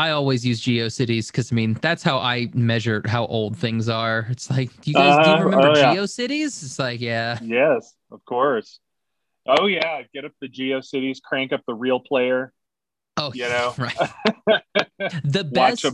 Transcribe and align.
I 0.00 0.10
always 0.12 0.46
use 0.46 0.62
GeoCities 0.62 1.26
because 1.26 1.52
I 1.52 1.54
mean 1.54 1.74
that's 1.82 2.02
how 2.02 2.18
I 2.18 2.48
measure 2.54 3.02
how 3.06 3.26
old 3.26 3.56
things 3.58 3.88
are. 3.88 4.26
It's 4.30 4.48
like, 4.48 4.70
do 4.80 4.90
you 4.90 4.96
guys 4.96 5.14
Uh-huh. 5.18 5.36
you 5.38 5.44
remember 5.44 5.68
Oh, 5.68 5.76
yeah. 5.76 5.94
GeoCities? 5.94 6.62
It's 6.64 6.78
like, 6.78 7.00
yeah, 7.00 7.38
Yes, 7.42 7.94
of 8.10 8.24
course. 8.24 8.80
Oh 9.46 9.66
yeah, 9.66 10.02
get 10.14 10.24
up 10.24 10.32
the 10.40 10.48
GeoCities, 10.48 11.20
crank 11.22 11.52
up 11.52 11.60
the 11.66 11.74
real 11.74 12.00
player. 12.00 12.52
oh, 13.18 13.32
You 13.34 13.48
know? 13.48 13.74
right. 13.78 13.96
The 15.24 15.44
best, 15.44 15.84
a 15.84 15.92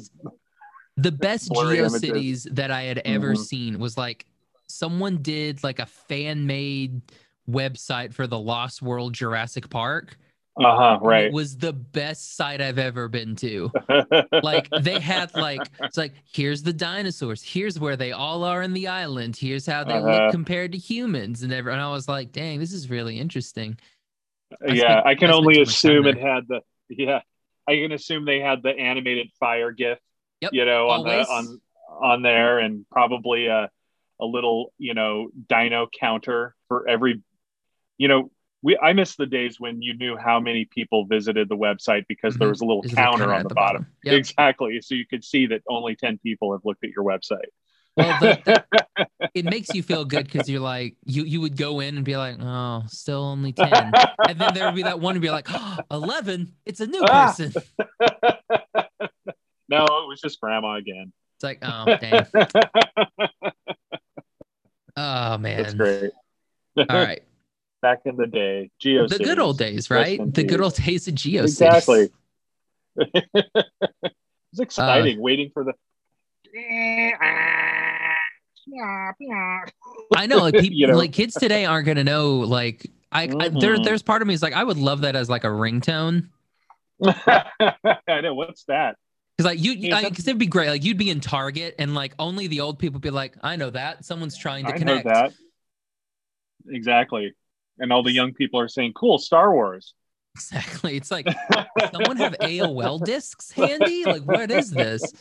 the 0.97 1.13
best 1.13 1.49
blurry 1.49 1.79
images. 1.79 2.03
GeoCities 2.03 2.55
that 2.55 2.71
I 2.71 2.83
had 2.83 2.99
ever 3.05 3.33
Mhm. 3.35 3.39
seen 3.45 3.79
was 3.79 3.97
like 3.99 4.27
someone 4.69 5.19
did 5.23 5.63
like 5.65 5.79
a 5.81 5.87
fan 5.87 6.47
made 6.47 7.01
website 7.49 8.13
for 8.13 8.27
the 8.27 8.39
Lost 8.39 8.83
World 8.83 9.15
Jurassic 9.15 9.69
Park. 9.71 10.17
Uh 10.59 10.77
huh 10.77 10.99
right. 11.03 11.25
It 11.27 11.33
was 11.33 11.57
the 11.59 11.73
best 11.73 12.37
site 12.37 12.61
I've 12.61 12.79
ever 12.79 13.09
been 13.09 13.37
to. 13.37 13.71
like 14.43 14.69
they 14.83 14.99
had 15.01 15.35
like 15.35 15.61
it's 15.83 15.97
like 15.99 16.15
here's 16.33 16.63
the 16.63 16.73
dinosaurs 16.73 17.43
here's 17.43 17.79
where 17.79 17.97
they 17.97 18.13
all 18.13 18.43
are 18.45 18.63
in 18.63 18.73
the 18.73 18.89
island 18.89 19.37
here's 19.37 19.67
how 19.67 19.85
they 19.85 19.95
Uh-huh. 19.95 20.25
look 20.25 20.31
compared 20.33 20.73
to 20.73 20.79
humans 20.79 21.43
and 21.43 21.53
everyone 21.53 21.81
i 21.81 21.91
was 21.91 22.09
like 22.09 22.33
dang 22.33 22.59
this 22.59 22.73
is 22.73 22.89
really 22.89 23.19
interesting 23.19 23.79
I 24.67 24.73
yeah, 24.73 25.01
spent- 25.03 25.07
I 25.07 25.15
can 25.17 25.31
I 25.31 25.33
only 25.35 25.55
too 25.55 25.61
much 25.61 25.67
time 25.83 25.91
assume 25.91 26.07
it 26.07 26.19
had 26.19 26.45
the 26.49 26.61
yeah. 26.89 27.21
I 27.69 27.75
can 27.77 27.91
assume 27.93 28.25
they 28.25 28.39
had 28.41 28.63
the 28.63 28.71
animated 28.71 29.29
fire 29.41 29.73
gif. 29.73 29.99
Yep, 30.41 30.53
You 30.53 30.65
know, 30.65 30.89
on 30.89 31.01
always. 31.01 31.27
the 31.27 31.33
on 31.33 31.61
on 32.01 32.23
there, 32.23 32.61
and 32.61 32.87
probably 32.91 33.47
a 33.49 33.69
a 34.21 34.25
little 34.25 34.73
you 34.79 34.95
know 34.95 35.29
dino 35.49 35.89
counter 36.01 36.55
for 36.69 36.89
every. 36.89 37.23
You 37.99 38.09
know, 38.09 38.31
we 38.67 38.77
I 38.79 38.93
miss 38.93 39.15
the 39.15 39.27
days 39.27 39.61
when 39.61 39.81
you 39.81 39.95
knew 39.97 40.17
how 40.17 40.41
many 40.41 40.65
people 40.65 41.07
visited 41.07 41.49
the 41.49 41.57
website 41.57 42.05
because 42.09 42.35
there 42.37 42.49
Mhm. 42.49 42.51
was 42.51 42.61
a 42.63 42.65
little 42.65 42.83
There's 42.83 42.95
counter 42.95 43.19
counter 43.25 43.35
on 43.35 43.41
at 43.43 43.49
the, 43.49 43.55
bottom. 43.55 43.87
Yep. 44.03 44.15
Exactly, 44.15 44.81
so 44.83 44.95
you 44.97 45.07
could 45.07 45.23
see 45.25 45.47
that 45.47 45.63
only 45.69 45.95
ten 45.95 46.19
people 46.19 46.51
have 46.53 46.63
looked 46.65 46.83
at 46.83 46.91
your 46.91 47.05
website. 47.05 47.51
well 47.97 48.19
the, 48.21 48.39
the- 48.99 49.07
it 49.35 49.45
makes 49.45 49.73
you 49.73 49.83
feel 49.85 50.05
good 50.05 50.25
because 50.31 50.49
you're 50.51 50.61
like 50.61 50.97
you 51.05 51.23
you 51.25 51.41
would 51.41 51.57
go 51.57 51.79
in 51.81 51.97
and 51.97 52.05
be 52.05 52.17
like 52.17 52.37
oh 52.41 52.83
still 52.89 53.23
only 53.23 53.53
10 53.53 53.73
and 54.29 54.39
then 54.39 54.53
there 54.53 54.67
would 54.67 54.75
be 54.75 54.83
that 54.83 55.01
one 55.01 55.15
and 55.15 55.23
be 55.23 55.31
like 55.31 55.47
oh, 55.49 55.79
11 55.91 56.53
it's 56.67 56.81
a 56.81 56.87
new 56.87 57.01
Ah. 57.09 57.27
person 57.35 57.53
no, 59.71 59.85
it 59.85 60.09
was 60.09 60.21
just 60.21 60.39
grandma 60.41 60.75
again. 60.75 61.11
it's 61.37 61.45
like 61.45 61.59
oh 61.63 61.85
dang 61.97 62.27
oh 64.97 65.39
man 65.39 65.63
That's 65.63 65.75
great. 65.75 66.11
all 66.77 66.85
right 66.89 67.23
Back 67.83 68.01
in 68.05 68.17
the 68.17 68.27
day, 68.27 68.71
Geo. 68.81 69.07
the 69.07 69.19
good 69.19 69.39
old 69.39 69.59
days 69.59 69.91
right 69.91 70.19
the 70.35 70.43
good 70.45 70.61
old 70.61 70.75
days 70.75 71.07
of 71.09 71.15
GeoCities. 71.15 71.45
Exactly. 71.45 72.11
it's 72.97 73.15
was 74.53 74.61
Uh, 74.61 74.63
exciting 74.63 75.21
waiting 75.21 75.51
for 75.53 75.63
the. 75.65 75.73
I 80.15 80.27
know, 80.27 80.39
like 80.39 80.55
people, 80.59 80.75
You 80.77 80.87
know? 80.89 80.97
like 80.97 81.13
kids 81.13 81.35
today 81.35 81.65
aren't 81.67 81.87
gonna 81.87 82.05
know. 82.05 82.37
Like, 82.39 82.91
I, 83.13 83.25
I 83.25 83.49
there, 83.51 83.77
Mhm. 83.77 83.85
there's 83.85 84.03
part 84.03 84.23
of 84.23 84.29
me 84.29 84.35
is 84.35 84.43
like, 84.43 84.55
I 84.55 84.65
would 84.65 84.79
love 84.79 85.03
that 85.03 85.15
as 85.17 85.29
like 85.29 85.45
a 85.45 85.49
ringtone, 85.49 86.29
I 87.05 88.21
know 88.23 88.35
what's 88.35 88.65
that. 88.65 88.97
because 89.37 89.51
like 89.51 89.63
you, 89.63 89.73
Yeah, 89.73 90.09
because 90.09 90.27
it'd 90.27 90.39
be 90.39 90.47
great. 90.47 90.71
Like 90.71 90.83
you'd 90.85 90.97
be 90.99 91.11
in 91.11 91.21
Target 91.21 91.75
and 91.79 91.95
like 91.95 92.15
only 92.19 92.47
the 92.47 92.61
old 92.61 92.79
people 92.79 93.01
be 93.01 93.11
like, 93.11 93.37
I 93.43 93.57
know 93.57 93.69
that 93.71 94.05
someone's 94.05 94.37
trying 94.37 94.65
to 94.65 94.71
I 94.71 94.79
know 94.79 94.79
connect. 94.79 95.05
that 95.09 95.33
exactly, 96.69 97.35
and 97.79 97.93
all 97.93 98.03
the 98.03 98.13
young 98.13 98.33
people 98.33 98.59
are 98.61 98.69
saying, 98.69 98.93
"Cool, 98.95 99.19
Star 99.19 99.53
Wars." 99.55 99.95
Exactly. 100.35 100.97
It's 100.97 101.11
like 101.11 101.27
someone 101.93 102.17
have 102.19 102.35
AOL 102.41 103.03
discs 103.05 103.51
handy. 103.53 104.05
Like, 104.05 104.23
what 104.23 104.51
is 104.51 104.71
this? 104.71 105.13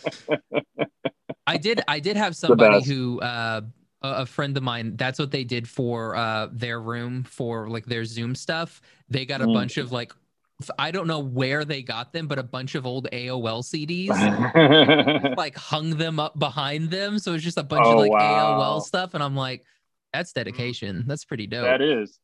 I 1.47 1.57
did. 1.57 1.81
I 1.87 1.99
did 1.99 2.17
have 2.17 2.35
somebody 2.35 2.83
who. 2.83 3.19
uh 3.21 3.61
a 4.01 4.23
friend 4.25 4.55
of 4.55 4.61
mine 4.61 4.95
that's 4.97 5.17
what 5.17 5.31
they 5.31 5.43
did 5.43 5.67
for 5.67 6.15
uh 6.15 6.47
their 6.51 6.79
room 6.79 7.23
for 7.23 7.67
like 7.71 7.87
their 7.87 8.05
zoom 8.05 8.35
stuff 8.35 8.79
they 9.09 9.25
got 9.25 9.41
a 9.41 9.45
Mm. 9.47 9.53
bunch 9.55 9.77
of 9.77 9.91
like 9.91 10.13
I 10.77 10.91
don't 10.91 11.07
know 11.07 11.17
where 11.21 11.65
they 11.65 11.81
got 11.81 12.13
them 12.13 12.27
but 12.27 12.37
a 12.37 12.43
bunch 12.43 12.75
of 12.75 12.85
old 12.85 13.07
aol 13.11 13.63
cds 13.63 15.35
like 15.37 15.57
hung 15.57 15.97
them 15.97 16.19
up 16.19 16.37
behind 16.37 16.91
them 16.91 17.17
so 17.17 17.33
it's 17.33 17.43
just 17.43 17.57
a 17.57 17.63
bunch 17.63 17.87
of 17.87 17.95
Oh, 17.95 17.97
like 17.97 18.11
wow. 18.11 18.59
aol 18.59 18.81
stuff 18.83 19.15
and 19.15 19.23
i'm 19.23 19.35
like 19.35 19.65
that's 20.13 20.33
dedication 20.33 21.03
that's 21.07 21.25
pretty 21.25 21.47
dope 21.47 21.63
that 21.65 21.81
is. 21.81 22.19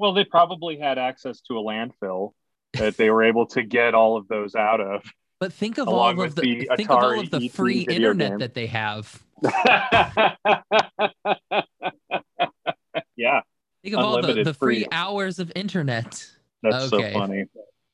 Well, 0.00 0.14
they 0.14 0.24
probably 0.24 0.78
had 0.78 0.96
access 0.98 1.42
to 1.42 1.58
a 1.58 1.62
landfill 1.62 2.32
that 2.78 2.96
they 2.96 3.10
were 3.10 3.22
able 3.22 3.44
to 3.48 3.62
get 3.62 3.94
all 3.94 4.16
of 4.16 4.26
those 4.28 4.54
out 4.54 4.80
of. 4.80 5.02
but 5.38 5.52
think 5.52 5.76
of 5.76 5.88
all 5.88 6.08
of 6.22 6.34
the, 6.34 6.40
the 6.40 6.68
think 6.76 6.88
of 6.90 6.96
all 7.02 7.20
of 7.20 7.30
the 7.30 7.48
free 7.48 7.80
internet 7.82 8.30
game. 8.30 8.38
that 8.38 8.54
they 8.54 8.66
have 8.66 9.22
yeah, 13.16 13.40
think 13.82 13.94
of 13.94 14.00
all 14.00 14.22
the, 14.22 14.42
the 14.42 14.54
free 14.54 14.80
free. 14.84 14.86
hours 14.90 15.38
of 15.38 15.52
internet 15.54 16.26
that's 16.62 16.92
Okay. 16.92 17.12
so 17.12 17.18
funny. 17.18 17.44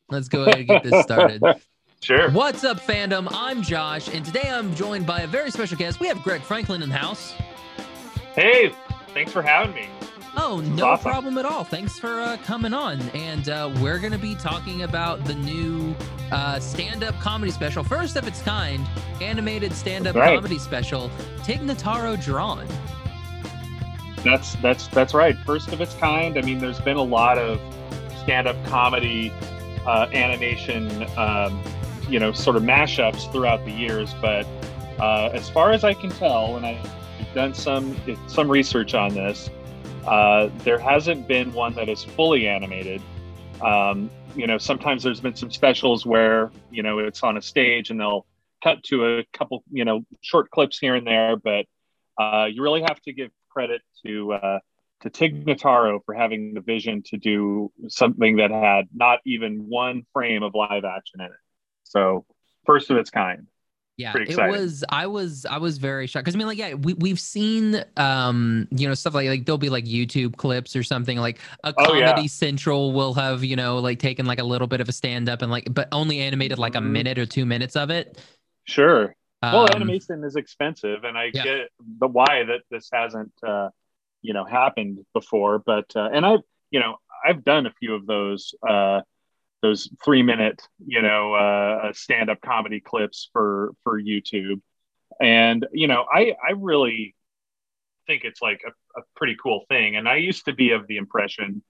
let's 0.09 0.28
go 0.28 0.43
ahead 0.43 0.59
and 0.59 0.69
get 0.69 0.83
this 0.84 1.03
started 1.03 1.43
Sure. 2.03 2.31
What's 2.31 2.62
up, 2.62 2.78
fandom? 2.78 3.27
I'm 3.33 3.62
Josh, 3.62 4.09
and 4.15 4.25
today 4.25 4.49
I'm 4.49 4.75
joined 4.77 5.06
by 5.06 5.23
a 5.23 5.27
very 5.27 5.50
special 5.50 5.77
guest. 5.78 5.99
We 5.99 6.06
have 6.09 6.23
Greg 6.23 6.43
Franklin 6.43 6.83
in 6.83 6.88
the 6.91 6.94
house. 6.97 7.34
Hey, 8.34 8.73
thanks 9.15 9.33
for 9.33 9.41
having 9.43 9.75
me. 9.75 9.88
Oh, 10.37 10.61
no 10.61 10.87
awesome. 10.87 11.11
problem 11.11 11.39
at 11.39 11.47
all. 11.47 11.65
Thanks 11.65 11.99
for 11.99 12.21
uh, 12.21 12.37
coming 12.45 12.75
on. 12.75 13.01
And 13.11 13.49
uh, 13.49 13.73
we're 13.81 13.99
going 13.99 14.13
to 14.13 14.19
be 14.19 14.35
talking 14.35 14.83
about 14.83 15.25
the 15.25 15.35
new 15.35 15.95
uh, 16.31 16.61
stand 16.61 17.03
up 17.03 17.19
comedy 17.21 17.51
special, 17.51 17.83
first 17.83 18.17
of 18.17 18.29
its 18.29 18.43
kind, 18.43 18.87
animated 19.21 19.73
stand 19.73 20.07
up 20.07 20.15
right. 20.15 20.35
comedy 20.35 20.59
special, 20.59 21.11
Tig 21.43 21.61
Notaro 21.61 22.23
Drawn. 22.23 22.67
That's 24.25 24.57
that's 24.57 24.89
that's 24.89 25.15
right. 25.15 25.37
First 25.39 25.73
of 25.73 25.81
its 25.81 25.95
kind. 25.95 26.37
I 26.37 26.43
mean, 26.43 26.59
there's 26.59 26.81
been 26.81 26.97
a 26.97 27.03
lot 27.03 27.39
of 27.39 27.61
stand-up 28.23 28.57
comedy, 28.67 29.33
uh, 29.87 30.09
animation, 30.13 31.07
um, 31.17 31.63
you 32.09 32.19
know, 32.19 32.33
sort 32.33 32.57
of 32.57 32.65
mashups 32.65 33.31
throughout 33.31 33.65
the 33.65 33.71
years. 33.71 34.15
But 34.21 34.45
uh, 34.99 35.31
as 35.33 35.49
far 35.49 35.71
as 35.71 35.85
I 35.85 35.95
can 35.95 36.11
tell, 36.11 36.57
and 36.57 36.67
I've 36.67 36.91
done 37.35 37.55
some 37.55 37.97
some 38.27 38.51
research 38.51 38.95
on 38.95 39.15
this, 39.15 39.49
uh, 40.06 40.50
there 40.59 40.78
hasn't 40.78 41.27
been 41.27 41.53
one 41.53 41.75
that 41.75 41.89
is 41.89 42.05
fully 42.05 42.49
animated. 42.49 43.03
Um, 43.61 44.11
you 44.34 44.47
know, 44.47 44.59
sometimes 44.59 45.03
there's 45.03 45.21
been 45.21 45.34
some 45.34 45.50
specials 45.50 46.05
where 46.05 46.50
you 46.71 46.83
know 46.83 46.99
it's 46.99 47.22
on 47.22 47.37
a 47.37 47.43
stage 47.43 47.91
and 47.91 47.99
they'll 47.99 48.27
cut 48.62 48.83
to 48.84 49.19
a 49.19 49.25
couple, 49.33 49.62
you 49.71 49.84
know, 49.84 50.03
short 50.21 50.50
clips 50.50 50.78
here 50.78 50.94
and 50.94 51.06
there, 51.06 51.37
but 51.37 51.67
uh, 52.19 52.47
you 52.47 52.62
really 52.62 52.83
have 52.83 53.00
to 53.03 53.12
give 53.12 53.31
credit 53.50 53.83
to 54.05 54.33
uh, 54.33 54.59
to 55.03 55.11
Tig 55.11 55.44
Notaro 55.44 56.00
for 56.05 56.15
having 56.15 56.55
the 56.55 56.61
vision 56.61 57.03
to 57.06 57.17
do 57.17 57.71
something 57.88 58.37
that 58.37 58.50
had 58.50 58.88
not 58.94 59.21
even 59.27 59.69
one 59.69 60.06
frame 60.12 60.43
of 60.43 60.55
live 60.55 60.84
action 60.84 61.21
in 61.21 61.27
it. 61.27 61.33
So 61.84 62.25
first 62.65 62.91
of 62.91 62.97
its 62.97 63.11
kind. 63.11 63.47
Yeah, 63.99 64.12
it 64.15 64.37
was. 64.37 64.84
I 64.91 65.07
was. 65.07 65.47
I 65.47 65.57
was 65.57 65.79
very 65.79 66.07
shocked 66.07 66.25
because 66.27 66.34
I 66.34 66.39
mean, 66.39 66.47
like, 66.47 66.59
yeah, 66.59 66.75
we 66.75 66.93
we've 66.95 67.19
seen, 67.19 67.83
um, 67.97 68.69
you 68.71 68.87
know, 68.87 68.93
stuff 68.93 69.15
like 69.15 69.27
like 69.29 69.47
there'll 69.47 69.57
be 69.57 69.71
like 69.71 69.87
YouTube 69.87 70.37
clips 70.37 70.77
or 70.77 70.83
something 70.83 71.17
like 71.17 71.39
a 71.65 71.73
Oh, 71.79 71.95
yeah. 71.95 72.09
Comedy 72.11 72.29
Central 72.29 72.93
will 72.93 73.15
have 73.15 73.43
you 73.43 73.56
know 73.56 73.79
like 73.79 73.99
taken 73.99 74.27
like 74.27 74.39
a 74.39 74.45
little 74.45 74.67
bit 74.67 74.83
of 74.83 74.89
a 74.91 74.93
stand 74.93 75.31
up 75.31 75.41
and 75.41 75.51
like 75.51 75.73
but 75.73 75.89
only 75.93 76.21
animated 76.21 76.59
like 76.59 76.75
a 76.75 76.79
Mhm. 76.79 76.91
minute 76.91 77.19
or 77.19 77.25
two 77.25 77.47
minutes 77.47 77.75
of 77.75 77.89
it. 77.91 78.21
Sure. 78.65 79.15
Well, 79.43 79.62
Um, 79.62 79.77
animation 79.77 80.25
is 80.25 80.37
expensive, 80.37 81.05
and 81.05 81.17
I 81.17 81.31
yeah. 81.33 81.45
get 81.45 81.69
the 82.01 82.09
why 82.09 82.45
that 82.45 82.62
this 82.71 82.91
hasn't, 82.93 83.33
uh, 83.47 83.71
you 84.21 84.35
know, 84.35 84.45
happened 84.45 85.06
before. 85.15 85.59
But 85.59 85.87
uh, 85.97 86.11
and 86.12 86.27
I've, 86.27 86.41
you 86.71 86.81
know, 86.81 86.97
I've 87.25 87.45
done 87.45 87.65
a 87.67 87.73
few 87.79 87.95
of 87.95 88.06
those, 88.06 88.55
uh, 88.69 89.01
those 89.66 89.91
three 90.04 90.22
minute, 90.22 90.62
you 90.87 91.03
know, 91.03 91.34
uh, 91.34 91.93
stand 91.93 92.31
up 92.31 92.41
comedy 92.41 92.81
clips 92.81 93.28
for 93.32 93.72
for 93.84 94.00
YouTube, 94.00 94.61
and 95.20 95.67
you 95.73 95.88
know, 95.88 96.05
I 96.12 96.35
I 96.46 96.52
really 96.56 97.14
think 98.06 98.23
it's 98.25 98.41
like 98.41 98.62
a, 98.67 99.00
a 99.00 99.02
pretty 99.17 99.37
cool 99.43 99.64
thing. 99.69 99.96
And 99.96 100.08
I 100.08 100.17
used 100.17 100.44
to 100.44 100.52
be 100.52 100.70
of 100.70 100.87
the 100.87 100.96
impression, 100.96 101.62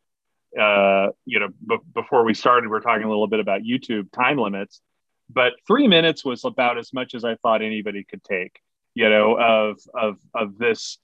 uh, 0.59 1.09
you 1.25 1.41
know, 1.41 1.49
b- 1.67 1.79
before 1.95 2.25
we 2.25 2.35
started, 2.35 2.69
we 2.69 2.77
are 2.77 2.81
talking 2.81 3.05
a 3.05 3.09
little 3.09 3.27
bit 3.27 3.41
about 3.41 3.63
YouTube 3.63 4.13
time 4.13 4.39
limits 4.39 4.81
but 5.29 5.55
three 5.67 5.89
minutes 5.89 6.25
was 6.25 6.45
about 6.45 6.79
as 6.79 6.93
much 6.93 7.15
as 7.15 7.25
I 7.25 7.37
thought 7.37 7.63
anybody 7.63 8.05
could 8.05 8.23
take, 8.23 8.61
you 8.95 9.09
know, 9.09 9.39
of 9.39 9.79
of 9.95 10.19
of 10.35 10.59
this 10.59 10.99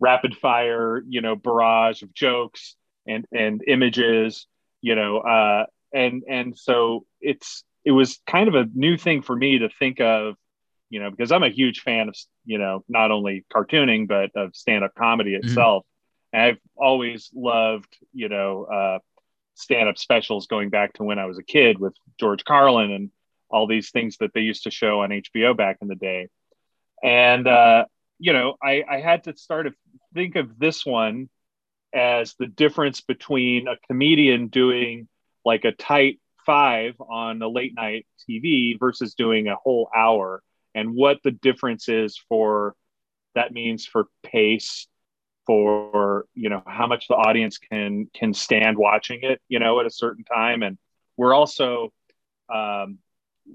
rapid 0.00 0.36
fire, 0.36 1.02
you 1.06 1.20
know, 1.20 1.36
barrage 1.36 2.02
of 2.02 2.14
jokes 2.14 2.76
and 3.06 3.26
and 3.32 3.62
images, 3.66 4.46
you 4.80 4.94
know, 4.94 5.18
uh, 5.18 5.66
and 5.96 6.22
and 6.28 6.58
so 6.58 7.06
it's 7.20 7.64
it 7.84 7.92
was 7.92 8.20
kind 8.26 8.48
of 8.48 8.54
a 8.54 8.66
new 8.74 8.96
thing 8.96 9.22
for 9.22 9.34
me 9.34 9.58
to 9.60 9.68
think 9.68 10.00
of, 10.00 10.34
you 10.90 11.00
know, 11.00 11.10
because 11.10 11.32
I'm 11.32 11.42
a 11.42 11.48
huge 11.48 11.80
fan 11.80 12.08
of 12.08 12.16
you 12.44 12.58
know 12.58 12.84
not 12.88 13.10
only 13.10 13.44
cartooning 13.52 14.06
but 14.06 14.30
of 14.36 14.54
stand 14.54 14.84
up 14.84 14.94
comedy 14.94 15.34
itself. 15.34 15.84
And 16.32 16.42
I've 16.42 16.58
always 16.76 17.30
loved, 17.34 17.96
you 18.12 18.28
know, 18.28 18.64
uh, 18.64 18.98
stand 19.54 19.88
up 19.88 19.96
specials 19.96 20.46
going 20.48 20.68
back 20.68 20.92
to 20.94 21.04
when 21.04 21.18
I 21.18 21.24
was 21.24 21.38
a 21.38 21.42
kid 21.42 21.78
with 21.78 21.94
George 22.20 22.44
Carlin 22.44 22.90
and 22.90 23.10
all 23.48 23.66
these 23.66 23.90
things 23.90 24.18
that 24.18 24.34
they 24.34 24.40
used 24.40 24.64
to 24.64 24.70
show 24.70 25.00
on 25.00 25.10
HBO 25.10 25.56
back 25.56 25.78
in 25.80 25.88
the 25.88 25.94
day. 25.94 26.28
And 27.02 27.48
uh, 27.48 27.86
you 28.18 28.34
know, 28.34 28.56
I, 28.62 28.84
I 28.88 29.00
had 29.00 29.24
to 29.24 29.36
start 29.36 29.66
to 29.66 29.72
think 30.12 30.36
of 30.36 30.58
this 30.58 30.84
one 30.84 31.30
as 31.94 32.34
the 32.38 32.46
difference 32.46 33.00
between 33.00 33.68
a 33.68 33.76
comedian 33.86 34.48
doing 34.48 35.08
like 35.46 35.64
a 35.64 35.72
tight 35.72 36.20
five 36.44 36.94
on 37.00 37.40
a 37.40 37.48
late 37.48 37.72
night 37.74 38.06
TV 38.28 38.78
versus 38.78 39.14
doing 39.14 39.48
a 39.48 39.54
whole 39.56 39.88
hour 39.96 40.42
and 40.74 40.94
what 40.94 41.18
the 41.24 41.30
difference 41.30 41.88
is 41.88 42.20
for 42.28 42.74
that 43.34 43.52
means 43.52 43.86
for 43.86 44.06
pace 44.22 44.88
for 45.46 46.26
you 46.34 46.48
know 46.48 46.62
how 46.66 46.86
much 46.86 47.06
the 47.08 47.14
audience 47.14 47.58
can 47.58 48.10
can 48.12 48.34
stand 48.34 48.76
watching 48.76 49.20
it 49.22 49.40
you 49.48 49.58
know 49.58 49.78
at 49.80 49.86
a 49.86 49.90
certain 49.90 50.24
time 50.24 50.62
and 50.62 50.76
we're 51.16 51.34
also 51.34 51.92
um, 52.52 52.98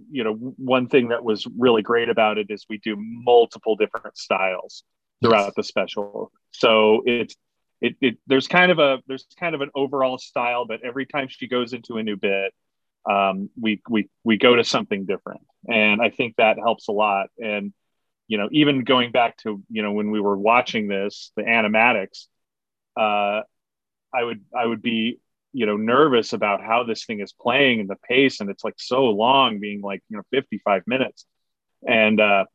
you 0.10 0.24
know 0.24 0.34
one 0.34 0.88
thing 0.88 1.10
that 1.10 1.24
was 1.24 1.46
really 1.58 1.82
great 1.82 2.10
about 2.10 2.38
it 2.38 2.48
is 2.50 2.66
we 2.70 2.78
do 2.78 2.96
multiple 2.98 3.76
different 3.76 4.18
styles 4.18 4.84
throughout 5.22 5.48
yes. 5.48 5.54
the 5.58 5.64
special 5.64 6.32
so 6.52 7.02
it's 7.06 7.36
it, 7.82 7.96
it 8.02 8.18
there's 8.28 8.48
kind 8.48 8.72
of 8.72 8.80
a 8.80 9.00
there's 9.08 9.26
kind 9.40 9.56
of 9.56 9.62
an 9.62 9.70
overall 9.76 10.18
style 10.18 10.66
but 10.66 10.82
every 10.84 11.06
time 11.06 11.28
she 11.28 11.48
goes 11.48 11.74
into 11.74 11.98
a 11.98 12.04
new 12.04 12.16
bit 12.16 12.54
um, 13.10 13.50
we 13.60 13.82
we 13.90 14.10
we 14.24 14.38
go 14.38 14.56
to 14.56 14.64
something 14.64 15.06
different. 15.06 15.42
And 15.68 16.02
i 16.02 16.10
think 16.10 16.36
that 16.38 16.58
helps 16.58 16.88
a 16.88 16.92
lot. 16.92 17.30
And 17.38 17.74
you 18.28 18.38
know 18.38 18.48
even 18.52 18.84
going 18.84 19.12
back 19.12 19.38
to 19.38 19.62
you 19.70 19.82
know 19.84 19.92
when 19.92 20.12
we 20.12 20.22
were 20.22 20.38
watching 20.38 20.88
this 20.88 21.32
the 21.36 21.44
animatics 21.44 22.28
uh, 22.98 23.42
i 24.14 24.24
would 24.24 24.42
i 24.56 24.66
would 24.66 24.82
be 24.82 25.20
you 25.54 25.66
know 25.66 25.78
nervous 25.78 26.34
about 26.34 26.62
how 26.64 26.84
this 26.84 27.06
thing 27.06 27.20
is 27.20 27.34
playing 27.34 27.80
and 27.82 27.90
the 27.90 27.98
pace. 28.08 28.40
And 28.40 28.50
it's 28.50 28.64
like 28.64 28.76
so 28.78 29.06
long 29.06 29.60
being 29.60 29.82
like 29.82 30.02
you 30.10 30.18
know 30.18 30.24
55 30.32 30.84
minutes. 30.88 31.26
And 31.88 32.20
uh 32.20 32.46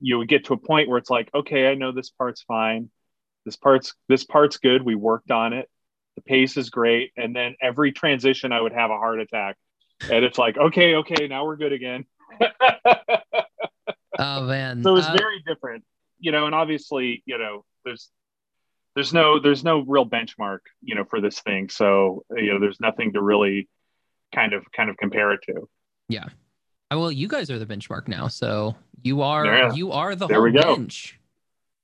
you 0.00 0.18
would 0.18 0.28
get 0.28 0.44
to 0.46 0.52
a 0.52 0.58
point 0.58 0.88
where 0.88 0.98
it's 0.98 1.08
like 1.10 1.30
okay 1.34 1.70
i 1.70 1.74
know 1.74 1.90
this 1.90 2.10
part's 2.10 2.42
fine 2.42 2.90
this 3.46 3.56
part's 3.56 3.94
this 4.08 4.24
part's 4.24 4.58
good. 4.58 4.82
We 4.82 4.96
worked 4.96 5.30
on 5.30 5.54
it. 5.54 5.70
The 6.16 6.22
pace 6.22 6.58
is 6.58 6.68
great. 6.68 7.12
And 7.16 7.34
then 7.34 7.54
every 7.62 7.92
transition 7.92 8.52
i 8.52 8.60
would 8.60 8.72
have 8.72 8.90
a 8.90 8.98
heart 8.98 9.20
attack. 9.20 9.56
And 10.10 10.24
it's 10.24 10.36
like 10.36 10.58
okay 10.58 10.96
okay 10.96 11.28
now 11.28 11.46
we're 11.46 11.56
good 11.56 11.72
again. 11.72 12.04
Oh 14.18 14.44
man. 14.44 14.82
So 14.82 14.96
it's 14.96 15.06
uh, 15.06 15.14
very 15.18 15.42
different 15.46 15.84
you 16.18 16.32
know 16.32 16.46
and 16.46 16.54
obviously 16.54 17.22
you 17.26 17.36
know 17.36 17.66
there's 17.84 18.10
there's 18.94 19.12
no 19.12 19.38
there's 19.38 19.62
no 19.62 19.80
real 19.80 20.06
benchmark 20.06 20.60
you 20.82 20.94
know 20.94 21.04
for 21.04 21.20
this 21.20 21.40
thing. 21.40 21.68
So 21.68 22.24
you 22.34 22.52
know 22.52 22.58
there's 22.58 22.80
nothing 22.80 23.12
to 23.12 23.20
really 23.20 23.68
kind 24.34 24.54
of 24.54 24.64
kind 24.72 24.88
of 24.88 24.96
compare 24.96 25.32
it 25.32 25.40
to. 25.48 25.68
Yeah. 26.08 26.24
Well 26.90 27.12
you 27.12 27.28
guys 27.28 27.50
are 27.50 27.58
the 27.58 27.66
benchmark 27.66 28.08
now. 28.08 28.28
So 28.28 28.74
you 29.02 29.20
are 29.20 29.44
yeah. 29.44 29.74
you 29.74 29.92
are 29.92 30.14
the 30.14 30.26
there 30.28 30.40
whole 30.40 30.50
bench 30.50 31.20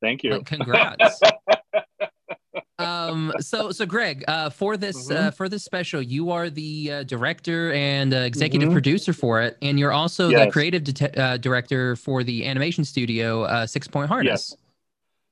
thank 0.03 0.23
you 0.23 0.33
like, 0.35 0.47
congrats 0.47 1.21
um 2.79 3.33
so 3.39 3.71
so 3.71 3.87
greg 3.87 4.25
uh 4.29 4.51
for 4.51 4.77
this 4.77 5.11
uh, 5.11 5.15
mm-hmm. 5.15 5.29
uh 5.29 5.31
for 5.31 5.49
this 5.49 5.65
special 5.65 6.03
you 6.03 6.31
are 6.31 6.51
the 6.51 6.91
uh, 6.91 7.03
director 7.05 7.73
and 7.73 8.13
uh, 8.13 8.19
executive 8.19 8.69
mm-hmm. 8.69 8.75
producer 8.75 9.13
for 9.13 9.41
it 9.41 9.57
and 9.63 9.79
you're 9.79 9.93
also 9.93 10.29
yes. 10.29 10.45
the 10.45 10.51
creative 10.51 10.85
de- 10.85 11.21
uh, 11.21 11.37
director 11.39 11.97
for 11.97 12.25
the 12.25 12.47
animation 12.47 12.85
studio 12.85 13.45
uh 13.45 13.67
six 13.67 13.89
point 13.89 14.09
harness 14.09 14.51
yes 14.51 14.63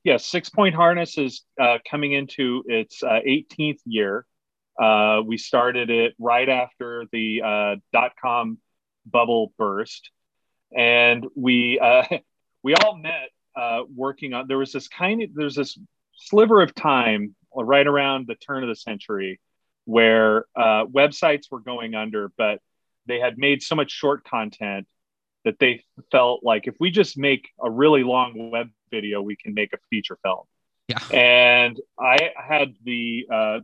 yes, 0.03 0.25
Six 0.25 0.49
Point 0.49 0.75
Harness 0.75 1.17
is 1.17 1.43
uh, 1.59 1.77
coming 1.89 2.13
into 2.13 2.63
its 2.65 3.03
uh, 3.03 3.19
18th 3.25 3.79
year. 3.85 4.25
Uh, 4.81 5.21
we 5.25 5.37
started 5.37 5.89
it 5.89 6.15
right 6.17 6.47
after 6.47 7.05
the 7.11 7.41
uh, 7.43 7.75
dot 7.93 8.13
com 8.21 8.57
bubble 9.05 9.53
burst, 9.57 10.09
and 10.75 11.25
we 11.35 11.79
uh, 11.79 12.03
we 12.63 12.73
all 12.75 12.95
met 12.95 13.29
uh, 13.55 13.81
working 13.93 14.33
on. 14.33 14.47
There 14.47 14.57
was 14.57 14.71
this 14.71 14.87
kind 14.87 15.21
of 15.23 15.29
there's 15.33 15.55
this 15.55 15.77
sliver 16.15 16.61
of 16.61 16.73
time 16.75 17.35
right 17.55 17.87
around 17.87 18.27
the 18.27 18.35
turn 18.35 18.63
of 18.63 18.69
the 18.69 18.75
century 18.75 19.39
where 19.85 20.45
websites 20.57 21.45
were 21.51 21.59
going 21.59 21.95
under, 21.95 22.31
but 22.37 22.59
they 23.07 23.19
had 23.19 23.37
made 23.37 23.61
so 23.61 23.75
much 23.75 23.91
short 23.91 24.23
content 24.23 24.87
that 25.43 25.57
they 25.59 25.83
felt 26.11 26.43
like 26.43 26.67
if 26.67 26.75
we 26.79 26.91
just 26.91 27.17
make 27.17 27.49
a 27.61 27.69
really 27.69 28.03
long 28.03 28.51
web 28.51 28.69
video, 28.91 29.21
we 29.21 29.35
can 29.35 29.53
make 29.53 29.73
a 29.73 29.77
feature 29.89 30.17
film. 30.23 30.43
Yeah. 30.87 30.99
And 31.11 31.79
I 31.99 32.31
had 32.35 32.75
the 32.83 33.27
uh, 33.31 33.59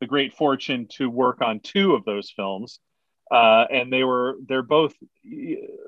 the 0.00 0.06
great 0.06 0.34
fortune 0.34 0.86
to 0.96 1.10
work 1.10 1.42
on 1.42 1.60
two 1.60 1.94
of 1.94 2.04
those 2.04 2.30
films, 2.30 2.80
uh, 3.30 3.66
and 3.70 3.92
they 3.92 4.04
were 4.04 4.36
they're 4.48 4.62
both 4.62 4.92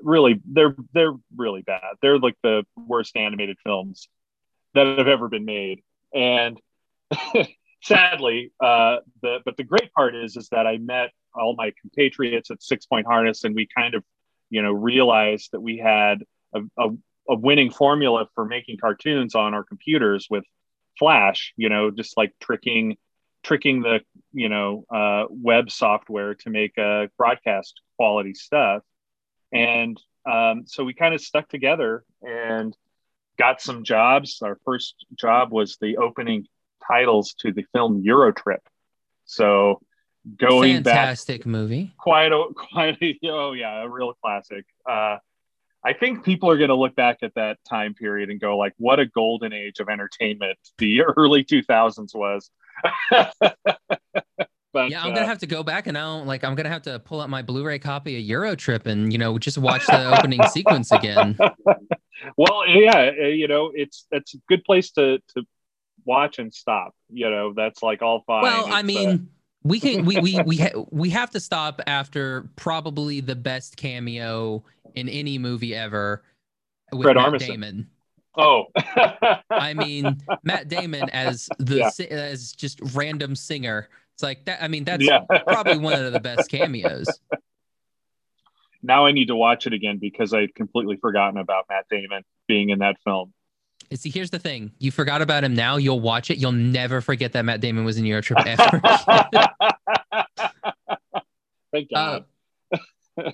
really 0.01 0.41
they're 0.45 0.75
they're 0.93 1.13
really 1.35 1.61
bad. 1.61 1.95
They're 2.01 2.19
like 2.19 2.37
the 2.43 2.65
worst 2.75 3.17
animated 3.17 3.57
films 3.63 4.07
that 4.73 4.97
have 4.97 5.07
ever 5.07 5.27
been 5.27 5.45
made, 5.45 5.81
and 6.13 6.59
sadly, 7.83 8.51
uh, 8.59 8.97
the 9.21 9.39
but 9.45 9.57
the 9.57 9.63
great 9.63 9.91
part 9.93 10.15
is 10.15 10.37
is 10.37 10.49
that 10.49 10.67
I 10.67 10.77
met 10.77 11.11
all 11.35 11.55
my 11.57 11.73
compatriots 11.81 12.49
at 12.51 12.63
Six 12.63 12.85
Point 12.85 13.05
Harness, 13.05 13.43
and 13.43 13.55
we 13.55 13.67
kind 13.67 13.95
of 13.95 14.03
you 14.49 14.61
know 14.61 14.71
realized 14.71 15.49
that 15.51 15.61
we 15.61 15.77
had 15.77 16.23
a, 16.53 16.61
a, 16.77 16.89
a 17.29 17.35
winning 17.35 17.71
formula 17.71 18.27
for 18.35 18.45
making 18.45 18.77
cartoons 18.77 19.35
on 19.35 19.53
our 19.53 19.63
computers 19.63 20.27
with 20.29 20.43
flash 20.99 21.53
you 21.57 21.69
know 21.69 21.89
just 21.89 22.15
like 22.17 22.31
tricking 22.39 22.95
tricking 23.43 23.81
the 23.81 24.01
you 24.31 24.49
know 24.49 24.85
uh, 24.89 25.25
web 25.29 25.69
software 25.69 26.35
to 26.35 26.49
make 26.49 26.77
uh, 26.77 27.07
broadcast 27.17 27.81
quality 27.97 28.33
stuff. 28.33 28.81
And 29.51 29.99
um, 30.29 30.63
so 30.65 30.83
we 30.83 30.93
kind 30.93 31.13
of 31.13 31.21
stuck 31.21 31.47
together 31.49 32.03
and 32.21 32.75
got 33.37 33.61
some 33.61 33.83
jobs. 33.83 34.39
Our 34.41 34.57
first 34.65 35.05
job 35.15 35.51
was 35.51 35.77
the 35.79 35.97
opening 35.97 36.47
titles 36.87 37.35
to 37.39 37.51
the 37.51 37.65
film 37.73 38.03
eurotrip. 38.03 38.59
So 39.25 39.81
going 40.37 40.83
fantastic 40.83 41.41
back, 41.41 41.47
movie. 41.47 41.93
Quite 41.97 42.31
a 42.31 42.45
quite 42.55 42.97
a, 43.01 43.19
oh 43.25 43.53
yeah 43.53 43.83
a 43.83 43.89
real 43.89 44.13
classic. 44.13 44.65
Uh 44.89 45.17
i 45.85 45.91
think 45.91 46.23
people 46.23 46.49
are 46.49 46.57
going 46.57 46.69
to 46.69 46.75
look 46.75 46.95
back 46.95 47.17
at 47.23 47.33
that 47.35 47.57
time 47.69 47.93
period 47.93 48.29
and 48.29 48.39
go 48.39 48.57
like 48.57 48.73
what 48.77 49.01
a 49.01 49.05
golden 49.05 49.51
age 49.51 49.81
of 49.81 49.89
entertainment 49.89 50.57
the 50.77 51.01
early 51.17 51.43
2000s 51.43 52.15
was 52.15 52.49
but 54.73 54.89
yeah 54.89 55.01
i'm 55.03 55.11
uh, 55.11 55.15
gonna 55.15 55.25
have 55.25 55.39
to 55.39 55.47
go 55.47 55.63
back 55.63 55.87
and 55.87 55.93
now 55.93 56.23
like 56.23 56.43
i'm 56.43 56.55
gonna 56.55 56.69
have 56.69 56.81
to 56.81 56.99
pull 56.99 57.21
out 57.21 57.29
my 57.29 57.41
blu-ray 57.41 57.79
copy 57.79 58.17
of 58.17 58.37
eurotrip 58.37 58.85
and 58.85 59.11
you 59.11 59.19
know 59.19 59.37
just 59.37 59.57
watch 59.57 59.85
the 59.87 60.17
opening 60.17 60.41
sequence 60.47 60.91
again 60.91 61.37
well 62.37 62.67
yeah 62.67 63.11
uh, 63.19 63.25
you 63.25 63.47
know 63.47 63.71
it's 63.73 64.05
it's 64.11 64.33
a 64.33 64.37
good 64.47 64.63
place 64.63 64.91
to 64.91 65.19
to 65.35 65.43
watch 66.05 66.39
and 66.39 66.53
stop 66.53 66.93
you 67.09 67.29
know 67.29 67.53
that's 67.53 67.81
like 67.81 68.01
all 68.01 68.23
fine 68.27 68.43
well 68.43 68.67
i 68.71 68.81
mean 68.81 69.09
uh, 69.09 69.17
we 69.63 69.79
can 69.79 70.05
we 70.05 70.19
we 70.19 70.41
we 70.45 70.57
ha- 70.57 70.83
we 70.91 71.09
have 71.09 71.29
to 71.31 71.39
stop 71.39 71.81
after 71.87 72.49
probably 72.57 73.21
the 73.21 73.35
best 73.35 73.77
cameo 73.77 74.63
in 74.95 75.07
any 75.07 75.37
movie 75.37 75.73
ever 75.73 76.23
with 76.91 77.03
Fred 77.03 77.15
Matt 77.15 77.29
Armisen. 77.33 77.47
Damon. 77.47 77.89
Oh, 78.35 78.65
I 79.49 79.73
mean 79.73 80.17
Matt 80.43 80.67
Damon 80.67 81.09
as 81.09 81.49
the 81.59 81.77
yeah. 81.77 82.05
as 82.09 82.51
just 82.53 82.79
random 82.93 83.35
singer. 83.35 83.89
It's 84.15 84.23
like 84.23 84.45
that. 84.45 84.61
I 84.61 84.67
mean 84.67 84.83
that's 84.83 85.03
yeah. 85.03 85.21
probably 85.45 85.77
one 85.77 85.93
of 85.93 86.13
the 86.13 86.19
best 86.19 86.49
cameos. 86.49 87.07
Now 88.81 89.05
I 89.05 89.11
need 89.11 89.27
to 89.27 89.35
watch 89.35 89.65
it 89.65 89.73
again 89.73 89.97
because 89.97 90.33
I'd 90.33 90.53
completely 90.55 90.97
forgotten 90.97 91.39
about 91.39 91.65
Matt 91.69 91.85
Damon 91.89 92.23
being 92.47 92.69
in 92.69 92.79
that 92.79 92.97
film. 93.03 93.33
See, 93.93 94.09
here's 94.09 94.29
the 94.29 94.39
thing. 94.39 94.71
You 94.79 94.91
forgot 94.91 95.21
about 95.21 95.43
him 95.43 95.53
now. 95.53 95.77
You'll 95.77 95.99
watch 95.99 96.31
it. 96.31 96.37
You'll 96.37 96.51
never 96.51 96.99
forget 96.99 97.33
that 97.33 97.45
Matt 97.45 97.61
Damon 97.61 97.85
was 97.85 97.97
in 97.97 98.05
Eurotrip 98.05 98.45
ever. 98.45 98.81
Thank 101.71 101.89
God. 101.93 102.21
Uh, 102.21 102.23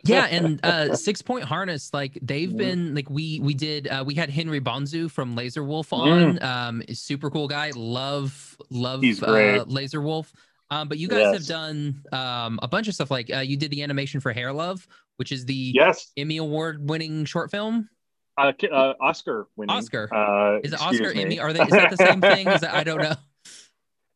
yeah, 0.06 0.26
and 0.26 0.60
uh, 0.64 0.96
Six 0.96 1.22
Point 1.22 1.46
Harness, 1.46 1.94
like 1.94 2.18
they've 2.22 2.56
been 2.56 2.96
like 2.96 3.10
we 3.10 3.40
we 3.40 3.54
did 3.54 3.88
uh, 3.88 4.04
we 4.06 4.14
had 4.14 4.30
Henry 4.30 4.60
Bonsu 4.60 5.10
from 5.10 5.36
Laser 5.36 5.64
Wolf 5.64 5.94
on. 5.94 6.38
Mm. 6.38 6.44
Um, 6.44 6.84
super 6.94 7.30
cool 7.30 7.48
guy. 7.48 7.72
Love 7.76 8.58
love 8.70 9.04
uh, 9.04 9.64
Laser 9.68 10.02
Wolf. 10.02 10.34
Um, 10.72 10.88
but 10.88 10.98
you 10.98 11.08
guys 11.08 11.20
yes. 11.20 11.34
have 11.34 11.48
done 11.48 12.04
um, 12.12 12.60
a 12.62 12.68
bunch 12.68 12.88
of 12.88 12.94
stuff. 12.94 13.10
Like 13.10 13.34
uh, 13.34 13.40
you 13.40 13.58
did 13.58 13.72
the 13.72 13.82
animation 13.84 14.20
for 14.20 14.32
Hair 14.32 14.54
Love, 14.54 14.88
which 15.18 15.32
is 15.32 15.46
the 15.46 15.72
yes. 15.76 16.12
Emmy 16.16 16.38
Award 16.38 16.88
winning 16.88 17.26
short 17.26 17.50
film. 17.50 17.90
Uh, 18.38 18.52
uh, 18.72 18.94
Oscar 19.02 19.48
winning. 19.56 19.76
Oscar. 19.76 20.14
Uh, 20.14 20.60
is 20.64 20.74
it 20.74 20.82
Oscar 20.82 21.14
me. 21.14 21.24
Emmy? 21.24 21.40
Are 21.40 21.54
they? 21.54 21.62
Is 21.62 21.70
that 21.70 21.90
the 21.90 21.98
same 21.98 22.22
thing? 22.22 22.48
Is 22.50 22.62
that, 22.62 22.74
I 22.74 22.84
don't 22.84 23.02
know. 23.02 23.16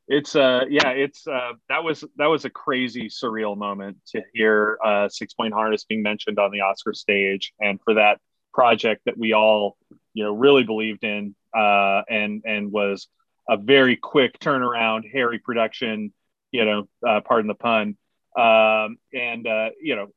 It's 0.08 0.36
uh 0.36 0.66
yeah 0.70 0.90
it's 0.90 1.26
uh 1.28 1.54
that 1.70 1.84
was 1.84 2.04
that 2.18 2.28
was 2.28 2.46
a 2.46 2.50
crazy 2.50 3.08
surreal 3.08 3.58
moment 3.58 3.98
to 4.08 4.22
hear 4.34 4.78
uh 4.84 5.08
Six 5.10 5.34
Point 5.34 5.54
Harness 5.54 5.86
being 5.86 6.04
mentioned 6.04 6.40
on 6.40 6.52
the 6.52 6.62
Oscar 6.62 6.94
stage 6.94 7.54
and 7.60 7.80
for 7.84 7.94
that 7.96 8.20
project 8.54 9.04
that 9.06 9.18
we 9.18 9.34
all 9.34 9.78
you 10.14 10.24
know 10.24 10.34
really 10.34 10.64
believed 10.64 11.04
in 11.04 11.36
uh 11.58 12.02
and 12.10 12.44
and 12.46 12.72
was 12.72 13.08
a 13.48 13.58
very 13.58 13.96
quick 13.96 14.38
turnaround 14.40 15.10
hairy 15.10 15.40
production 15.40 16.14
you 16.52 16.66
know 16.66 16.88
uh, 17.08 17.22
pardon 17.22 17.48
the 17.48 17.56
pun 17.56 17.98
um 18.38 18.98
and 19.14 19.48
uh 19.48 19.70
you 19.82 19.96
know 19.96 20.10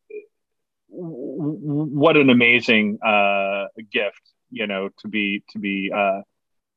what 0.88 2.16
an 2.16 2.30
amazing 2.30 2.98
uh, 3.04 3.66
gift, 3.92 4.20
you 4.50 4.66
know, 4.66 4.90
to 5.00 5.08
be 5.08 5.42
to 5.50 5.58
be 5.58 5.92
uh, 5.94 6.22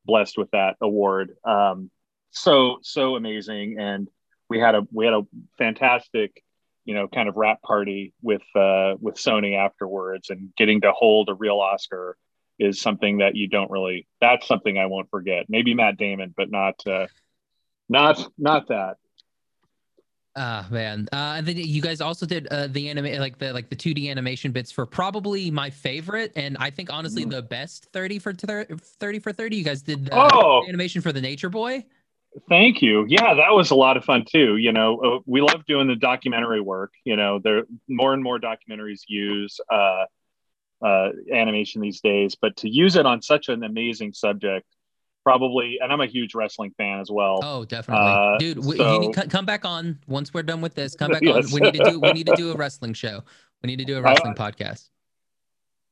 blessed 0.05 0.37
with 0.37 0.49
that 0.51 0.75
award. 0.81 1.35
Um, 1.43 1.91
so 2.31 2.77
so 2.81 3.15
amazing, 3.15 3.77
and 3.79 4.07
we 4.49 4.59
had 4.59 4.75
a 4.75 4.81
we 4.91 5.05
had 5.05 5.13
a 5.13 5.21
fantastic, 5.57 6.43
you 6.85 6.93
know, 6.93 7.07
kind 7.07 7.29
of 7.29 7.35
wrap 7.35 7.61
party 7.61 8.13
with 8.21 8.41
uh, 8.55 8.95
with 8.99 9.15
Sony 9.15 9.57
afterwards, 9.57 10.29
and 10.29 10.49
getting 10.57 10.81
to 10.81 10.91
hold 10.91 11.29
a 11.29 11.33
real 11.33 11.59
Oscar 11.59 12.17
is 12.59 12.81
something 12.81 13.19
that 13.19 13.35
you 13.35 13.47
don't 13.47 13.71
really. 13.71 14.07
That's 14.21 14.47
something 14.47 14.77
I 14.77 14.87
won't 14.87 15.09
forget. 15.09 15.45
Maybe 15.49 15.73
Matt 15.73 15.97
Damon, 15.97 16.33
but 16.35 16.51
not 16.51 16.75
uh, 16.85 17.07
not 17.87 18.25
not 18.37 18.67
that. 18.67 18.97
Ah 20.35 20.67
uh, 20.67 20.73
man, 20.73 21.09
uh, 21.11 21.35
and 21.37 21.47
then 21.47 21.57
you 21.57 21.81
guys 21.81 22.01
also 22.01 22.25
did 22.25 22.47
uh, 22.47 22.67
the 22.67 22.89
anime, 22.89 23.19
like 23.19 23.39
the 23.39 23.51
like 23.51 23.69
the 23.69 23.75
two 23.75 23.93
D 23.93 24.09
animation 24.09 24.51
bits 24.51 24.71
for 24.71 24.85
probably 24.85 25.49
my 25.49 25.69
favorite, 25.69 26.31
and 26.35 26.55
I 26.59 26.69
think 26.69 26.93
honestly 26.93 27.25
mm. 27.25 27.31
the 27.31 27.41
best 27.41 27.87
thirty 27.91 28.19
for 28.19 28.33
thirty 28.33 29.19
for 29.19 29.33
thirty. 29.33 29.57
You 29.57 29.63
guys 29.63 29.81
did 29.81 30.05
the 30.05 30.11
oh. 30.13 30.63
animation 30.67 31.01
for 31.01 31.11
the 31.11 31.21
Nature 31.21 31.49
Boy. 31.49 31.83
Thank 32.47 32.81
you. 32.81 33.05
Yeah, 33.07 33.33
that 33.33 33.51
was 33.51 33.71
a 33.71 33.75
lot 33.75 33.97
of 33.97 34.05
fun 34.05 34.23
too. 34.29 34.57
You 34.57 34.71
know, 34.71 34.99
uh, 34.99 35.19
we 35.25 35.41
love 35.41 35.65
doing 35.67 35.87
the 35.87 35.95
documentary 35.95 36.61
work. 36.61 36.93
You 37.03 37.15
know, 37.15 37.39
there 37.39 37.63
more 37.87 38.13
and 38.13 38.23
more 38.23 38.39
documentaries 38.39 39.01
use 39.07 39.59
uh, 39.71 40.05
uh, 40.83 41.09
animation 41.33 41.81
these 41.81 42.01
days, 42.01 42.35
but 42.39 42.55
to 42.57 42.69
use 42.69 42.95
it 42.95 43.05
on 43.05 43.21
such 43.21 43.49
an 43.49 43.63
amazing 43.63 44.13
subject 44.13 44.65
probably 45.23 45.79
and 45.81 45.91
i'm 45.91 46.01
a 46.01 46.07
huge 46.07 46.33
wrestling 46.33 46.71
fan 46.77 46.99
as 46.99 47.11
well 47.11 47.39
oh 47.43 47.65
definitely 47.65 48.05
uh, 48.05 48.37
dude 48.37 48.57
we, 48.65 48.77
so, 48.77 48.93
you 48.93 48.99
need 48.99 49.29
come 49.29 49.45
back 49.45 49.65
on 49.65 49.99
once 50.07 50.33
we're 50.33 50.43
done 50.43 50.61
with 50.61 50.73
this 50.75 50.95
come 50.95 51.11
back 51.11 51.21
yes. 51.23 51.45
on 51.45 51.53
we 51.53 51.59
need 51.59 51.73
to 51.73 51.91
do 51.91 51.99
we 51.99 52.11
need 52.13 52.25
to 52.25 52.35
do 52.35 52.51
a 52.51 52.55
wrestling 52.55 52.93
show 52.93 53.21
we 53.61 53.67
need 53.67 53.79
to 53.79 53.85
do 53.85 53.97
a 53.97 54.01
wrestling 54.01 54.33
I, 54.37 54.51
podcast 54.51 54.89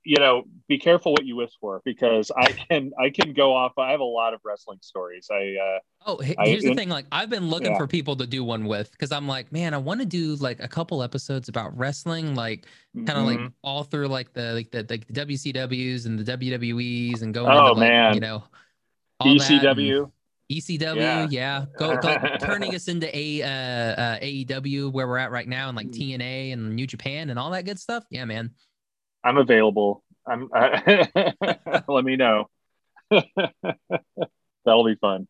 you 0.07 0.17
know 0.17 0.43
be 0.69 0.77
careful 0.77 1.11
what 1.11 1.25
you 1.25 1.35
wish 1.35 1.51
for 1.59 1.81
because 1.83 2.31
i 2.37 2.49
can 2.51 2.91
i 2.97 3.09
can 3.09 3.33
go 3.33 3.53
off 3.53 3.73
i 3.77 3.91
have 3.91 3.99
a 3.99 4.03
lot 4.03 4.33
of 4.33 4.39
wrestling 4.45 4.79
stories 4.81 5.27
i 5.29 5.55
uh 5.61 5.79
oh 6.05 6.17
here's 6.19 6.63
I, 6.65 6.69
the 6.69 6.75
thing 6.75 6.87
like 6.87 7.05
i've 7.11 7.29
been 7.29 7.49
looking 7.49 7.73
yeah. 7.73 7.77
for 7.77 7.87
people 7.87 8.15
to 8.15 8.25
do 8.25 8.41
one 8.41 8.65
with 8.65 8.89
because 8.91 9.11
i'm 9.11 9.27
like 9.27 9.51
man 9.51 9.73
i 9.73 9.77
want 9.77 9.99
to 9.99 10.05
do 10.05 10.35
like 10.35 10.61
a 10.61 10.67
couple 10.67 11.03
episodes 11.03 11.49
about 11.49 11.77
wrestling 11.77 12.35
like 12.35 12.67
kind 12.95 13.09
of 13.09 13.15
mm-hmm. 13.17 13.43
like 13.43 13.51
all 13.63 13.83
through 13.83 14.07
like 14.07 14.31
the 14.31 14.53
like 14.53 14.71
the, 14.71 14.85
like 14.89 15.05
the 15.07 15.25
wcws 15.25 16.05
and 16.05 16.17
the 16.17 16.23
wwe's 16.23 17.21
and 17.21 17.33
going 17.33 17.51
oh 17.51 17.67
into, 17.67 17.71
like, 17.73 17.89
man 17.89 18.13
you 18.13 18.21
know 18.21 18.43
ECW. 19.23 20.11
ECW, 20.51 20.95
yeah, 20.95 21.27
yeah. 21.29 21.65
Go, 21.77 21.97
go 22.01 22.17
turning 22.39 22.73
us 22.75 22.87
into 22.87 23.13
a 23.17 23.41
uh, 23.41 23.47
uh, 23.47 24.19
AEW 24.19 24.93
where 24.93 25.07
we're 25.07 25.17
at 25.17 25.31
right 25.31 25.47
now, 25.47 25.67
and 25.67 25.75
like 25.75 25.87
mm. 25.87 26.17
TNA 26.17 26.53
and 26.53 26.75
New 26.75 26.85
Japan 26.85 27.31
and 27.31 27.39
all 27.39 27.49
that 27.49 27.65
good 27.65 27.79
stuff. 27.79 28.05
Yeah, 28.11 28.25
man. 28.25 28.51
I'm 29.23 29.37
available. 29.37 30.03
I'm. 30.25 30.49
Uh, 30.53 30.79
let 31.87 32.03
me 32.03 32.15
know. 32.15 32.49
That'll 33.09 34.85
be 34.85 34.95
fun. 34.95 35.27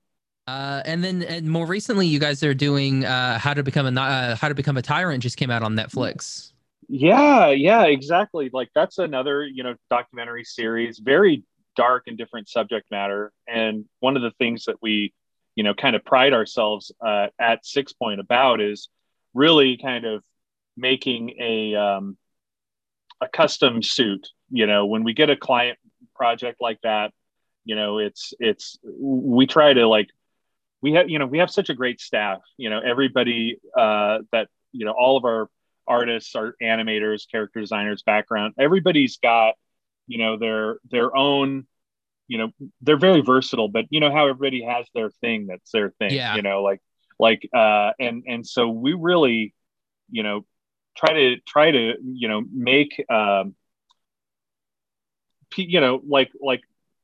Uh, 0.47 0.81
and 0.85 1.03
then 1.03 1.23
and 1.23 1.49
more 1.49 1.65
recently, 1.65 2.07
you 2.07 2.19
guys 2.19 2.41
are 2.43 2.53
doing 2.53 3.03
uh, 3.05 3.37
how 3.37 3.53
to 3.53 3.63
become 3.63 3.85
a 3.85 4.01
uh, 4.01 4.35
how 4.35 4.47
to 4.47 4.55
become 4.55 4.77
a 4.77 4.81
tyrant 4.81 5.21
just 5.21 5.37
came 5.37 5.51
out 5.51 5.61
on 5.61 5.75
Netflix. 5.75 6.53
Yeah, 6.87 7.49
yeah, 7.49 7.83
exactly. 7.83 8.49
Like 8.53 8.69
that's 8.73 8.97
another 8.97 9.45
you 9.45 9.63
know 9.63 9.75
documentary 9.89 10.45
series, 10.45 10.99
very 10.99 11.43
dark 11.75 12.03
and 12.07 12.17
different 12.17 12.49
subject 12.49 12.89
matter. 12.91 13.31
And 13.47 13.85
one 13.99 14.17
of 14.17 14.23
the 14.23 14.31
things 14.31 14.65
that 14.65 14.81
we, 14.81 15.13
you 15.55 15.63
know, 15.63 15.73
kind 15.73 15.95
of 15.95 16.03
pride 16.03 16.33
ourselves 16.33 16.91
uh, 17.05 17.27
at 17.39 17.65
Six 17.65 17.93
Point 17.93 18.19
about 18.19 18.59
is 18.59 18.89
really 19.33 19.77
kind 19.77 20.05
of 20.05 20.23
making 20.75 21.35
a 21.39 21.75
um, 21.75 22.17
a 23.21 23.27
custom 23.27 23.81
suit. 23.81 24.27
You 24.49 24.67
know, 24.67 24.85
when 24.85 25.03
we 25.03 25.13
get 25.13 25.29
a 25.29 25.35
client 25.35 25.77
project 26.15 26.61
like 26.61 26.79
that, 26.81 27.13
you 27.65 27.75
know, 27.75 27.97
it's 27.97 28.33
it's 28.39 28.77
we 28.83 29.47
try 29.47 29.73
to 29.73 29.87
like 29.87 30.09
we 30.81 30.93
have 30.93 31.09
you 31.09 31.19
know 31.19 31.25
we 31.25 31.39
have 31.39 31.49
such 31.49 31.69
a 31.69 31.73
great 31.73 31.99
staff. 31.99 32.39
You 32.57 32.69
know, 32.69 32.79
everybody 32.79 33.59
uh, 33.77 34.19
that 34.31 34.47
you 34.71 34.85
know 34.85 34.91
all 34.91 35.17
of 35.17 35.25
our 35.25 35.49
artists, 35.87 36.35
our 36.35 36.55
animators, 36.61 37.29
character 37.29 37.59
designers, 37.59 38.03
background, 38.03 38.53
everybody's 38.57 39.17
got 39.17 39.55
you 40.07 40.17
know 40.17 40.37
their 40.37 40.77
their 40.89 41.15
own 41.15 41.67
you 42.27 42.37
know 42.37 42.51
they're 42.81 42.97
very 42.97 43.21
versatile 43.21 43.67
but 43.67 43.85
you 43.89 43.99
know 43.99 44.11
how 44.11 44.27
everybody 44.27 44.63
has 44.63 44.85
their 44.93 45.09
thing 45.21 45.47
that's 45.47 45.71
their 45.71 45.91
thing 45.99 46.11
yeah. 46.11 46.35
you 46.35 46.41
know 46.41 46.61
like 46.63 46.81
like 47.19 47.47
uh 47.53 47.91
and 47.99 48.23
and 48.27 48.45
so 48.45 48.67
we 48.67 48.93
really 48.93 49.53
you 50.09 50.23
know 50.23 50.45
try 50.97 51.13
to 51.13 51.37
try 51.41 51.71
to 51.71 51.93
you 52.03 52.27
know 52.27 52.41
make 52.51 53.03
um 53.09 53.55
you 55.55 55.79
know 55.79 56.01
like 56.07 56.31
like 56.41 56.61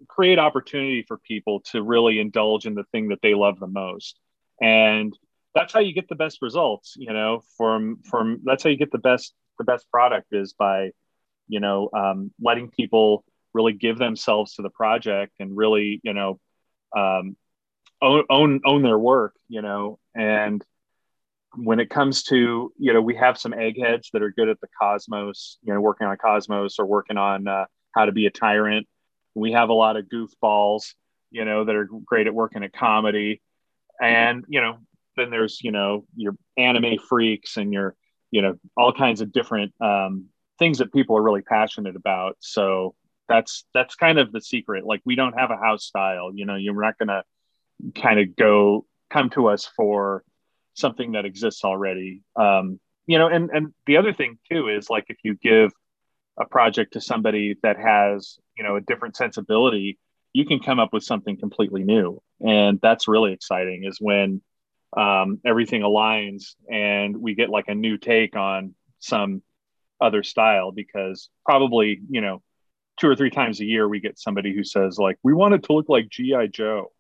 create 0.08 0.40
opportunity 0.40 1.04
for 1.08 1.18
people 1.18 1.62
to 1.62 1.82
really 1.82 2.20
indulge 2.20 2.66
in 2.66 2.76
the 2.76 2.84
thing 2.92 3.10
that 3.10 3.22
they 3.22 3.34
love 3.34 3.60
the 3.60 3.68
most. 3.68 4.20
And 4.62 5.18
that's 5.56 5.72
how 5.72 5.80
you 5.80 5.94
get 5.94 6.08
the 6.08 6.16
best 6.16 6.40
results 6.42 6.96
you 6.98 7.14
know 7.14 7.44
from 7.58 8.00
from 8.04 8.42
that's 8.44 8.64
how 8.64 8.70
you 8.70 8.78
get 8.78 8.92
the 8.92 8.98
best 8.98 9.34
the 9.60 9.64
best 9.64 9.90
product 9.92 10.28
is 10.32 10.54
by 10.54 10.92
you 11.48 11.60
know 11.60 11.90
um, 11.96 12.32
letting 12.42 12.70
people 12.70 13.24
really 13.54 13.74
give 13.74 13.98
themselves 13.98 14.56
to 14.56 14.62
the 14.62 14.70
project 14.70 15.34
and 15.40 15.56
really 15.56 16.02
you 16.04 16.14
know 16.14 16.40
um, 16.96 17.36
own, 18.02 18.24
own 18.30 18.62
own 18.66 18.82
their 18.82 18.98
work 18.98 19.36
you 19.48 19.62
know 19.62 20.00
and 20.16 20.64
when 21.56 21.80
it 21.80 21.90
comes 21.90 22.24
to 22.24 22.72
you 22.78 22.94
know 22.94 23.02
we 23.02 23.16
have 23.16 23.38
some 23.38 23.54
eggheads 23.54 24.10
that 24.14 24.24
are 24.24 24.32
good 24.32 24.50
at 24.50 24.60
the 24.62 24.68
cosmos 24.80 25.58
you 25.64 25.74
know 25.74 25.80
working 25.80 26.08
on 26.08 26.18
cosmos 26.18 26.80
or 26.80 26.86
working 26.86 27.18
on 27.18 27.48
uh, 27.48 27.66
how 27.96 28.06
to 28.06 28.12
be 28.12 28.26
a 28.26 28.32
tyrant 28.32 28.88
we 29.36 29.52
have 29.52 29.70
a 29.70 29.74
lot 29.74 29.98
of 29.98 30.06
goofballs 30.06 30.94
you 31.32 31.46
know 31.46 31.66
that 31.66 31.76
are 31.76 31.90
great 32.06 32.28
at 32.28 32.34
working 32.34 32.64
at 32.64 32.74
comedy 32.74 33.42
and 34.02 34.46
you 34.48 34.62
know 34.62 34.78
then 35.16 35.30
there's 35.30 35.62
you 35.62 35.72
know 35.72 36.06
your 36.16 36.36
anime 36.58 36.98
freaks 36.98 37.58
and 37.58 37.74
your 37.74 37.96
you 38.32 38.42
know 38.42 38.56
all 38.76 38.92
kinds 38.92 39.22
of 39.22 39.32
different 39.32 39.74
um, 39.80 40.26
things 40.60 40.80
that 40.80 40.94
people 40.94 41.18
are 41.18 41.22
really 41.22 41.42
passionate 41.42 41.96
about. 41.96 42.38
So 42.40 42.96
that's 43.28 43.66
that's 43.74 43.96
kind 43.96 44.20
of 44.20 44.32
the 44.32 44.42
secret. 44.42 44.86
Like 44.86 45.02
we 45.06 45.16
don't 45.16 45.38
have 45.38 45.52
a 45.52 45.58
house 45.58 45.86
style. 45.86 46.32
You 46.34 46.46
know, 46.46 46.56
you're 46.56 46.80
not 46.80 46.98
gonna 46.98 47.24
kind 47.96 48.20
of 48.20 48.36
go 48.36 48.86
come 49.10 49.30
to 49.32 49.48
us 49.48 49.70
for 49.76 50.24
something 50.74 51.14
that 51.14 51.26
exists 51.26 51.64
already. 51.64 52.22
Um, 52.36 52.80
you 53.06 53.18
know, 53.18 53.28
and 53.28 53.50
and 53.52 53.74
the 53.86 53.98
other 53.98 54.14
thing 54.14 54.38
too 54.52 54.70
is 54.70 54.90
like 54.90 55.06
if 55.10 55.18
you 55.24 55.36
give 55.36 55.72
a 56.38 56.46
project 56.46 56.94
to 56.94 57.02
somebody 57.02 57.56
that 57.64 57.78
has 57.78 58.38
you 58.58 58.64
know 58.64 58.76
a 58.76 58.82
different 58.82 59.16
sensibility, 59.16 60.00
you 60.32 60.46
can 60.46 60.60
come 60.60 60.80
up 60.80 60.94
with 60.94 61.04
something 61.04 61.38
completely 61.38 61.84
new, 61.84 62.22
and 62.40 62.80
that's 62.82 63.08
really 63.08 63.34
exciting. 63.34 63.84
Is 63.84 63.98
when 64.00 64.42
um, 64.98 65.40
everything 65.46 65.82
aligns 65.82 66.56
and 66.72 67.18
we 67.18 67.36
get 67.36 67.50
like 67.50 67.68
a 67.68 67.76
new 67.76 67.98
take 67.98 68.36
on 68.36 68.76
some 69.00 69.42
other 70.00 70.24
style 70.24 70.72
because 70.72 71.30
probably 71.46 72.02
you 72.10 72.22
know 72.22 72.42
two 73.00 73.08
or 73.08 73.16
three 73.16 73.30
times 73.30 73.60
a 73.60 73.66
year 73.66 73.88
we 73.88 74.00
get 74.00 74.20
somebody 74.20 74.54
who 74.54 74.64
says 74.64 74.98
like 75.00 75.18
we 75.24 75.34
want 75.34 75.54
it 75.54 75.64
to 75.64 75.74
look 75.74 75.88
like 75.88 76.10
gi 76.10 76.36
joe 76.52 76.92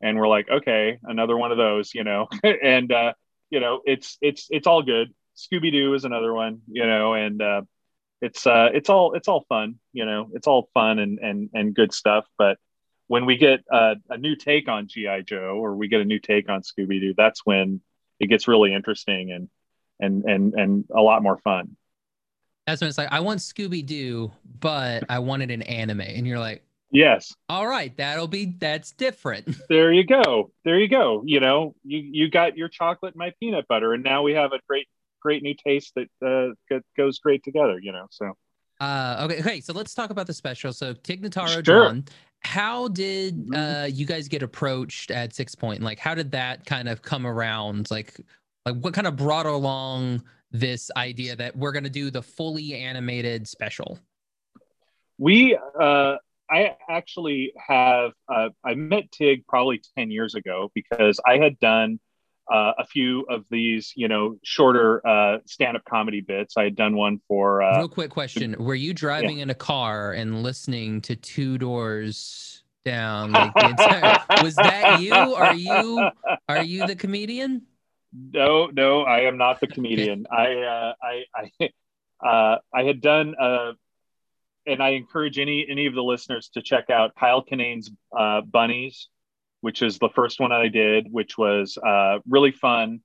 and 0.00 0.18
we're 0.18 0.28
like 0.28 0.48
okay 0.48 0.98
another 1.04 1.36
one 1.36 1.52
of 1.52 1.58
those 1.58 1.94
you 1.94 2.04
know 2.04 2.28
and 2.62 2.92
uh 2.92 3.12
you 3.50 3.60
know 3.60 3.80
it's 3.84 4.18
it's 4.20 4.46
it's 4.50 4.66
all 4.66 4.82
good. 4.82 5.12
Scooby-doo 5.36 5.94
is 5.94 6.04
another 6.04 6.32
one 6.32 6.60
you 6.70 6.86
know 6.86 7.14
and 7.14 7.40
uh 7.40 7.62
it's 8.20 8.46
uh 8.46 8.70
it's 8.74 8.90
all 8.90 9.14
it's 9.14 9.28
all 9.28 9.44
fun 9.48 9.76
you 9.92 10.04
know 10.04 10.28
it's 10.34 10.46
all 10.46 10.68
fun 10.74 10.98
and 10.98 11.18
and 11.20 11.50
and 11.54 11.74
good 11.74 11.92
stuff. 11.92 12.26
But 12.36 12.58
when 13.06 13.24
we 13.24 13.36
get 13.36 13.60
uh, 13.72 13.94
a 14.10 14.18
new 14.18 14.36
take 14.36 14.68
on 14.68 14.86
gi 14.86 15.22
joe 15.24 15.58
or 15.58 15.76
we 15.76 15.88
get 15.88 16.00
a 16.00 16.04
new 16.04 16.18
take 16.18 16.50
on 16.50 16.60
scooby-doo 16.60 17.14
that's 17.16 17.46
when 17.46 17.80
it 18.20 18.26
gets 18.26 18.46
really 18.46 18.74
interesting 18.74 19.32
and 19.32 19.48
and 20.00 20.24
and 20.24 20.54
and 20.54 20.84
a 20.94 21.00
lot 21.00 21.22
more 21.22 21.38
fun. 21.38 21.76
That's 22.66 22.82
when 22.82 22.88
it's 22.88 22.98
like, 22.98 23.10
I 23.10 23.20
want 23.20 23.40
Scooby 23.40 23.84
Doo, 23.84 24.30
but 24.60 25.04
I 25.08 25.20
wanted 25.20 25.50
an 25.50 25.62
anime. 25.62 26.02
And 26.02 26.26
you're 26.26 26.38
like, 26.38 26.62
Yes. 26.90 27.34
All 27.48 27.66
right, 27.66 27.94
that'll 27.96 28.28
be 28.28 28.54
that's 28.58 28.92
different. 28.92 29.48
There 29.68 29.92
you 29.92 30.04
go. 30.04 30.50
There 30.64 30.78
you 30.78 30.88
go. 30.88 31.22
You 31.26 31.40
know, 31.40 31.74
you 31.84 31.98
you 31.98 32.30
got 32.30 32.56
your 32.56 32.68
chocolate 32.68 33.14
and 33.14 33.18
my 33.18 33.32
peanut 33.38 33.68
butter, 33.68 33.92
and 33.92 34.02
now 34.02 34.22
we 34.22 34.32
have 34.32 34.52
a 34.52 34.60
great 34.66 34.88
great 35.20 35.42
new 35.42 35.54
taste 35.54 35.94
that 35.96 36.54
uh, 36.70 36.78
goes 36.96 37.18
great 37.18 37.42
together. 37.44 37.78
You 37.80 37.92
know, 37.92 38.06
so. 38.10 38.32
Uh, 38.80 39.26
okay, 39.28 39.40
okay. 39.40 39.60
So 39.60 39.72
let's 39.72 39.92
talk 39.92 40.10
about 40.10 40.28
the 40.28 40.32
special. 40.32 40.72
So 40.72 40.94
Tig 40.94 41.22
Notaro 41.22 41.48
sure. 41.48 41.62
John, 41.62 42.04
how 42.40 42.88
did 42.88 43.36
mm-hmm. 43.36 43.54
uh, 43.54 43.84
you 43.86 44.06
guys 44.06 44.28
get 44.28 44.42
approached 44.42 45.10
at 45.10 45.34
Six 45.34 45.54
Point? 45.54 45.82
Like, 45.82 45.98
how 45.98 46.14
did 46.14 46.30
that 46.32 46.64
kind 46.64 46.88
of 46.88 47.02
come 47.02 47.26
around? 47.26 47.90
Like, 47.90 48.20
like 48.64 48.76
what 48.76 48.94
kind 48.94 49.06
of 49.06 49.16
brought 49.16 49.46
along 49.46 50.22
this 50.50 50.90
idea 50.96 51.36
that 51.36 51.56
we're 51.56 51.72
going 51.72 51.84
to 51.84 51.90
do 51.90 52.10
the 52.10 52.22
fully 52.22 52.74
animated 52.74 53.48
special? 53.48 53.98
We, 55.18 55.58
uh, 55.78 56.16
I 56.50 56.76
actually 56.88 57.52
have, 57.56 58.12
uh, 58.28 58.50
I 58.64 58.74
met 58.74 59.10
Tig 59.12 59.46
probably 59.46 59.82
10 59.96 60.10
years 60.10 60.34
ago 60.34 60.70
because 60.74 61.20
I 61.26 61.38
had 61.38 61.58
done 61.58 62.00
uh, 62.50 62.72
a 62.78 62.86
few 62.86 63.26
of 63.28 63.44
these, 63.50 63.92
you 63.94 64.08
know, 64.08 64.36
shorter 64.42 65.06
uh, 65.06 65.38
stand-up 65.46 65.84
comedy 65.84 66.22
bits. 66.22 66.56
I 66.56 66.64
had 66.64 66.76
done 66.76 66.96
one 66.96 67.20
for. 67.28 67.62
Uh, 67.62 67.78
Real 67.78 67.88
quick 67.88 68.10
question: 68.10 68.56
Were 68.58 68.74
you 68.74 68.94
driving 68.94 69.36
yeah. 69.36 69.42
in 69.44 69.50
a 69.50 69.54
car 69.54 70.12
and 70.12 70.42
listening 70.42 71.02
to 71.02 71.16
Two 71.16 71.58
Doors 71.58 72.62
Down? 72.86 73.32
Like 73.32 73.52
entire, 73.54 74.24
was 74.42 74.54
that 74.54 75.02
you? 75.02 75.12
Are 75.12 75.54
you 75.54 76.08
are 76.48 76.64
you 76.64 76.86
the 76.86 76.96
comedian? 76.96 77.66
No, 78.12 78.66
no, 78.66 79.02
I 79.02 79.20
am 79.20 79.36
not 79.36 79.60
the 79.60 79.66
comedian. 79.66 80.26
I, 80.30 80.54
uh, 80.54 80.92
I, 81.02 81.24
I, 81.60 81.70
uh, 82.26 82.58
I 82.74 82.82
had 82.84 83.00
done, 83.00 83.34
uh, 83.38 83.72
and 84.68 84.82
I 84.82 84.90
encourage 84.90 85.38
any 85.38 85.66
any 85.68 85.86
of 85.86 85.94
the 85.94 86.02
listeners 86.02 86.50
to 86.54 86.62
check 86.62 86.90
out 86.90 87.14
Kyle 87.18 87.42
Kinane's 87.42 87.90
uh, 88.16 88.42
Bunnies 88.42 89.08
which 89.60 89.82
is 89.82 89.98
the 89.98 90.08
first 90.14 90.40
one 90.40 90.52
I 90.52 90.68
did, 90.68 91.08
which 91.10 91.36
was 91.36 91.76
uh, 91.78 92.18
really 92.28 92.52
fun 92.52 93.00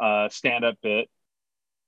uh, 0.00 0.28
stand 0.28 0.64
up 0.64 0.76
bit. 0.82 1.08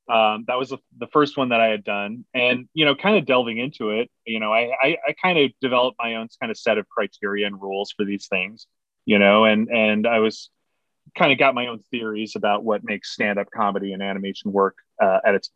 Um, 0.09 0.45
that 0.47 0.56
was 0.56 0.68
the, 0.68 0.78
the, 0.97 1.09
first 1.09 1.37
one 1.37 1.49
that 1.49 1.61
I 1.61 1.66
had 1.66 1.83
done. 1.83 2.25
And, 2.33 2.68
you 2.75 2.85
know, 2.85 2.95
kind 2.95 3.16
of 3.16 3.26
delving 3.26 3.59
into 3.59 3.90
it, 3.90 4.09
you 4.25 4.38
know, 4.38 4.52
I, 4.52 4.71
I, 4.80 4.97
I 5.09 5.14
kind 5.21 5.37
of 5.37 5.50
developed 5.61 5.97
my 5.99 6.14
own 6.14 6.28
kind 6.40 6.52
of 6.52 6.56
set 6.56 6.78
of 6.78 6.88
criteria 6.88 7.45
and 7.45 7.61
rules 7.61 7.92
for 7.97 8.04
these 8.04 8.28
things, 8.28 8.68
you 9.04 9.18
know, 9.18 9.47
and, 9.47 9.68
and 9.68 10.06
I 10.06 10.21
was 10.21 10.49
kind 11.18 11.33
of 11.33 11.38
got 11.38 11.56
my 11.56 11.66
own 11.66 11.80
theories 11.90 12.37
about 12.37 12.62
what 12.62 12.85
makes 12.85 13.12
stand 13.12 13.40
up 13.40 13.49
comedy 13.52 13.92
and 13.95 14.02
animation 14.02 14.52
work 14.52 14.76
uh, 15.02 15.18
at 15.25 15.35
its 15.35 15.50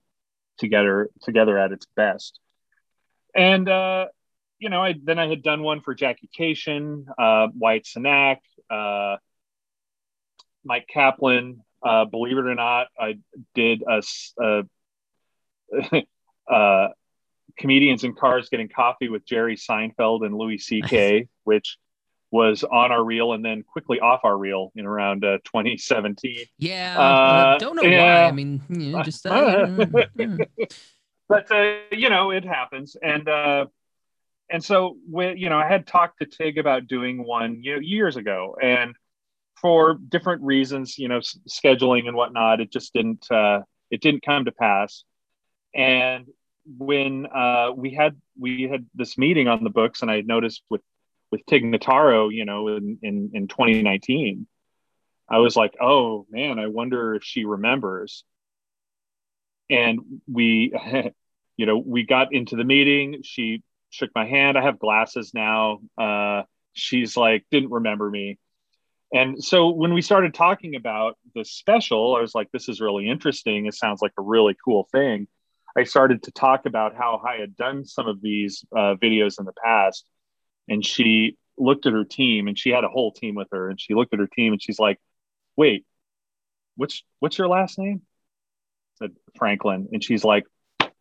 together, 0.59 1.11
together 1.23 1.57
at 1.57 1.71
its 1.71 1.87
best. 1.95 2.41
And, 3.35 3.69
uh, 3.69 4.07
you 4.59 4.69
know, 4.69 4.83
I 4.83 4.95
then 5.03 5.19
I 5.19 5.29
had 5.29 5.43
done 5.43 5.63
one 5.63 5.81
for 5.81 5.95
Jackie 5.95 6.29
Kashian, 6.39 7.05
uh, 7.19 7.49
Wyatt 7.55 7.85
Cenac, 7.85 8.39
uh, 8.69 9.17
Myq 10.69 10.83
Kaplan. 10.93 11.63
Uh, 11.83 12.05
believe 12.05 12.37
it 12.37 12.45
or 12.45 12.55
not, 12.55 12.89
I 12.99 13.19
did 13.55 13.83
a, 13.89 14.03
a 14.39 16.03
uh, 16.53 16.89
comedians 17.59 18.05
in 18.05 18.15
cars 18.15 18.49
getting 18.51 18.69
coffee 18.69 19.09
with 19.09 19.25
Jerry 19.25 19.57
Seinfeld 19.57 20.27
and 20.27 20.37
Louis 20.37 20.59
C.K., 20.59 21.29
which 21.45 21.79
was 22.31 22.65
on 22.65 22.93
our 22.93 23.03
reel 23.03 23.33
and 23.33 23.45
then 23.45 23.63
quickly 23.63 23.99
off 23.99 24.21
our 24.25 24.37
reel 24.37 24.73
in 24.77 24.87
around 24.87 25.25
uh, 25.25 25.39
2017. 25.45 26.45
Yeah, 26.59 26.99
uh, 26.99 27.59
don't 27.59 27.77
know 27.77 27.83
yeah. 27.83 28.25
why. 28.25 28.29
I 28.29 28.33
mean, 28.33 28.63
you 28.69 28.93
know, 28.93 29.03
just 29.03 29.27
uh, 29.27 29.67
but 31.31 31.51
uh, 31.51 31.79
you 31.93 32.11
know, 32.11 32.31
it 32.31 32.45
happens, 32.45 32.97
and 33.01 33.29
uh, 33.29 33.67
and 34.51 34.63
so 34.63 34.97
when 35.09 35.39
you 35.39 35.49
know 35.49 35.59
i 35.59 35.67
had 35.67 35.87
talked 35.87 36.19
to 36.19 36.27
tig 36.27 36.59
about 36.59 36.87
doing 36.87 37.25
one 37.25 37.63
years 37.63 38.17
ago. 38.17 38.57
And 38.61 38.95
for 39.57 39.95
different 39.95 40.43
reasons 40.43 40.99
you 40.99 41.07
know 41.07 41.21
scheduling 41.49 42.09
and 42.09 42.17
whatnot 42.17 42.61
it 42.61 42.73
just 42.73 42.93
didn't 42.93 43.31
uh, 43.31 43.61
it 43.91 44.01
didn't 44.01 44.23
come 44.23 44.45
to 44.45 44.53
pass. 44.53 45.05
And 45.75 46.27
when 46.67 47.27
uh, 47.27 47.71
we 47.75 47.95
had 47.95 48.21
we 48.39 48.65
had 48.65 48.87
this 48.95 49.17
meeting 49.17 49.49
on 49.49 49.65
the 49.65 49.71
books 49.71 50.03
and 50.03 50.11
i 50.11 50.21
noticed 50.21 50.63
with 50.69 50.83
with 51.31 51.45
tig 51.47 51.65
notaro 51.65 52.33
you 52.33 52.45
know 52.45 52.69
in, 52.69 52.99
in 53.03 53.31
in 53.35 53.49
2019 53.49 54.47
i 55.29 55.39
was 55.39 55.57
like 55.57 55.75
oh 55.81 56.27
man 56.31 56.59
i 56.59 56.67
wonder 56.67 57.15
if 57.15 57.25
she 57.25 57.45
remembers. 57.45 58.25
And 59.69 60.01
we 60.31 60.73
you 61.61 61.67
know 61.67 61.79
we 61.79 62.01
got 62.05 62.33
into 62.33 62.57
the 62.57 62.65
meeting 62.65 63.21
she 63.23 63.63
shook 63.91 64.11
my 64.15 64.25
hand. 64.25 64.57
I 64.57 64.63
have 64.63 64.79
glasses 64.79 65.33
now. 65.35 65.81
Uh, 65.99 66.43
she's 66.73 67.17
like, 67.17 67.45
didn't 67.51 67.71
remember 67.71 68.09
me. 68.09 68.39
And 69.13 69.43
so 69.43 69.71
when 69.71 69.93
we 69.93 70.03
started 70.03 70.33
talking 70.33 70.77
about 70.77 71.19
the 71.35 71.45
special, 71.45 72.15
I 72.17 72.21
was 72.21 72.35
like, 72.35 72.51
this 72.53 72.69
is 72.69 72.81
really 72.81 73.09
interesting. 73.09 73.67
It 73.67 73.75
sounds 73.75 74.01
like 74.01 74.13
a 74.17 74.23
really 74.23 74.57
cool 74.65 74.89
thing. 74.93 75.27
I 75.77 75.85
started 75.85 76.23
to 76.25 76.33
talk 76.33 76.67
about 76.67 76.95
how 76.97 77.21
I 77.27 77.37
had 77.41 77.57
done 77.57 77.85
some 77.85 78.07
of 78.07 78.23
these 78.23 78.65
uh, 78.73 78.95
videos 79.03 79.39
in 79.39 79.47
the 79.47 79.53
past. 79.65 80.09
And 80.69 80.87
she 80.87 81.37
looked 81.59 81.87
at 81.87 81.93
her 81.93 82.05
team 82.05 82.47
and 82.47 82.57
she 82.57 82.71
had 82.71 82.85
a 82.85 82.89
whole 82.89 83.13
team 83.13 83.35
with 83.35 83.49
her. 83.51 83.69
And 83.69 83.81
she 83.81 83.95
looked 83.95 84.15
at 84.15 84.21
her 84.21 84.29
team 84.29 84.53
and 84.53 84.63
she's 84.63 84.79
like, 84.79 84.99
wait, 85.57 85.85
what's, 86.77 87.03
what's 87.19 87.37
your 87.37 87.49
last 87.49 87.79
name? 87.79 88.03
I 88.95 89.07
said 89.07 89.17
Franklin. 89.37 89.89
And 89.93 90.03
she's 90.03 90.25
like, 90.25 90.45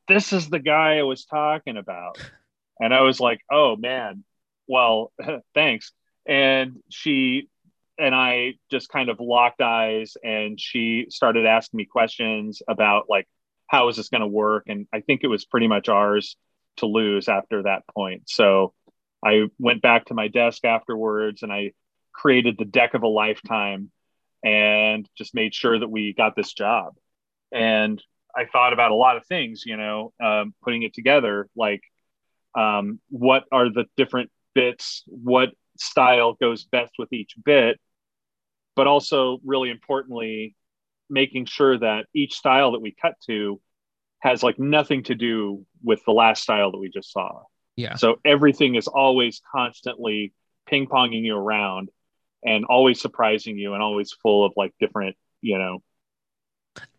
this 0.10 0.34
is 0.34 0.50
the 0.50 0.60
guy 0.60 0.98
I 0.98 1.04
was 1.04 1.24
talking 1.24 1.78
about. 1.78 2.18
And 2.82 2.94
I 2.94 3.02
was 3.02 3.20
like, 3.20 3.42
oh 3.50 3.78
man, 3.78 4.24
well, 4.68 5.14
thanks. 5.54 5.94
And 6.28 6.78
she 6.90 7.48
and 7.98 8.16
I 8.16 8.54
just 8.72 8.90
kind 8.90 9.10
of 9.10 9.20
locked 9.20 9.62
eyes 9.62 10.16
and 10.24 10.60
she 10.60 11.08
started 11.10 11.46
asking 11.46 11.78
me 11.78 11.86
questions 11.86 12.62
about 12.68 13.06
like, 13.10 13.28
how 13.68 13.90
is 13.90 13.98
this 13.98 14.10
going 14.10 14.22
to 14.22 14.28
work? 14.28 14.64
And 14.68 14.88
I 14.94 15.02
think 15.02 15.22
it 15.24 15.28
was 15.28 15.46
pretty 15.46 15.68
much 15.68 15.90
ours 15.90 16.38
to 16.78 16.86
lose 16.86 17.28
after 17.28 17.64
that 17.64 17.84
point. 17.94 18.24
So 18.28 18.74
I 19.24 19.48
went 19.60 19.82
back 19.82 20.06
to 20.06 20.14
my 20.14 20.30
desk 20.30 20.64
afterwards 20.64 21.44
and 21.44 21.52
I 21.52 21.74
created 22.14 22.58
the 22.58 22.66
deck 22.66 22.94
of 22.94 23.04
a 23.04 23.08
lifetime 23.08 23.92
and 24.44 25.08
just 25.18 25.36
made 25.36 25.54
sure 25.54 25.78
that 25.78 25.90
we 25.90 26.14
got 26.14 26.36
this 26.38 26.54
job. 26.54 26.94
And 27.52 28.02
I 28.40 28.46
thought 28.46 28.72
about 28.72 28.92
a 28.92 28.96
lot 28.96 29.18
of 29.18 29.26
things, 29.26 29.64
you 29.66 29.76
know, 29.76 30.14
um, 30.24 30.54
putting 30.64 30.84
it 30.84 30.94
together, 30.94 31.50
like 31.58 31.82
um, 32.58 33.00
what 33.10 33.44
are 33.52 33.70
the 33.70 33.86
different 33.98 34.32
bits, 34.56 35.04
what 35.08 35.50
style 35.78 36.34
goes 36.34 36.64
best 36.64 36.94
with 36.98 37.12
each 37.12 37.34
bit, 37.44 37.80
but 38.76 38.88
also 38.88 39.40
really 39.44 39.70
importantly, 39.70 40.56
making 41.10 41.46
sure 41.46 41.78
that 41.78 42.06
each 42.14 42.34
style 42.36 42.72
that 42.72 42.82
we 42.82 42.96
cut 43.02 43.16
to 43.26 43.60
has 44.20 44.42
like 44.42 44.58
nothing 44.58 45.04
to 45.04 45.16
do 45.16 45.66
with 45.84 46.00
the 46.06 46.12
last 46.12 46.42
style 46.42 46.72
that 46.72 46.78
we 46.78 46.90
just 46.90 47.12
saw. 47.12 47.42
Yeah. 47.76 47.96
So 47.96 48.20
everything 48.24 48.76
is 48.76 48.88
always 48.88 49.42
constantly 49.54 50.34
ping 50.66 50.88
ponging 50.88 51.24
you 51.24 51.36
around 51.36 51.90
and 52.44 52.64
always 52.66 53.02
surprising 53.02 53.58
you 53.58 53.74
and 53.74 53.84
always 53.84 54.14
full 54.14 54.46
of 54.46 54.54
like 54.56 54.74
different, 54.80 55.18
you 55.42 55.58
know, 55.58 55.80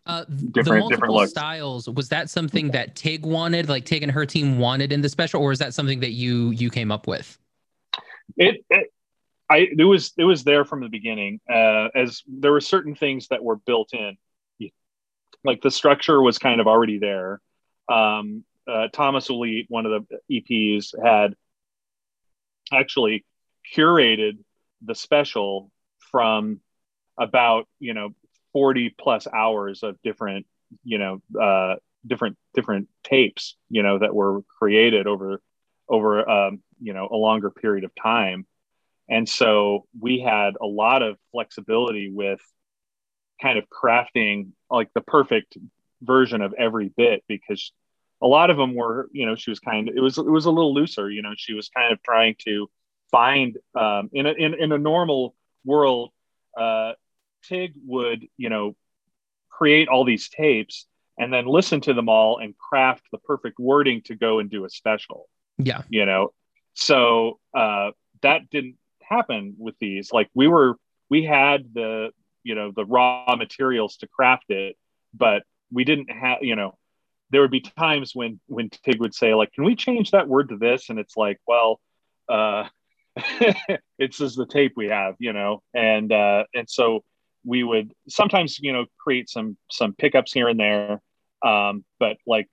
uh, 0.05 0.25
different 0.51 0.89
different 0.89 1.13
looks. 1.13 1.31
styles 1.31 1.89
was 1.89 2.09
that 2.09 2.29
something 2.29 2.71
that 2.71 2.95
Tig 2.95 3.25
wanted, 3.25 3.69
like 3.69 3.85
Tig 3.85 4.03
and 4.03 4.11
her 4.11 4.25
team 4.25 4.57
wanted 4.57 4.91
in 4.91 5.01
the 5.01 5.09
special, 5.09 5.41
or 5.41 5.51
is 5.51 5.59
that 5.59 5.73
something 5.73 5.99
that 5.99 6.11
you 6.11 6.51
you 6.51 6.69
came 6.69 6.91
up 6.91 7.07
with? 7.07 7.37
It, 8.37 8.65
it 8.69 8.91
I 9.49 9.67
it 9.77 9.83
was 9.83 10.13
it 10.17 10.23
was 10.23 10.43
there 10.43 10.65
from 10.65 10.81
the 10.81 10.89
beginning. 10.89 11.39
Uh, 11.49 11.89
as 11.93 12.23
there 12.27 12.51
were 12.51 12.61
certain 12.61 12.95
things 12.95 13.27
that 13.27 13.43
were 13.43 13.57
built 13.57 13.93
in, 13.93 14.17
like 15.43 15.61
the 15.61 15.71
structure 15.71 16.21
was 16.21 16.37
kind 16.37 16.61
of 16.61 16.67
already 16.67 16.99
there. 16.99 17.41
Um, 17.89 18.43
uh, 18.67 18.87
Thomas 18.93 19.29
Elite, 19.29 19.65
one 19.69 19.85
of 19.85 20.05
the 20.07 20.19
EPs, 20.31 20.93
had 21.03 21.35
actually 22.71 23.25
curated 23.75 24.37
the 24.83 24.95
special 24.95 25.71
from 26.11 26.59
about 27.19 27.67
you 27.79 27.93
know 27.93 28.09
40 28.53 28.95
plus 28.99 29.27
hours 29.27 29.83
of 29.83 30.01
different 30.03 30.45
you 30.83 30.97
know 30.97 31.21
uh, 31.39 31.75
different 32.05 32.37
different 32.53 32.87
tapes 33.03 33.55
you 33.69 33.83
know 33.83 33.99
that 33.99 34.13
were 34.13 34.41
created 34.59 35.07
over 35.07 35.41
over 35.89 36.27
um, 36.27 36.61
you 36.81 36.93
know 36.93 37.07
a 37.11 37.15
longer 37.15 37.51
period 37.51 37.83
of 37.83 37.91
time. 38.01 38.45
And 39.09 39.27
so 39.27 39.87
we 39.99 40.21
had 40.21 40.53
a 40.61 40.65
lot 40.65 41.03
of 41.03 41.17
flexibility 41.31 42.09
with 42.09 42.39
kind 43.41 43.57
of 43.57 43.65
crafting 43.69 44.51
like 44.69 44.89
the 44.93 45.01
perfect 45.01 45.57
version 46.01 46.41
of 46.41 46.53
every 46.57 46.89
bit 46.95 47.23
because 47.27 47.73
a 48.21 48.27
lot 48.27 48.49
of 48.49 48.57
them 48.57 48.73
were 48.73 49.09
you 49.11 49.25
know 49.25 49.35
she 49.35 49.51
was 49.51 49.59
kind 49.59 49.89
of 49.89 49.95
it 49.95 49.99
was 49.99 50.17
it 50.17 50.25
was 50.25 50.45
a 50.45 50.51
little 50.51 50.73
looser 50.73 51.09
you 51.09 51.21
know 51.21 51.33
she 51.35 51.53
was 51.53 51.69
kind 51.69 51.91
of 51.91 52.01
trying 52.03 52.35
to 52.45 52.69
find 53.11 53.57
um, 53.75 54.09
in 54.13 54.25
a 54.25 54.31
in, 54.31 54.53
in 54.53 54.71
a 54.71 54.77
normal 54.77 55.35
world 55.65 56.11
uh, 56.57 56.93
Tig 57.43 57.73
would, 57.85 58.27
you 58.37 58.49
know, 58.49 58.75
create 59.49 59.87
all 59.87 60.05
these 60.05 60.29
tapes 60.29 60.85
and 61.17 61.33
then 61.33 61.45
listen 61.45 61.81
to 61.81 61.93
them 61.93 62.09
all 62.09 62.39
and 62.39 62.57
craft 62.57 63.03
the 63.11 63.17
perfect 63.19 63.59
wording 63.59 64.01
to 64.03 64.15
go 64.15 64.39
and 64.39 64.49
do 64.49 64.65
a 64.65 64.69
special. 64.69 65.27
Yeah. 65.57 65.83
You 65.89 66.05
know, 66.05 66.33
so 66.73 67.39
uh, 67.55 67.91
that 68.21 68.49
didn't 68.49 68.77
happen 69.01 69.55
with 69.57 69.75
these. 69.79 70.11
Like 70.11 70.29
we 70.33 70.47
were, 70.47 70.75
we 71.09 71.23
had 71.23 71.73
the, 71.73 72.11
you 72.43 72.55
know, 72.55 72.71
the 72.75 72.85
raw 72.85 73.35
materials 73.37 73.97
to 73.97 74.07
craft 74.07 74.49
it, 74.49 74.77
but 75.13 75.43
we 75.71 75.83
didn't 75.83 76.09
have, 76.09 76.39
you 76.41 76.55
know, 76.55 76.77
there 77.31 77.41
would 77.41 77.51
be 77.51 77.61
times 77.61 78.13
when 78.13 78.39
when 78.47 78.69
Tig 78.69 78.99
would 78.99 79.15
say 79.15 79.33
like, 79.33 79.53
"Can 79.53 79.63
we 79.63 79.75
change 79.75 80.11
that 80.11 80.27
word 80.27 80.49
to 80.49 80.57
this?" 80.57 80.89
And 80.89 80.99
it's 80.99 81.15
like, 81.15 81.39
well, 81.47 81.79
uh, 82.29 82.67
it's 83.97 84.17
just 84.17 84.37
the 84.37 84.45
tape 84.45 84.73
we 84.75 84.87
have, 84.87 85.15
you 85.19 85.33
know, 85.33 85.63
and 85.73 86.11
uh, 86.11 86.43
and 86.53 86.69
so 86.69 87.03
we 87.45 87.63
would 87.63 87.93
sometimes 88.07 88.59
you 88.59 88.73
know 88.73 88.85
create 88.99 89.29
some 89.29 89.57
some 89.69 89.93
pickups 89.93 90.33
here 90.33 90.47
and 90.47 90.59
there. 90.59 91.01
Um, 91.43 91.83
but 91.99 92.17
like 92.27 92.47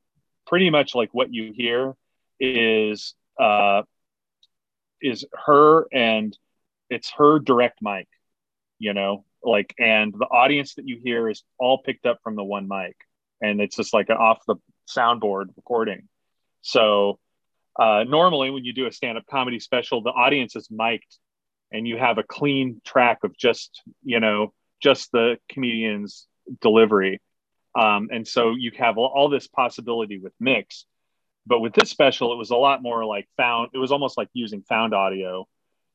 pretty 0.47 0.71
much 0.71 0.95
like 0.95 1.11
what 1.13 1.33
you 1.33 1.53
hear 1.55 1.95
is 2.41 3.15
uh, 3.39 3.83
is 5.01 5.25
her 5.47 5.87
and 5.93 6.37
it's 6.91 7.13
her 7.19 7.39
direct 7.39 7.81
mic 7.83 8.09
you 8.79 8.95
know 8.95 9.25
like 9.43 9.75
and 9.79 10.13
the 10.13 10.27
audience 10.27 10.75
that 10.75 10.87
you 10.87 10.99
hear 11.03 11.29
is 11.29 11.43
all 11.59 11.79
picked 11.79 12.07
up 12.07 12.19
from 12.23 12.37
the 12.37 12.45
one 12.45 12.69
mic. 12.69 12.97
And 13.41 13.61
it's 13.61 13.77
just 13.77 13.95
like 13.95 14.09
an 14.09 14.17
off 14.17 14.41
the 14.47 14.57
soundboard 14.89 15.47
recording. 15.57 16.09
So 16.63 17.19
uh, 17.79 18.05
normally 18.05 18.51
when 18.51 18.65
you 18.65 18.73
do 18.73 18.87
a 18.87 18.93
stand-up 18.93 19.25
comedy 19.31 19.61
special 19.61 20.03
the 20.03 20.11
audience 20.11 20.57
is 20.57 20.69
mic'd 20.71 21.19
and 21.71 21.87
you 21.87 21.97
have 21.97 22.19
a 22.19 22.25
clean 22.25 22.81
track 22.85 23.19
of 23.23 23.37
just 23.37 23.83
you 24.03 24.19
know 24.19 24.53
just 24.81 25.13
the 25.13 25.39
comedian's 25.49 26.27
delivery. 26.61 27.21
Um, 27.79 28.09
and 28.11 28.27
so 28.27 28.55
you 28.57 28.73
have 28.79 28.99
all, 28.99 29.29
this 29.29 29.47
possibility 29.47 30.19
with 30.19 30.33
mix 30.41 30.87
but 31.47 31.61
with 31.61 31.73
this 31.73 31.91
special 31.91 32.33
it 32.33 32.37
was 32.37 32.51
a 32.51 32.57
lot 32.57 32.83
more 32.83 33.05
like 33.05 33.27
found 33.37 33.71
it 33.73 33.79
was 33.79 33.91
almost 33.91 34.19
like 34.19 34.29
using 34.35 34.63
found 34.63 34.93
audio 34.95 35.47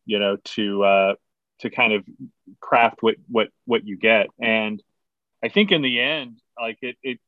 you 0.06 0.20
know 0.20 0.38
to 0.44 0.84
uh, 0.84 1.14
to 1.60 1.70
kind 1.70 1.94
of 1.94 2.04
craft 2.60 2.98
what 3.02 3.16
what 3.30 3.48
what 3.66 3.86
you 3.86 3.98
get. 3.98 4.28
And 4.40 4.82
i 5.44 5.50
think 5.50 5.72
in 5.72 5.82
the 5.82 6.00
end 6.00 6.40
like 6.60 6.78
it 6.82 6.98
it 7.04 7.20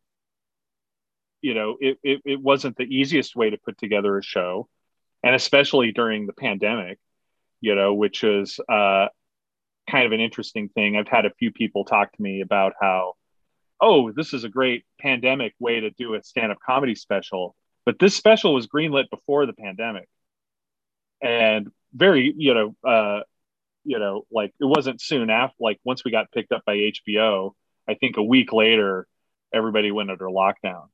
you 1.41 1.53
know 1.53 1.77
it, 1.79 1.97
it, 2.03 2.21
it 2.25 2.41
wasn't 2.41 2.75
the 2.77 2.83
easiest 2.83 3.35
way 3.35 3.49
to 3.49 3.57
put 3.57 3.77
together 3.77 4.17
a 4.17 4.23
show 4.23 4.67
and 5.23 5.35
especially 5.35 5.91
during 5.91 6.25
the 6.25 6.33
pandemic 6.33 6.97
you 7.59 7.75
know 7.75 7.93
which 7.93 8.23
is 8.23 8.59
uh 8.69 9.07
kind 9.89 10.05
of 10.05 10.11
an 10.11 10.19
interesting 10.19 10.69
thing 10.69 10.95
i've 10.95 11.07
had 11.07 11.25
a 11.25 11.33
few 11.39 11.51
people 11.51 11.85
talk 11.85 12.11
to 12.11 12.21
me 12.21 12.41
about 12.41 12.73
how 12.79 13.13
oh 13.81 14.11
this 14.11 14.33
is 14.33 14.43
a 14.43 14.49
great 14.49 14.83
pandemic 14.99 15.53
way 15.59 15.79
to 15.79 15.89
do 15.91 16.15
a 16.15 16.23
stand-up 16.23 16.57
comedy 16.65 16.95
special 16.95 17.55
but 17.85 17.99
this 17.99 18.15
special 18.15 18.53
was 18.53 18.67
greenlit 18.67 19.09
before 19.09 19.45
the 19.45 19.53
pandemic 19.53 20.07
and 21.21 21.67
very 21.93 22.33
you 22.35 22.53
know 22.53 22.75
uh 22.87 23.21
you 23.85 23.99
know, 23.99 24.25
like 24.31 24.53
it 24.59 24.65
wasn't 24.65 24.99
soon 24.99 25.29
after, 25.29 25.55
like 25.59 25.79
once 25.83 26.03
we 26.03 26.11
got 26.11 26.31
picked 26.31 26.51
up 26.51 26.63
by 26.65 26.75
HBO, 26.75 27.51
I 27.87 27.93
think 27.93 28.17
a 28.17 28.23
week 28.23 28.51
later, 28.51 29.07
everybody 29.53 29.91
went 29.91 30.09
under 30.09 30.25
lockdown. 30.25 30.87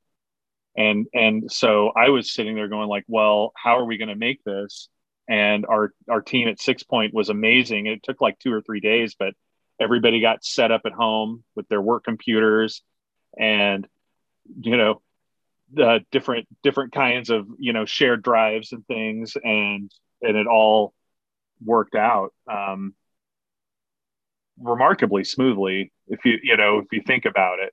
And, 0.76 1.06
and 1.12 1.50
so 1.50 1.90
I 1.96 2.10
was 2.10 2.32
sitting 2.32 2.54
there 2.54 2.68
going 2.68 2.88
like, 2.88 3.04
well, 3.08 3.52
how 3.56 3.78
are 3.78 3.84
we 3.84 3.96
going 3.96 4.08
to 4.08 4.14
make 4.14 4.44
this? 4.44 4.88
And 5.28 5.66
our, 5.66 5.92
our 6.08 6.20
team 6.20 6.48
at 6.48 6.60
Six 6.60 6.82
Point 6.82 7.14
was 7.14 7.28
amazing. 7.28 7.86
It 7.86 8.02
took 8.02 8.20
like 8.20 8.38
two 8.38 8.52
or 8.52 8.60
three 8.60 8.80
days, 8.80 9.14
but 9.18 9.34
everybody 9.80 10.20
got 10.20 10.44
set 10.44 10.70
up 10.70 10.82
at 10.84 10.92
home 10.92 11.44
with 11.54 11.68
their 11.68 11.80
work 11.80 12.04
computers 12.04 12.82
and, 13.38 13.86
you 14.60 14.76
know, 14.76 15.00
the 15.72 16.04
different, 16.10 16.46
different 16.62 16.92
kinds 16.92 17.30
of, 17.30 17.46
you 17.58 17.72
know, 17.72 17.84
shared 17.84 18.22
drives 18.22 18.72
and 18.72 18.86
things. 18.86 19.36
And, 19.42 19.90
and 20.20 20.36
it 20.36 20.46
all, 20.46 20.92
worked 21.64 21.94
out 21.94 22.32
um, 22.50 22.94
remarkably 24.58 25.24
smoothly. 25.24 25.92
If 26.08 26.24
you 26.24 26.38
you 26.42 26.56
know 26.56 26.78
if 26.78 26.86
you 26.92 27.02
think 27.06 27.24
about 27.24 27.58
it, 27.60 27.72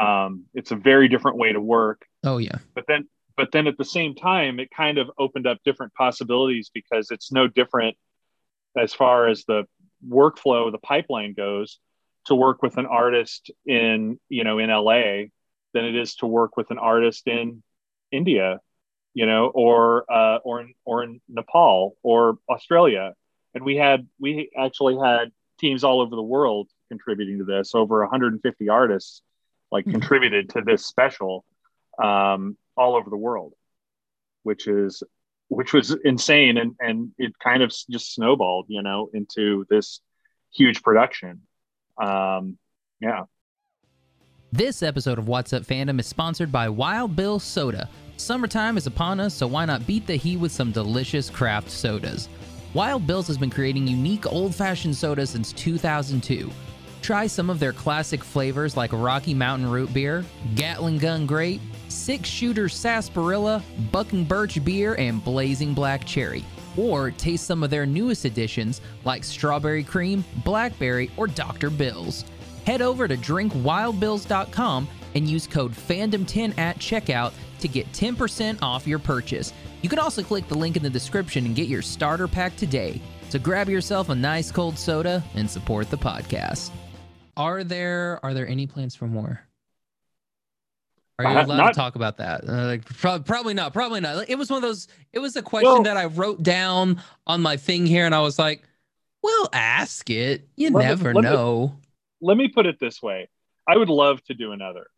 um, 0.00 0.44
it's 0.54 0.70
a 0.70 0.76
very 0.76 1.08
different 1.08 1.36
way 1.36 1.52
to 1.52 1.60
work. 1.60 2.06
Oh 2.22 2.38
yeah. 2.38 2.58
But 2.74 2.84
then 2.86 3.08
but 3.36 3.50
then 3.52 3.66
at 3.66 3.76
the 3.76 3.84
same 3.84 4.14
time, 4.14 4.60
it 4.60 4.70
kind 4.70 4.98
of 4.98 5.10
opened 5.18 5.46
up 5.46 5.58
different 5.64 5.94
possibilities 5.94 6.70
because 6.72 7.10
it's 7.10 7.32
no 7.32 7.48
different 7.48 7.96
as 8.76 8.92
far 8.92 9.28
as 9.28 9.44
the 9.44 9.64
workflow, 10.06 10.70
the 10.70 10.78
pipeline 10.78 11.34
goes 11.34 11.78
to 12.26 12.34
work 12.34 12.62
with 12.62 12.78
an 12.78 12.86
artist 12.86 13.50
in 13.66 14.18
you 14.28 14.44
know 14.44 14.58
in 14.58 14.70
LA 14.70 15.26
than 15.72 15.84
it 15.84 15.94
is 15.94 16.16
to 16.16 16.26
work 16.26 16.56
with 16.56 16.70
an 16.70 16.78
artist 16.78 17.26
in 17.26 17.62
India, 18.12 18.60
you 19.12 19.26
know, 19.26 19.46
or 19.46 20.10
uh, 20.10 20.38
or 20.38 20.60
in, 20.60 20.74
or 20.84 21.02
in 21.02 21.20
Nepal 21.28 21.96
or 22.02 22.38
Australia 22.48 23.14
and 23.54 23.64
we 23.64 23.76
had 23.76 24.06
we 24.18 24.50
actually 24.56 24.96
had 24.96 25.30
teams 25.58 25.84
all 25.84 26.00
over 26.00 26.14
the 26.14 26.22
world 26.22 26.68
contributing 26.88 27.38
to 27.38 27.44
this. 27.44 27.74
Over 27.74 28.00
150 28.00 28.68
artists 28.68 29.22
like 29.70 29.84
mm-hmm. 29.84 29.92
contributed 29.92 30.50
to 30.50 30.60
this 30.60 30.84
special 30.84 31.44
um, 32.02 32.56
all 32.76 32.96
over 32.96 33.10
the 33.10 33.16
world, 33.16 33.54
which 34.42 34.66
is 34.66 35.02
which 35.48 35.72
was 35.72 35.96
insane, 36.04 36.56
and 36.58 36.74
and 36.80 37.12
it 37.18 37.38
kind 37.38 37.62
of 37.62 37.72
just 37.90 38.14
snowballed, 38.14 38.66
you 38.68 38.82
know, 38.82 39.10
into 39.12 39.66
this 39.70 40.00
huge 40.52 40.82
production. 40.82 41.42
Um, 42.00 42.58
yeah. 43.00 43.24
This 44.52 44.82
episode 44.82 45.18
of 45.18 45.26
What's 45.26 45.52
Up 45.52 45.64
Fandom 45.64 45.98
is 45.98 46.06
sponsored 46.06 46.52
by 46.52 46.68
Wild 46.68 47.16
Bill 47.16 47.40
Soda. 47.40 47.88
Summertime 48.16 48.76
is 48.76 48.86
upon 48.86 49.18
us, 49.18 49.34
so 49.34 49.48
why 49.48 49.64
not 49.64 49.84
beat 49.84 50.06
the 50.06 50.14
heat 50.14 50.36
with 50.36 50.52
some 50.52 50.70
delicious 50.70 51.28
craft 51.28 51.70
sodas? 51.70 52.28
Wild 52.72 53.06
Bills 53.06 53.26
has 53.26 53.36
been 53.36 53.50
creating 53.50 53.88
unique 53.88 54.30
old 54.32 54.54
fashioned 54.54 54.96
sodas 54.96 55.30
since 55.30 55.52
2002. 55.52 56.50
Try 57.04 57.26
some 57.26 57.50
of 57.50 57.58
their 57.58 57.74
classic 57.74 58.24
flavors 58.24 58.78
like 58.78 58.90
Rocky 58.90 59.34
Mountain 59.34 59.70
Root 59.70 59.92
Beer, 59.92 60.24
Gatling 60.54 60.96
Gun 60.96 61.26
Grape, 61.26 61.60
Six 61.90 62.26
Shooter 62.26 62.66
Sarsaparilla, 62.66 63.62
Bucking 63.92 64.24
Birch 64.24 64.64
Beer, 64.64 64.94
and 64.94 65.22
Blazing 65.22 65.74
Black 65.74 66.06
Cherry. 66.06 66.46
Or 66.78 67.10
taste 67.10 67.44
some 67.44 67.62
of 67.62 67.68
their 67.68 67.84
newest 67.84 68.24
additions 68.24 68.80
like 69.04 69.22
Strawberry 69.22 69.84
Cream, 69.84 70.24
Blackberry, 70.46 71.10
or 71.18 71.26
Dr. 71.26 71.68
Bill's. 71.68 72.24
Head 72.64 72.80
over 72.80 73.06
to 73.06 73.18
drinkwildbills.com 73.18 74.88
and 75.14 75.28
use 75.28 75.46
code 75.46 75.72
FANDOM10 75.72 76.56
at 76.56 76.78
checkout 76.78 77.34
to 77.60 77.68
get 77.68 77.92
10% 77.92 78.60
off 78.62 78.86
your 78.86 78.98
purchase. 78.98 79.52
You 79.82 79.90
can 79.90 79.98
also 79.98 80.22
click 80.22 80.48
the 80.48 80.56
link 80.56 80.78
in 80.78 80.82
the 80.82 80.88
description 80.88 81.44
and 81.44 81.54
get 81.54 81.68
your 81.68 81.82
starter 81.82 82.26
pack 82.26 82.56
today. 82.56 82.98
So 83.28 83.38
grab 83.38 83.68
yourself 83.68 84.08
a 84.08 84.14
nice 84.14 84.50
cold 84.50 84.78
soda 84.78 85.22
and 85.34 85.50
support 85.50 85.90
the 85.90 85.98
podcast. 85.98 86.70
Are 87.36 87.64
there 87.64 88.20
are 88.22 88.34
there 88.34 88.46
any 88.46 88.66
plans 88.66 88.94
for 88.94 89.06
more? 89.06 89.40
Are 91.18 91.24
you 91.24 91.30
allowed 91.30 91.56
not, 91.56 91.74
to 91.74 91.74
talk 91.74 91.94
about 91.94 92.16
that? 92.16 92.42
Uh, 92.48 92.66
like, 92.66 92.84
pro- 92.84 93.20
probably 93.20 93.54
not. 93.54 93.72
Probably 93.72 94.00
not. 94.00 94.28
It 94.28 94.36
was 94.36 94.50
one 94.50 94.56
of 94.56 94.62
those. 94.62 94.88
It 95.12 95.20
was 95.20 95.36
a 95.36 95.42
question 95.42 95.70
well, 95.70 95.82
that 95.84 95.96
I 95.96 96.06
wrote 96.06 96.42
down 96.42 97.00
on 97.24 97.40
my 97.40 97.56
thing 97.56 97.86
here, 97.86 98.04
and 98.04 98.14
I 98.14 98.20
was 98.20 98.36
like, 98.36 98.62
"We'll 99.22 99.48
ask 99.52 100.10
it. 100.10 100.48
You 100.56 100.70
never 100.70 101.14
me, 101.14 101.20
know." 101.20 101.68
Me, 101.68 101.74
let 102.20 102.36
me 102.36 102.48
put 102.48 102.66
it 102.66 102.80
this 102.80 103.00
way: 103.00 103.28
I 103.68 103.76
would 103.76 103.90
love 103.90 104.24
to 104.24 104.34
do 104.34 104.50
another 104.50 104.88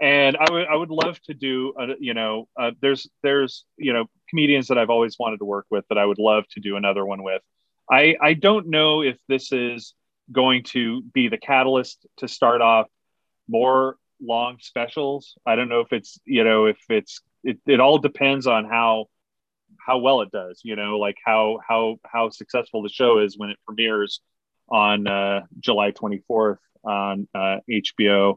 and 0.00 0.36
I 0.36 0.50
would 0.50 0.66
I 0.66 0.74
would 0.74 0.90
love 0.90 1.20
to 1.22 1.34
do 1.34 1.74
a, 1.78 1.88
you 2.00 2.14
know 2.14 2.48
uh, 2.58 2.70
there's 2.80 3.08
there's 3.22 3.64
you 3.76 3.92
know 3.92 4.06
comedians 4.28 4.68
that 4.68 4.78
I've 4.78 4.90
always 4.90 5.18
wanted 5.18 5.38
to 5.38 5.44
work 5.44 5.66
with 5.70 5.84
that 5.88 5.98
I 5.98 6.06
would 6.06 6.18
love 6.18 6.48
to 6.52 6.60
do 6.60 6.76
another 6.76 7.04
one 7.04 7.22
with. 7.22 7.42
I 7.90 8.16
I 8.20 8.34
don't 8.34 8.68
know 8.68 9.02
if 9.02 9.18
this 9.28 9.52
is 9.52 9.94
going 10.30 10.64
to 10.64 11.02
be 11.02 11.28
the 11.28 11.38
catalyst 11.38 12.06
to 12.18 12.28
start 12.28 12.60
off 12.60 12.86
more 13.48 13.96
long 14.20 14.58
specials. 14.60 15.34
I 15.46 15.56
don't 15.56 15.68
know 15.68 15.80
if 15.80 15.92
it's 15.92 16.18
you 16.24 16.44
know 16.44 16.66
if 16.66 16.78
it's 16.88 17.20
it, 17.42 17.58
it 17.66 17.80
all 17.80 17.98
depends 17.98 18.46
on 18.46 18.64
how 18.64 19.06
how 19.84 19.98
well 19.98 20.22
it 20.22 20.30
does. 20.30 20.60
You 20.64 20.76
know 20.76 20.98
like 20.98 21.16
how 21.24 21.58
how 21.66 21.96
how 22.04 22.30
successful 22.30 22.82
the 22.82 22.88
show 22.88 23.18
is 23.18 23.38
when 23.38 23.50
it 23.50 23.58
premieres 23.66 24.20
on 24.68 25.06
uh, 25.06 25.42
July 25.58 25.90
24th 25.90 26.58
on 26.84 27.28
uh, 27.34 27.56
HBO 27.68 28.36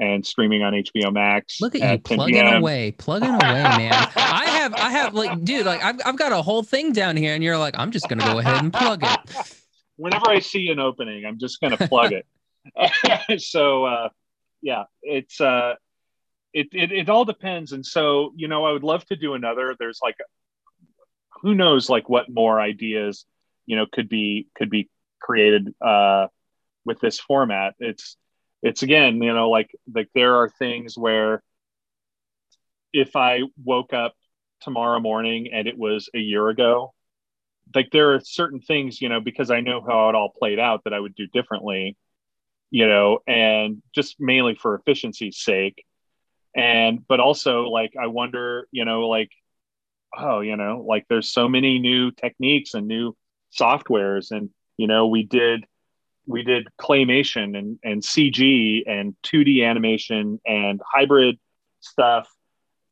and 0.00 0.24
streaming 0.24 0.62
on 0.62 0.72
HBO 0.72 1.12
Max. 1.12 1.60
Look 1.60 1.74
at 1.74 1.92
you 1.92 1.98
plugging 1.98 2.46
away, 2.46 2.92
plugging 2.92 3.30
away, 3.30 3.38
man. 3.40 3.92
I 4.16 4.46
have, 4.46 4.74
I 4.74 4.90
have, 4.90 5.14
like, 5.14 5.44
dude, 5.44 5.66
like, 5.66 5.82
I've, 5.82 6.00
I've 6.04 6.16
got 6.16 6.32
a 6.32 6.40
whole 6.40 6.62
thing 6.62 6.92
down 6.92 7.16
here, 7.16 7.34
and 7.34 7.44
you're 7.44 7.58
like, 7.58 7.74
I'm 7.78 7.90
just 7.90 8.08
gonna 8.08 8.24
go 8.24 8.38
ahead 8.38 8.62
and 8.62 8.72
plug 8.72 9.02
it. 9.02 9.58
Whenever 9.96 10.30
I 10.30 10.40
see 10.40 10.70
an 10.70 10.78
opening, 10.78 11.24
I'm 11.24 11.38
just 11.38 11.60
gonna 11.60 11.76
plug 11.76 12.12
it. 12.12 12.26
so, 13.42 13.84
uh, 13.84 14.08
yeah, 14.60 14.84
it's, 15.02 15.40
uh, 15.40 15.74
it, 16.52 16.68
it, 16.72 16.92
it 16.92 17.08
all 17.08 17.24
depends, 17.24 17.72
and 17.72 17.84
so 17.84 18.32
you 18.36 18.48
know, 18.48 18.64
I 18.64 18.72
would 18.72 18.84
love 18.84 19.04
to 19.06 19.16
do 19.16 19.34
another. 19.34 19.74
There's 19.78 20.00
like, 20.02 20.16
who 21.42 21.54
knows, 21.54 21.88
like, 21.88 22.08
what 22.08 22.28
more 22.28 22.60
ideas, 22.60 23.24
you 23.66 23.76
know, 23.76 23.86
could 23.90 24.08
be 24.08 24.48
could 24.54 24.70
be 24.70 24.88
created 25.20 25.74
uh, 25.80 26.26
with 26.84 27.00
this 27.00 27.18
format. 27.18 27.74
It's 27.78 28.16
it's 28.62 28.82
again, 28.82 29.20
you 29.22 29.32
know, 29.32 29.50
like 29.50 29.70
like 29.92 30.08
there 30.14 30.36
are 30.36 30.48
things 30.48 30.96
where 30.96 31.42
if 32.92 33.16
I 33.16 33.40
woke 33.62 33.92
up 33.92 34.14
tomorrow 34.60 35.00
morning 35.00 35.48
and 35.52 35.66
it 35.66 35.76
was 35.76 36.08
a 36.14 36.18
year 36.18 36.48
ago, 36.48 36.94
like 37.74 37.90
there 37.92 38.14
are 38.14 38.20
certain 38.20 38.60
things, 38.60 39.00
you 39.00 39.08
know, 39.08 39.20
because 39.20 39.50
I 39.50 39.60
know 39.60 39.80
how 39.86 40.08
it 40.08 40.14
all 40.14 40.30
played 40.30 40.58
out 40.58 40.84
that 40.84 40.94
I 40.94 41.00
would 41.00 41.14
do 41.14 41.26
differently, 41.26 41.96
you 42.70 42.86
know, 42.86 43.20
and 43.26 43.82
just 43.94 44.16
mainly 44.18 44.54
for 44.54 44.74
efficiency's 44.74 45.38
sake. 45.38 45.84
And 46.54 47.06
but 47.06 47.20
also 47.20 47.64
like 47.64 47.94
I 48.00 48.08
wonder, 48.08 48.68
you 48.72 48.84
know, 48.84 49.08
like, 49.08 49.30
oh, 50.16 50.40
you 50.40 50.56
know, 50.56 50.84
like 50.86 51.06
there's 51.08 51.30
so 51.30 51.48
many 51.48 51.78
new 51.78 52.10
techniques 52.10 52.74
and 52.74 52.86
new 52.86 53.16
softwares. 53.58 54.30
And, 54.30 54.50
you 54.76 54.86
know, 54.86 55.06
we 55.06 55.22
did 55.24 55.64
we 56.26 56.42
did 56.42 56.68
claymation 56.80 57.56
and, 57.58 57.78
and 57.82 58.02
CG 58.02 58.82
and 58.86 59.14
2D 59.24 59.64
animation 59.68 60.40
and 60.46 60.80
hybrid 60.86 61.38
stuff. 61.80 62.28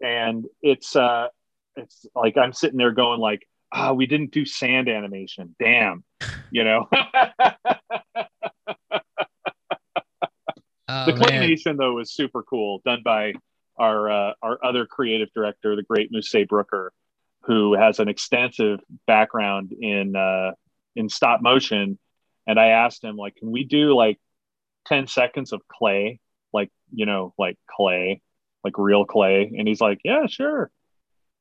And 0.02 0.46
it's 0.62 0.96
uh 0.96 1.28
it's 1.76 2.06
like 2.14 2.36
I'm 2.36 2.52
sitting 2.52 2.78
there 2.78 2.92
going 2.92 3.20
like, 3.20 3.46
ah, 3.72 3.90
oh, 3.90 3.94
we 3.94 4.06
didn't 4.06 4.32
do 4.32 4.44
sand 4.44 4.88
animation. 4.88 5.54
Damn, 5.58 6.04
you 6.50 6.64
know. 6.64 6.88
Oh, 10.92 11.06
the 11.06 11.12
claymation 11.12 11.78
though 11.78 11.94
was 11.94 12.10
super 12.10 12.42
cool, 12.42 12.80
done 12.84 13.02
by 13.04 13.34
our 13.76 14.10
uh, 14.10 14.32
our 14.42 14.58
other 14.64 14.86
creative 14.86 15.28
director, 15.32 15.76
the 15.76 15.84
great 15.84 16.10
Mousse 16.10 16.44
Brooker, 16.48 16.92
who 17.42 17.74
has 17.74 18.00
an 18.00 18.08
extensive 18.08 18.80
background 19.06 19.72
in 19.72 20.16
uh, 20.16 20.52
in 20.96 21.08
stop 21.08 21.42
motion. 21.42 21.98
And 22.46 22.58
I 22.58 22.68
asked 22.68 23.04
him, 23.04 23.16
like, 23.16 23.36
can 23.36 23.52
we 23.52 23.64
do 23.64 23.94
like 23.94 24.18
10 24.86 25.06
seconds 25.06 25.52
of 25.52 25.60
clay, 25.68 26.18
like, 26.52 26.70
you 26.92 27.06
know, 27.06 27.34
like 27.38 27.56
clay, 27.68 28.20
like 28.64 28.76
real 28.76 29.04
clay? 29.04 29.52
And 29.56 29.68
he's 29.68 29.80
like, 29.80 30.00
yeah, 30.02 30.26
sure. 30.26 30.70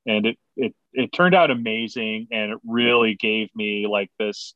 And 0.06 0.28
it, 0.28 0.38
it, 0.60 0.76
it 0.94 1.12
turned 1.12 1.36
out 1.36 1.52
amazing. 1.52 2.28
And 2.32 2.52
it 2.52 2.60
really 2.66 3.16
gave 3.16 3.50
me 3.56 3.88
like 3.88 4.12
this 4.20 4.54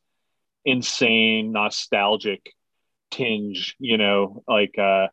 insane 0.65 1.51
nostalgic 1.51 2.53
tinge, 3.11 3.75
you 3.79 3.97
know, 3.97 4.43
like, 4.47 4.77
uh, 4.77 5.07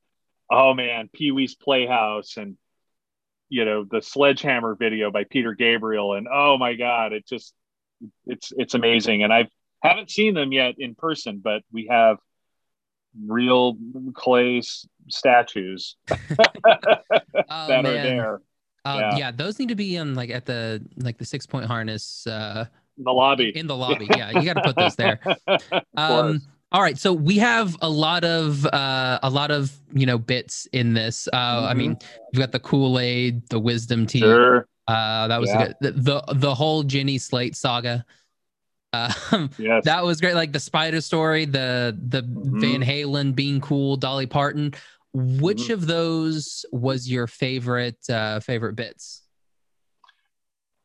oh 0.51 0.75
man, 0.75 1.09
Pee 1.13 1.31
Wee's 1.31 1.55
Playhouse 1.55 2.37
and, 2.37 2.57
you 3.49 3.65
know, 3.65 3.85
the 3.85 4.03
Sledgehammer 4.03 4.75
video 4.75 5.11
by 5.11 5.25
Peter 5.25 5.55
Gabriel. 5.55 6.15
And 6.15 6.29
oh 6.33 6.59
my 6.59 6.75
God, 6.75 7.13
it 7.13 7.27
just, 7.27 7.55
it's, 8.27 8.53
it's 8.57 8.75
amazing. 8.75 9.23
And 9.23 9.33
I've, 9.33 9.49
haven't 9.83 10.11
seen 10.11 10.35
them 10.35 10.53
yet 10.53 10.75
in 10.79 10.95
person, 10.95 11.41
but 11.43 11.63
we 11.73 11.87
have 11.91 12.19
real 13.27 13.77
clay 14.15 14.63
statues 15.09 15.97
oh, 16.11 16.17
that 17.49 17.83
man. 17.83 17.87
are 17.87 17.93
there. 17.93 18.41
Uh, 18.85 18.99
yeah. 18.99 19.17
yeah. 19.17 19.31
those 19.31 19.59
need 19.59 19.69
to 19.69 19.75
be 19.75 19.97
in 19.97 20.15
like 20.15 20.31
at 20.31 20.47
the 20.47 20.83
like 20.97 21.19
the 21.19 21.25
six 21.25 21.47
point 21.47 21.67
harness 21.67 22.27
uh 22.27 22.65
in 22.97 23.05
the 23.05 23.13
lobby. 23.13 23.53
In 23.55 23.67
the 23.67 23.77
lobby. 23.85 24.09
Yeah, 24.17 24.31
you 24.31 24.45
got 24.45 24.55
to 24.55 24.63
put 24.63 24.77
those 24.77 24.97
there. 24.97 25.21
um 25.97 26.41
all 26.73 26.83
right, 26.83 26.97
so 26.97 27.13
we 27.13 27.39
have 27.39 27.77
a 27.83 27.91
lot 27.91 28.23
of 28.23 28.65
uh, 28.67 29.19
a 29.25 29.29
lot 29.31 29.51
of 29.51 29.73
you 29.93 30.07
know 30.07 30.19
bits 30.19 30.69
in 30.73 30.95
this. 30.95 31.29
Uh, 31.33 31.37
mm-hmm. 31.37 31.67
I 31.67 31.75
mean, 31.75 31.99
we've 32.33 32.39
got 32.39 32.53
the 32.53 32.61
Kool 32.61 33.01
Aid, 33.01 33.49
the 33.49 33.59
Wisdom 33.59 34.07
Teeth. 34.07 34.23
Sure. 34.23 34.69
Uh, 34.87 35.27
that 35.29 35.41
was 35.41 35.51
yeah. 35.51 35.67
good. 35.67 35.77
The, 35.81 35.91
the, 35.91 36.35
the 36.35 36.55
whole 36.55 36.85
Jenny 36.85 37.19
Slate 37.19 37.57
saga. 37.57 38.05
Um, 38.93 39.51
yes. 39.59 39.85
that 39.85 40.05
was 40.05 40.21
great. 40.21 40.35
Like 40.35 40.53
the 40.53 40.61
Spider 40.61 41.01
story, 41.01 41.45
the 41.45 41.99
the 42.07 42.23
mm-hmm. 42.23 42.61
Van 42.61 42.83
Halen 42.83 43.35
being 43.35 43.61
cool, 43.61 43.97
Dolly 43.97 44.27
Parton. 44.27 44.73
Which 45.13 45.65
mm-hmm. 45.65 45.73
of 45.73 45.87
those 45.87 46.65
was 46.71 47.11
your 47.11 47.27
favorite 47.27 47.99
uh, 48.09 48.41
favorite 48.41 48.77
bits? 48.77 49.23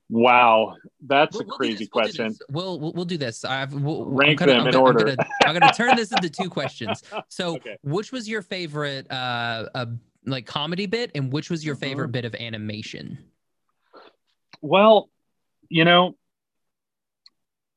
Wow, 0.10 0.76
that's 1.06 1.36
we'll, 1.36 1.48
a 1.48 1.58
crazy 1.58 1.90
we'll 1.94 2.04
question. 2.04 2.36
We'll, 2.50 2.80
we'll, 2.80 2.94
we'll 2.94 3.06
do 3.06 3.18
this. 3.18 3.44
I've 3.44 3.74
we'll, 3.74 4.06
rank 4.06 4.40
gonna, 4.40 4.54
them 4.54 4.62
I'm 4.62 4.68
in 4.68 4.74
gonna, 4.74 4.84
order. 4.84 5.10
I'm 5.10 5.16
gonna, 5.16 5.30
I'm 5.46 5.60
gonna, 5.60 5.74
turn 5.74 5.96
this 5.96 6.12
into 6.12 6.30
two 6.30 6.50
questions. 6.50 7.02
So, 7.30 7.56
okay. 7.56 7.78
which 7.82 8.12
was 8.12 8.30
your 8.30 8.42
favorite 8.42 9.10
uh, 9.12 9.68
uh 9.74 9.86
like 10.26 10.46
comedy 10.46 10.86
bit, 10.86 11.12
and 11.16 11.32
which 11.32 11.50
was 11.50 11.66
your 11.66 11.76
favorite 11.76 12.08
mm-hmm. 12.08 12.12
bit 12.14 12.26
of 12.26 12.36
animation? 12.36 13.18
Well, 14.62 15.10
you 15.70 15.86
know, 15.86 16.16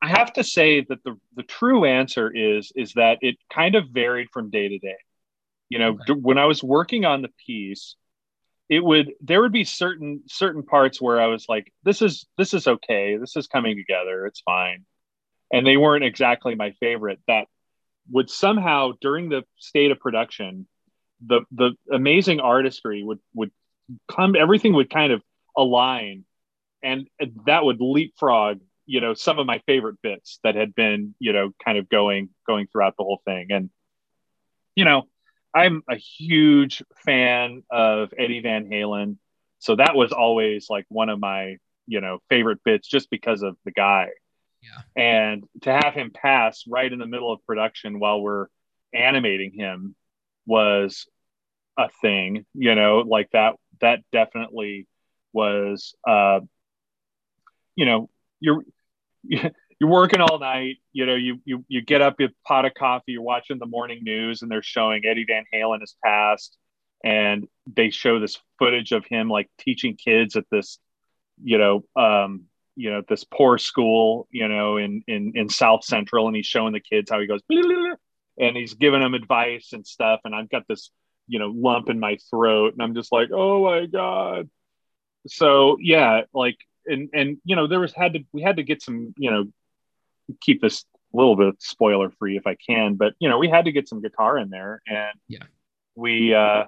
I 0.01 0.09
have 0.09 0.33
to 0.35 0.45
say 0.45 0.85
that 0.89 1.03
the 1.05 1.17
the 1.35 1.43
true 1.43 1.85
answer 1.85 2.31
is 2.35 2.73
is 2.77 2.93
that 2.95 3.19
it 3.21 3.37
kind 3.53 3.75
of 3.75 3.89
varied 3.91 4.29
from 4.33 4.51
day 4.51 4.69
to 4.69 4.79
day. 4.79 4.97
You 5.69 5.79
know, 5.79 5.89
okay. 5.91 6.15
when 6.15 6.39
I 6.39 6.47
was 6.47 6.63
working 6.63 7.05
on 7.05 7.23
the 7.23 7.31
piece, 7.47 7.97
it 8.69 8.85
would 8.85 9.13
there 9.21 9.41
would 9.41 9.53
be 9.53 9.65
certain 9.65 10.23
certain 10.27 10.63
parts 10.63 11.01
where 11.01 11.21
I 11.21 11.27
was 11.27 11.47
like, 11.49 11.73
this 11.85 12.03
is 12.03 12.27
this 12.37 12.55
is 12.55 12.67
okay, 12.67 13.17
this 13.17 13.37
is 13.37 13.47
coming 13.47 13.77
together, 13.77 14.27
it's 14.27 14.41
fine, 14.41 14.85
and 15.53 15.67
they 15.67 15.77
weren't 15.77 16.05
exactly 16.05 16.55
my 16.55 16.73
favorite. 16.81 17.21
That 17.27 17.47
would 18.11 18.31
somehow 18.31 18.93
during 19.01 19.29
the 19.29 19.45
state 19.59 19.91
of 19.91 20.01
production, 20.01 20.67
the 21.27 21.43
the 21.51 21.73
amazing 21.93 22.41
artistry 22.41 23.03
would 23.03 23.21
would 23.35 23.51
come, 24.11 24.37
everything 24.37 24.75
would 24.75 24.91
kind 24.91 25.13
of 25.13 25.23
align, 25.57 26.25
and 26.83 27.09
that 27.47 27.65
would 27.65 27.81
leapfrog 27.81 28.61
you 28.89 29.03
know 29.03 29.15
some 29.15 29.39
of 29.39 29.47
my 29.47 29.61
favorite 29.67 30.01
bits 30.03 30.41
that 30.43 30.57
had 30.57 30.75
been 30.75 31.15
you 31.21 31.33
know 31.33 31.53
kind 31.65 31.79
of 31.79 31.89
going 31.89 32.31
going 32.47 32.67
throughout 32.67 32.97
the 32.97 33.05
whole 33.05 33.21
thing 33.25 33.49
and 33.51 33.71
you 34.75 34.85
know 34.85 35.05
i'm 35.59 35.83
a 35.90 35.97
huge 35.97 36.83
fan 37.05 37.62
of 37.71 38.12
eddie 38.16 38.40
van 38.40 38.66
halen. 38.66 39.16
So 39.59 39.75
that 39.77 39.97
was 39.97 40.12
always 40.12 40.71
like 40.71 40.87
one 40.88 41.09
of 41.09 41.18
my 41.18 41.57
you 41.87 42.01
know 42.01 42.18
favorite 42.29 42.62
bits 42.64 42.87
just 42.87 43.11
because 43.11 43.42
of 43.42 43.57
the 43.64 43.73
guy. 43.73 44.09
Yeah. 44.62 45.03
And 45.03 45.44
to 45.62 45.73
have 45.73 45.94
him 45.94 46.11
pass 46.11 46.64
right 46.68 46.92
in 46.92 46.99
the 46.99 47.07
middle 47.07 47.33
of 47.33 47.44
production 47.47 47.99
while 47.99 48.21
we're 48.21 48.47
animating 48.92 49.53
him 49.53 49.94
was 50.47 51.07
a 51.77 51.88
thing 52.01 52.44
you 52.55 52.75
know 52.75 53.05
like 53.07 53.31
that 53.33 53.55
that 53.81 54.01
definitely 54.11 54.87
was 55.33 55.94
uh 56.09 56.40
you 57.77 57.85
know 57.85 58.09
you're 58.40 58.64
you're 59.79 59.91
working 59.91 60.21
all 60.21 60.38
night. 60.38 60.77
You 60.93 61.07
know, 61.07 61.14
you 61.14 61.41
you 61.45 61.64
you 61.69 61.83
get 61.83 62.03
up, 62.03 62.17
you 62.19 62.31
pot 62.45 62.64
of 62.64 62.75
coffee, 62.75 63.12
you're 63.12 63.23
watching 63.23 63.59
the 63.59 63.67
morning 63.67 64.01
news, 64.03 64.43
and 64.43 64.51
they're 64.51 64.62
showing 64.62 65.05
Eddie 65.05 65.25
Van 65.27 65.45
Halen 65.55 65.81
has 65.81 65.95
passed, 66.05 66.57
and 67.05 67.47
they 67.73 67.91
show 67.91 68.19
this 68.19 68.38
footage 68.59 68.93
of 68.93 69.05
him 69.07 69.29
like 69.29 69.49
teaching 69.59 69.97
kids 69.97 70.37
at 70.37 70.45
this, 70.51 70.79
you 71.43 71.59
know, 71.59 71.85
um, 71.97 72.45
you 72.75 72.91
know, 72.91 73.03
this 73.09 73.25
poor 73.25 73.59
school, 73.59 74.27
you 74.31 74.49
know, 74.49 74.79
in 74.79 75.03
in 75.07 75.33
in 75.35 75.49
South 75.49 75.85
Central, 75.85 76.27
and 76.27 76.37
he's 76.37 76.47
showing 76.47 76.73
the 76.73 76.81
kids 76.81 77.11
how 77.11 77.21
he 77.21 77.27
goes, 77.27 77.41
and 77.49 78.57
he's 78.57 78.75
giving 78.75 79.01
them 79.01 79.14
advice 79.14 79.73
and 79.73 79.87
stuff, 79.87 80.21
and 80.25 80.35
I've 80.35 80.51
got 80.51 80.67
this, 80.69 80.91
you 81.29 81.38
know, 81.38 81.53
lump 81.55 81.88
in 81.88 82.01
my 82.01 82.19
throat, 82.31 82.73
and 82.73 82.83
I'm 82.83 82.95
just 82.95 83.12
like, 83.12 83.31
oh 83.33 83.64
my 83.64 83.87
god. 83.87 84.51
So 85.29 85.77
yeah, 85.81 86.23
like 86.35 86.57
and 86.87 87.11
and 87.12 87.38
you 87.45 87.55
know 87.55 87.69
there 87.69 87.81
was 87.81 87.95
had 87.95 88.14
to 88.14 88.21
we 88.33 88.43
had 88.43 88.57
to 88.57 88.62
get 88.64 88.83
some 88.83 89.14
you 89.17 89.31
know 89.31 89.45
keep 90.41 90.61
this 90.61 90.85
a 91.12 91.17
little 91.17 91.37
bit 91.37 91.55
spoiler 91.61 92.11
free 92.11 92.37
if 92.37 92.47
I 92.47 92.55
can, 92.55 92.95
but 92.95 93.14
you 93.19 93.29
know 93.29 93.38
we 93.38 93.49
had 93.49 93.64
to 93.64 93.73
get 93.73 93.88
some 93.88 94.03
guitar 94.03 94.38
in 94.38 94.51
there, 94.51 94.83
and 94.87 95.19
yeah, 95.29 95.45
we 95.95 96.35
uh, 96.35 96.64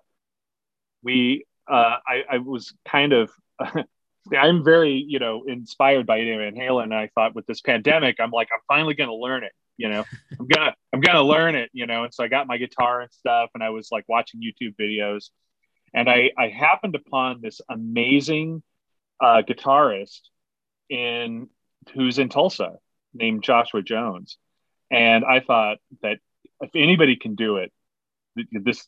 we 1.03 1.45
uh, 1.71 1.97
I, 2.07 2.25
I 2.31 2.39
was 2.39 2.75
kind 2.89 3.13
of 3.13 3.31
I'm 4.39 4.65
very 4.65 5.05
you 5.07 5.19
know 5.19 5.45
inspired 5.47 6.07
by 6.07 6.21
Eddie 6.21 6.37
Van 6.37 6.55
Halen, 6.55 6.85
and 6.85 6.95
I 6.95 7.11
thought 7.15 7.35
with 7.35 7.47
this 7.47 7.61
pandemic, 7.61 8.17
I'm 8.19 8.31
like 8.31 8.49
I'm 8.53 8.61
finally 8.69 8.95
going 8.95 9.11
to 9.11 9.17
learn 9.17 9.45
it. 9.45 9.53
You 9.77 9.89
know, 9.89 10.05
I'm 10.39 10.47
gonna 10.47 10.75
I'm 10.93 11.01
gonna 11.01 11.23
learn 11.23 11.55
it. 11.55 11.71
You 11.73 11.87
know, 11.87 12.05
and 12.05 12.15
so 12.15 12.25
I 12.25 12.29
got 12.29 12.47
my 12.47 12.57
guitar 12.57 13.01
and 13.01 13.13
stuff, 13.13 13.51
and 13.55 13.63
I 13.63 13.71
was 13.71 13.89
like 13.93 14.05
watching 14.09 14.41
YouTube 14.41 14.75
videos, 14.81 15.31
and 15.95 16.09
I 16.09 16.31
I 16.39 16.49
happened 16.49 16.95
upon 16.95 17.41
this 17.41 17.61
amazing 17.69 18.63
uh, 19.21 19.43
guitarist 19.47 20.21
in 20.89 21.49
who's 21.95 22.19
in 22.19 22.29
Tulsa 22.29 22.79
named 23.15 23.43
Joshua 23.43 23.83
Jones, 23.83 24.39
and 24.91 25.25
I 25.25 25.41
thought 25.41 25.79
that 26.03 26.19
if 26.61 26.71
anybody 26.75 27.17
can 27.17 27.35
do 27.35 27.57
it, 27.57 27.73
this 28.53 28.87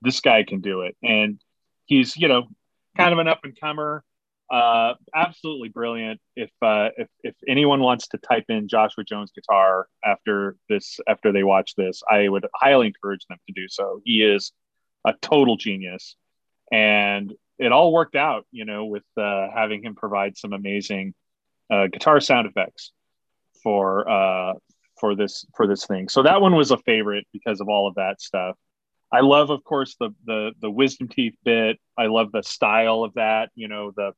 this 0.00 0.20
guy 0.20 0.42
can 0.44 0.60
do 0.60 0.82
it, 0.82 0.96
and 1.02 1.40
he's 1.86 2.16
you 2.16 2.28
know 2.28 2.48
kind 2.96 3.12
of 3.12 3.18
an 3.18 3.28
up 3.28 3.40
and 3.44 3.58
comer, 3.58 4.04
uh, 4.50 4.94
absolutely 5.14 5.70
brilliant. 5.70 6.20
If 6.36 6.50
uh, 6.60 6.90
if 6.96 7.08
if 7.22 7.34
anyone 7.48 7.80
wants 7.80 8.08
to 8.08 8.18
type 8.18 8.44
in 8.48 8.68
Joshua 8.68 9.04
Jones 9.04 9.32
guitar 9.34 9.86
after 10.04 10.56
this 10.68 11.00
after 11.08 11.32
they 11.32 11.42
watch 11.42 11.74
this, 11.76 12.02
I 12.08 12.28
would 12.28 12.46
highly 12.54 12.88
encourage 12.88 13.24
them 13.28 13.38
to 13.46 13.54
do 13.54 13.68
so. 13.68 14.00
He 14.04 14.22
is 14.22 14.52
a 15.06 15.14
total 15.22 15.56
genius, 15.56 16.16
and 16.70 17.32
it 17.58 17.72
all 17.72 17.92
worked 17.92 18.16
out, 18.16 18.46
you 18.50 18.64
know, 18.64 18.84
with 18.84 19.04
uh, 19.16 19.48
having 19.54 19.82
him 19.84 19.94
provide 19.94 20.36
some 20.36 20.52
amazing 20.52 21.14
uh, 21.70 21.86
guitar 21.86 22.20
sound 22.20 22.46
effects 22.46 22.92
for 23.62 24.08
uh, 24.08 24.54
for 24.98 25.14
this 25.14 25.44
for 25.56 25.66
this 25.66 25.86
thing. 25.86 26.08
So 26.08 26.22
that 26.22 26.40
one 26.40 26.54
was 26.54 26.70
a 26.70 26.78
favorite 26.78 27.26
because 27.32 27.60
of 27.60 27.68
all 27.68 27.88
of 27.88 27.96
that 27.96 28.20
stuff. 28.20 28.56
I 29.12 29.20
love, 29.20 29.50
of 29.50 29.62
course, 29.64 29.96
the 29.98 30.10
the 30.24 30.52
the 30.60 30.70
wisdom 30.70 31.08
teeth 31.08 31.34
bit. 31.44 31.78
I 31.98 32.06
love 32.06 32.32
the 32.32 32.42
style 32.42 33.04
of 33.04 33.14
that. 33.14 33.50
You 33.54 33.68
know, 33.68 33.92
the 33.94 34.12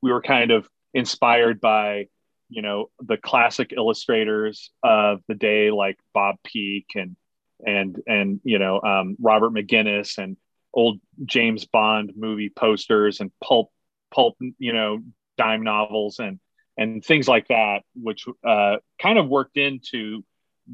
we 0.00 0.10
were 0.10 0.22
kind 0.22 0.50
of 0.50 0.68
inspired 0.94 1.60
by 1.60 2.06
you 2.48 2.62
know 2.62 2.90
the 3.00 3.16
classic 3.16 3.72
illustrators 3.76 4.70
of 4.82 5.20
the 5.28 5.34
day, 5.34 5.70
like 5.70 5.98
Bob 6.12 6.36
Peak 6.44 6.86
and 6.94 7.16
and 7.64 8.02
and 8.06 8.40
you 8.44 8.58
know 8.58 8.80
um, 8.80 9.16
Robert 9.20 9.52
McGinnis 9.52 10.18
and 10.18 10.36
old 10.74 11.00
James 11.24 11.66
Bond 11.66 12.12
movie 12.16 12.50
posters 12.50 13.20
and 13.20 13.30
pulp 13.42 13.70
pulp 14.12 14.36
you 14.58 14.72
know 14.72 14.98
dime 15.38 15.62
novels 15.62 16.18
and 16.18 16.40
and 16.76 17.04
things 17.04 17.28
like 17.28 17.48
that, 17.48 17.82
which 17.94 18.26
uh, 18.46 18.76
kind 19.00 19.18
of 19.18 19.28
worked 19.28 19.56
into 19.56 20.24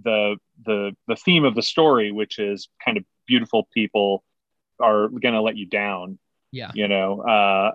the 0.02 0.36
the 0.64 0.92
the 1.06 1.16
theme 1.16 1.44
of 1.44 1.54
the 1.54 1.62
story, 1.62 2.12
which 2.12 2.38
is 2.38 2.68
kind 2.84 2.96
of 2.96 3.04
beautiful 3.26 3.68
people 3.72 4.24
are 4.80 5.08
going 5.08 5.34
to 5.34 5.42
let 5.42 5.56
you 5.56 5.66
down. 5.66 6.18
Yeah, 6.52 6.70
you 6.74 6.88
know, 6.88 7.20
uh, 7.20 7.72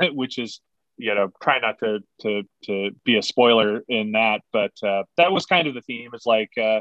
which 0.12 0.38
is 0.38 0.60
you 0.96 1.14
know 1.14 1.30
try 1.42 1.58
not 1.58 1.78
to 1.80 2.00
to 2.22 2.42
to 2.64 2.90
be 3.04 3.16
a 3.16 3.22
spoiler 3.22 3.82
in 3.88 4.12
that, 4.12 4.42
but 4.52 4.72
uh, 4.82 5.04
that 5.16 5.32
was 5.32 5.46
kind 5.46 5.66
of 5.66 5.74
the 5.74 5.82
theme. 5.82 6.10
Is 6.14 6.26
like 6.26 6.50
uh, 6.56 6.80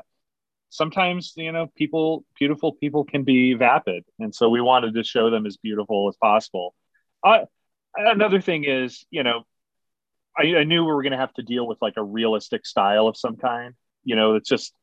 sometimes 0.74 1.34
you 1.38 1.52
know 1.52 1.68
people 1.76 2.26
beautiful 2.38 2.74
people 2.74 3.04
can 3.04 3.24
be 3.24 3.54
vapid 3.54 4.04
and 4.20 4.34
so 4.34 4.50
we 4.50 4.60
wanted 4.60 4.96
to 4.96 5.04
show 5.04 5.30
them 5.30 5.46
as 5.46 5.56
beautiful 5.58 6.10
as 6.10 6.16
possible 6.18 6.74
uh, 7.24 7.46
another 7.96 8.42
thing 8.42 8.64
is 8.64 9.06
you 9.12 9.22
know 9.22 9.44
I, 10.38 10.56
I 10.58 10.64
knew 10.64 10.84
we 10.84 10.92
were 10.92 11.04
going 11.04 11.12
to 11.12 11.18
have 11.18 11.34
to 11.34 11.44
deal 11.44 11.68
with 11.68 11.78
like 11.82 11.94
a 11.98 12.04
realistic 12.04 12.66
style 12.66 13.08
of 13.08 13.18
some 13.18 13.38
kind. 13.38 13.74
You 14.04 14.16
know 14.16 14.36
it's 14.36 14.50
just 14.50 14.74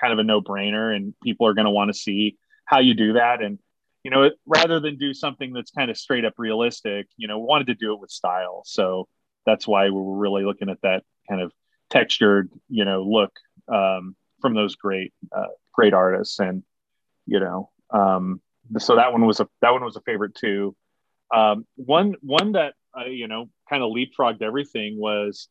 kind 0.00 0.12
of 0.12 0.18
a 0.18 0.24
no-brainer 0.24 0.94
and 0.94 1.14
people 1.22 1.46
are 1.46 1.54
going 1.54 1.64
to 1.64 1.70
want 1.70 1.88
to 1.88 1.98
see 1.98 2.36
how 2.66 2.80
you 2.80 2.94
do 2.94 3.14
that. 3.14 3.42
And 3.42 3.58
you 4.02 4.10
know 4.10 4.30
rather 4.46 4.80
than 4.80 4.96
do 4.96 5.14
something 5.14 5.52
that's 5.52 5.70
kind 5.70 5.90
of 5.90 5.96
straight 5.96 6.24
up 6.24 6.34
realistic 6.38 7.08
you 7.16 7.26
know 7.28 7.38
wanted 7.38 7.68
to 7.68 7.74
do 7.74 7.92
it 7.92 8.00
with 8.00 8.10
style. 8.10 8.62
So 8.64 9.08
that's 9.44 9.66
why 9.66 9.86
we 9.86 10.00
were 10.00 10.16
really 10.16 10.44
looking 10.44 10.68
at 10.70 10.80
that 10.82 11.04
kind 11.28 11.40
of 11.40 11.52
textured 11.90 12.50
you 12.68 12.84
know 12.84 13.02
look 13.02 13.32
um, 13.68 14.16
from 14.40 14.54
those 14.54 14.74
great 14.74 15.12
uh, 15.34 15.46
great 15.72 15.94
artists. 15.94 16.38
And 16.38 16.62
you 17.26 17.40
know 17.40 17.70
um, 17.90 18.40
so 18.78 18.96
that 18.96 19.12
one 19.12 19.24
was 19.26 19.40
a 19.40 19.48
that 19.62 19.72
one 19.72 19.84
was 19.84 19.96
a 19.96 20.00
favorite 20.00 20.34
too. 20.34 20.74
Um, 21.34 21.66
one 21.76 22.14
one 22.20 22.52
that 22.52 22.74
uh, 22.98 23.04
you 23.04 23.28
know 23.28 23.48
kind 23.68 23.82
of 23.82 23.90
leapfrogged 23.90 24.42
everything 24.42 24.98
was 24.98 25.48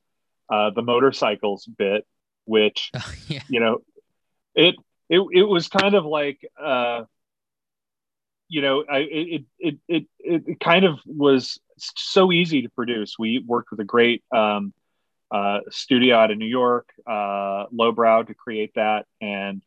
uh, 0.50 0.70
the 0.72 0.82
motorcycles 0.82 1.66
bit 1.66 2.06
which 2.46 2.92
oh, 2.96 3.14
yeah. 3.28 3.42
you 3.50 3.60
know 3.60 3.80
it 4.54 4.76
it 5.10 5.22
it 5.32 5.44
was 5.44 5.68
kind 5.68 5.96
of 5.96 6.06
like 6.06 6.40
uh, 6.62 7.04
you 8.48 8.62
know 8.62 8.84
I, 8.90 8.98
it, 9.00 9.44
it 9.60 9.78
it 9.88 10.06
it 10.20 10.60
kind 10.60 10.86
of 10.86 11.00
was 11.06 11.60
so 11.78 12.32
easy 12.32 12.62
to 12.62 12.70
produce 12.70 13.16
we 13.20 13.44
worked 13.46 13.72
with 13.72 13.80
a 13.80 13.86
great 13.86 14.24
um, 14.34 14.74
uh, 15.32 15.60
studio 15.70 16.16
out 16.16 16.32
of 16.32 16.38
New 16.38 16.46
York, 16.46 16.88
uh, 17.06 17.66
Lowbrow, 17.72 18.24
to 18.24 18.34
create 18.34 18.72
that, 18.76 19.06
and 19.20 19.62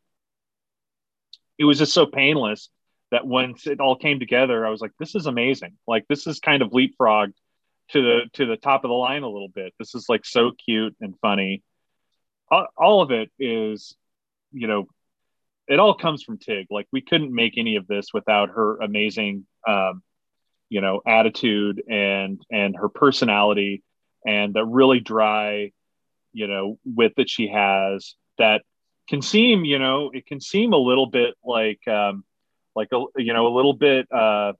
it 1.59 1.64
was 1.64 1.79
just 1.79 1.93
so 1.93 2.07
painless 2.07 2.71
that 3.11 3.27
once 3.27 3.67
it 3.67 3.81
all 3.81 3.97
came 3.97 4.21
together, 4.21 4.64
I 4.64 4.71
was 4.71 4.81
like, 4.81 4.93
"This 4.99 5.14
is 5.14 5.27
amazing! 5.27 5.77
Like 5.87 6.07
this 6.09 6.27
is 6.27 6.41
kind 6.41 6.62
of 6.62 6.73
leapfrog 6.73 7.33
to 7.90 8.03
the 8.03 8.20
to 8.35 8.46
the 8.46 8.57
top 8.57 8.85
of 8.85 8.88
the 8.88 8.94
line 8.94 9.22
a 9.22 9.29
little 9.29 9.48
bit. 9.48 9.72
This 9.79 9.94
is 9.94 10.07
like 10.09 10.24
so 10.24 10.53
cute 10.53 10.96
and 11.01 11.14
funny. 11.20 11.62
All, 12.51 12.66
all 12.77 13.03
of 13.03 13.11
it 13.11 13.31
is, 13.38 13.94
you 14.53 14.66
know, 14.66 14.87
it 15.66 15.79
all 15.79 15.94
comes 15.94 16.22
from 16.22 16.38
Tig. 16.38 16.66
Like 16.70 16.87
we 16.92 17.01
couldn't 17.01 17.35
make 17.35 17.59
any 17.59 17.77
of 17.77 17.87
this 17.87 18.09
without 18.12 18.51
her 18.51 18.79
amazing, 18.79 19.46
um, 19.66 20.03
you 20.68 20.81
know, 20.81 21.01
attitude 21.07 21.83
and 21.88 22.40
and 22.51 22.77
her 22.77 22.88
personality 22.88 23.83
and 24.27 24.55
the 24.55 24.64
really 24.64 25.01
dry, 25.01 25.72
you 26.33 26.46
know, 26.46 26.79
wit 26.85 27.14
that 27.16 27.31
she 27.31 27.48
has 27.48 28.14
that 28.38 28.62
can 29.09 29.22
seem, 29.22 29.64
you 29.64 29.79
know, 29.79 30.11
it 30.12 30.27
can 30.27 30.40
seem 30.40 30.72
a 30.72 30.79
little 30.79 31.07
bit 31.07 31.35
like, 31.42 31.87
um, 31.88 32.24
like 32.77 32.88
a, 32.92 33.03
you 33.16 33.33
know, 33.33 33.46
a 33.46 33.55
little 33.55 33.72
bit 33.72 34.07
uh, 34.12 34.53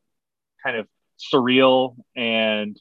kind 0.63 0.77
of 0.77 0.89
surreal 1.19 1.97
and 2.17 2.81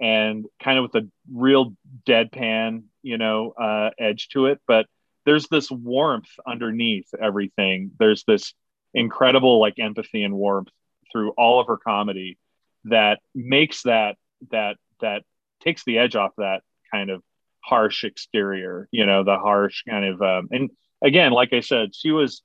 and 0.00 0.46
kind 0.62 0.78
of 0.78 0.82
with 0.82 1.04
a 1.04 1.08
real 1.32 1.74
deadpan, 2.06 2.84
you 3.02 3.18
know, 3.18 3.52
uh, 3.52 3.90
edge 3.98 4.28
to 4.30 4.46
it. 4.46 4.60
But 4.66 4.86
there's 5.24 5.48
this 5.48 5.70
warmth 5.70 6.30
underneath 6.46 7.08
everything. 7.20 7.92
There's 7.98 8.24
this 8.26 8.54
incredible 8.92 9.60
like 9.60 9.78
empathy 9.78 10.22
and 10.22 10.34
warmth 10.34 10.68
through 11.10 11.30
all 11.32 11.60
of 11.60 11.66
her 11.68 11.76
comedy 11.76 12.38
that 12.84 13.20
makes 13.34 13.82
that 13.82 14.16
that 14.50 14.76
that 15.00 15.22
takes 15.62 15.84
the 15.84 15.98
edge 15.98 16.16
off 16.16 16.32
that 16.36 16.62
kind 16.90 17.10
of 17.10 17.22
harsh 17.60 18.04
exterior, 18.04 18.88
you 18.92 19.06
know, 19.06 19.24
the 19.24 19.38
harsh 19.38 19.82
kind 19.88 20.04
of 20.04 20.22
um, 20.22 20.48
and 20.50 20.70
again, 21.02 21.32
like 21.32 21.52
I 21.52 21.60
said, 21.60 21.94
she 21.94 22.10
was 22.10 22.42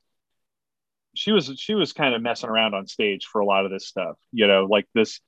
she 1.15 1.31
was 1.31 1.51
she 1.57 1.75
was 1.75 1.93
kind 1.93 2.15
of 2.15 2.21
messing 2.21 2.49
around 2.49 2.73
on 2.73 2.87
stage 2.87 3.25
for 3.25 3.41
a 3.41 3.45
lot 3.45 3.65
of 3.65 3.71
this 3.71 3.87
stuff, 3.87 4.17
you 4.31 4.47
know, 4.47 4.65
like 4.65 4.87
this 4.93 5.19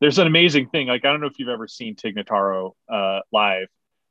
there's 0.00 0.18
an 0.18 0.26
amazing 0.26 0.68
thing. 0.68 0.88
Like 0.88 1.04
I 1.04 1.10
don't 1.10 1.20
know 1.20 1.26
if 1.26 1.38
you've 1.38 1.48
ever 1.48 1.68
seen 1.68 1.96
Tig 1.96 2.16
Notaro 2.16 2.72
uh, 2.88 3.20
live, 3.32 3.68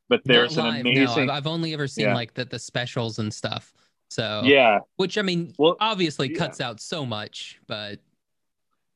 but 0.10 0.22
there's 0.26 0.58
live, 0.58 0.76
an 0.76 0.82
amazing. 0.82 1.28
No, 1.28 1.34
I've 1.34 1.48
only 1.48 1.74
ever 1.74 1.88
seen 1.88 2.06
yeah. 2.06 2.16
like 2.16 2.34
the 2.34 2.46
the 2.46 2.60
specials 2.60 3.20
and 3.20 3.34
stuff. 3.34 3.74
So 4.10 4.42
yeah, 4.44 4.80
which 4.98 5.18
I 5.18 5.22
mean, 5.22 5.54
well, 5.58 5.78
obviously 5.80 6.32
yeah. 6.32 6.38
cuts 6.38 6.62
out 6.62 6.80
so 6.80 7.06
much, 7.06 7.60
but 7.68 8.00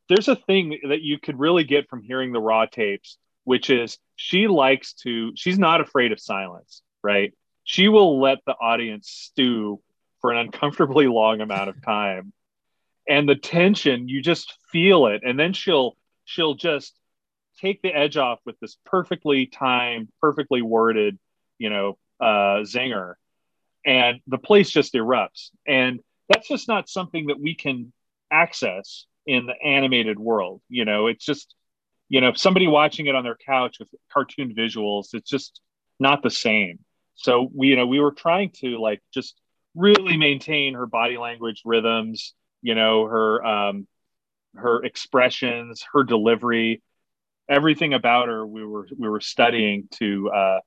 there's 0.07 0.27
a 0.27 0.35
thing 0.35 0.79
that 0.89 1.01
you 1.01 1.19
could 1.19 1.39
really 1.39 1.63
get 1.63 1.89
from 1.89 2.01
hearing 2.01 2.31
the 2.31 2.39
raw 2.39 2.65
tapes 2.65 3.17
which 3.49 3.71
is 3.71 3.97
she 4.15 4.47
likes 4.47 4.93
to, 4.93 5.31
she's 5.35 5.57
not 5.57 5.81
afraid 5.81 6.11
of 6.11 6.19
silence, 6.19 6.83
right? 7.01 7.33
She 7.63 7.87
will 7.87 8.21
let 8.21 8.37
the 8.45 8.53
audience 8.53 9.09
stew 9.09 9.81
for 10.21 10.31
an 10.31 10.37
uncomfortably 10.37 11.07
long 11.07 11.41
amount 11.41 11.67
of 11.67 11.83
time. 11.83 12.31
And 13.07 13.27
the 13.27 13.35
tension, 13.35 14.07
you 14.07 14.21
just 14.21 14.55
feel 14.71 15.07
it. 15.07 15.21
And 15.25 15.39
then 15.39 15.53
she'll, 15.53 15.97
she'll 16.29 16.53
just 16.53 16.95
take 17.59 17.81
the 17.81 17.89
edge 17.89 18.17
off 18.17 18.39
with 18.45 18.59
this 18.59 18.77
perfectly 18.85 19.47
timed, 19.47 20.09
perfectly 20.21 20.61
worded, 20.61 21.17
you 21.57 21.69
know, 21.69 21.97
uh, 22.21 22.63
zinger. 22.63 23.15
And 23.85 24.19
the 24.27 24.37
place 24.37 24.69
just 24.69 24.93
erupts. 24.93 25.49
And 25.67 25.99
that's 26.29 26.47
just 26.47 26.67
not 26.67 26.87
something 26.87 27.27
that 27.27 27.39
we 27.39 27.55
can 27.55 27.91
access 28.31 29.05
in 29.25 29.47
the 29.47 29.55
animated 29.61 30.19
world. 30.19 30.61
You 30.69 30.85
know, 30.85 31.07
it's 31.07 31.25
just 31.25 31.55
you 32.09 32.21
know, 32.21 32.33
somebody 32.33 32.67
watching 32.67 33.05
it 33.05 33.15
on 33.15 33.23
their 33.23 33.37
couch 33.45 33.77
with 33.79 33.87
cartoon 34.11 34.55
visuals, 34.55 35.13
it's 35.13 35.29
just 35.29 35.61
not 35.99 36.23
the 36.23 36.31
same. 36.31 36.79
So 37.13 37.49
we, 37.53 37.67
you 37.67 37.75
know, 37.75 37.85
we 37.85 37.99
were 37.99 38.11
trying 38.11 38.51
to 38.61 38.79
like 38.79 39.01
just 39.13 39.39
really 39.75 40.17
maintain 40.17 40.73
her 40.73 40.87
body 40.87 41.17
language 41.17 41.61
rhythms, 41.65 42.33
you 42.61 42.73
know, 42.73 43.05
her 43.05 43.45
um 43.45 43.87
her 44.55 44.83
expressions, 44.83 45.83
her 45.93 46.03
delivery, 46.03 46.81
everything 47.49 47.93
about 47.93 48.27
her 48.27 48.45
we 48.45 48.63
were 48.65 48.87
we 48.97 49.09
were 49.09 49.21
studying 49.21 49.87
to 49.91 50.29
uh 50.29 50.59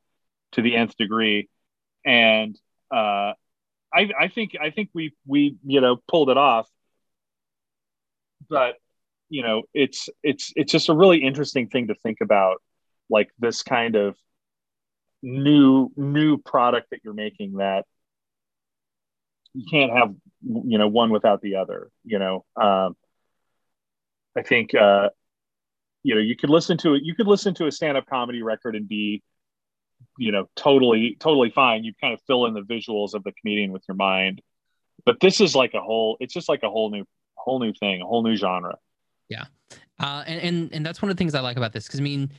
to 0.53 0.63
the 0.63 0.77
nth 0.77 0.97
degree. 0.97 1.49
And 2.05 2.59
uh 2.91 3.33
I 3.95 4.11
I 4.19 4.29
think 4.29 4.57
I 4.61 4.71
think 4.71 4.91
we 4.95 5.15
we 5.27 5.57
you 5.65 5.81
know 5.81 5.97
pulled 6.09 6.31
it 6.31 6.37
off. 6.37 6.69
But 8.49 8.77
you 9.29 9.43
know 9.43 9.63
it's 9.73 10.09
it's 10.23 10.53
it's 10.57 10.73
just 10.73 10.89
a 10.89 10.95
really 10.95 11.23
interesting 11.23 11.69
thing 11.69 11.89
to 11.89 11.95
think 12.03 12.19
about 12.21 12.63
like 13.09 13.31
this 13.39 13.63
kind 13.63 13.97
of 13.97 14.17
new 15.23 15.91
new 15.97 16.39
product 16.39 16.91
that 16.91 17.01
you're 17.05 17.15
making 17.15 17.55
that 17.55 17.87
you 19.55 19.65
can't 19.71 19.93
have 19.93 20.15
you 20.43 20.79
know 20.79 20.89
one 20.89 21.11
without 21.11 21.41
the 21.41 21.57
other 21.57 21.91
you 22.05 22.19
know 22.19 22.45
um 22.61 22.97
i 24.37 24.43
think 24.43 24.75
uh 24.75 25.09
you 26.03 26.15
know 26.15 26.21
you 26.21 26.37
could 26.37 26.51
listen 26.51 26.77
to 26.77 26.95
it 26.95 27.03
you 27.05 27.15
could 27.15 27.27
listen 27.27 27.55
to 27.55 27.67
a 27.67 27.73
stand-up 27.73 28.07
comedy 28.07 28.43
record 28.43 28.77
and 28.77 28.89
be 28.89 29.23
you 30.19 30.33
know 30.33 30.47
totally 30.57 31.17
totally 31.21 31.51
fine 31.51 31.85
you 31.85 31.93
kind 32.01 32.13
of 32.13 32.21
fill 32.27 32.47
in 32.47 32.55
the 32.55 32.63
visuals 32.63 33.15
of 33.15 33.23
the 33.25 33.33
comedian 33.41 33.73
with 33.73 33.83
your 33.89 33.97
mind 33.97 34.43
but 35.05 35.19
this 35.21 35.41
is 35.41 35.55
like 35.55 35.75
a 35.75 35.81
whole 35.81 36.17
it's 36.21 36.35
just 36.35 36.49
like 36.49 36.63
a 36.63 36.71
whole 36.71 36.91
new 36.91 37.05
whole 37.35 37.59
new 37.59 37.73
thing 37.73 38.01
a 38.03 38.05
whole 38.05 38.23
new 38.23 38.37
genre 38.37 38.77
yeah. 39.33 39.45
Uh, 39.99 40.25
and, 40.27 40.41
and 40.41 40.73
and 40.75 40.87
that's 40.87 41.01
one 41.01 41.11
of 41.11 41.17
the 41.17 41.21
things 41.21 41.35
I 41.35 41.41
like 41.41 41.57
about 41.57 41.73
this 41.73 41.87
because 41.87 42.01
I 42.01 42.03
mean, 42.03 42.33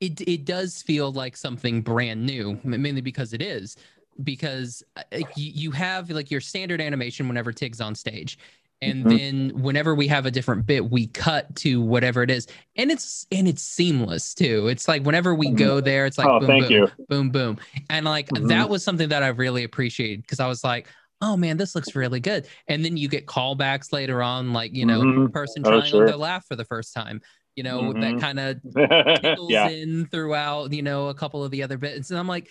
it 0.00 0.20
it 0.22 0.44
does 0.44 0.82
feel 0.82 1.12
like 1.12 1.36
something 1.36 1.82
brand 1.82 2.24
new, 2.24 2.58
mainly 2.64 3.00
because 3.00 3.32
it 3.32 3.42
is. 3.42 3.76
Because 4.22 4.82
uh, 4.96 5.02
you, 5.12 5.24
you 5.36 5.70
have 5.72 6.08
like 6.10 6.30
your 6.30 6.40
standard 6.40 6.80
animation 6.80 7.28
whenever 7.28 7.52
Tig's 7.52 7.82
on 7.82 7.94
stage, 7.94 8.38
and 8.82 9.04
mm-hmm. 9.04 9.16
then 9.16 9.62
whenever 9.62 9.94
we 9.94 10.06
have 10.06 10.26
a 10.26 10.30
different 10.30 10.66
bit 10.66 10.90
we 10.90 11.06
cut 11.06 11.54
to 11.56 11.80
whatever 11.80 12.22
it 12.22 12.30
is 12.30 12.46
and 12.76 12.90
it's 12.90 13.26
and 13.32 13.48
it's 13.48 13.62
seamless 13.62 14.34
too 14.34 14.68
it's 14.68 14.86
like 14.86 15.02
whenever 15.04 15.34
we 15.34 15.50
go 15.50 15.76
mm-hmm. 15.76 15.84
there 15.84 16.06
it's 16.06 16.18
like 16.18 16.28
oh, 16.28 16.40
boom 16.40 16.60
boom 16.60 16.70
you. 16.70 16.88
boom 17.08 17.30
boom 17.30 17.58
and 17.88 18.04
like 18.04 18.28
mm-hmm. 18.28 18.48
that 18.48 18.68
was 18.68 18.84
something 18.84 19.08
that 19.08 19.22
i 19.22 19.28
really 19.28 19.64
appreciated 19.64 20.20
because 20.22 20.40
i 20.40 20.46
was 20.46 20.62
like 20.62 20.86
oh 21.22 21.36
man, 21.36 21.56
this 21.56 21.74
looks 21.74 21.94
really 21.94 22.20
good. 22.20 22.46
And 22.68 22.84
then 22.84 22.96
you 22.96 23.08
get 23.08 23.26
callbacks 23.26 23.92
later 23.92 24.22
on, 24.22 24.52
like, 24.52 24.74
you 24.74 24.86
know, 24.86 25.00
mm-hmm. 25.00 25.26
person 25.28 25.62
oh, 25.64 25.70
trying 25.70 25.82
oh, 25.82 25.86
sure. 25.86 26.06
their 26.06 26.16
laugh 26.16 26.46
for 26.46 26.56
the 26.56 26.64
first 26.64 26.94
time, 26.94 27.20
you 27.54 27.62
know, 27.62 27.82
mm-hmm. 27.82 28.00
that 28.00 28.20
kind 28.20 28.38
of 28.38 29.48
yeah. 29.48 29.68
in 29.68 30.06
throughout, 30.06 30.72
you 30.72 30.82
know, 30.82 31.08
a 31.08 31.14
couple 31.14 31.42
of 31.42 31.50
the 31.50 31.62
other 31.62 31.78
bits. 31.78 32.10
And 32.10 32.18
I'm 32.18 32.28
like, 32.28 32.48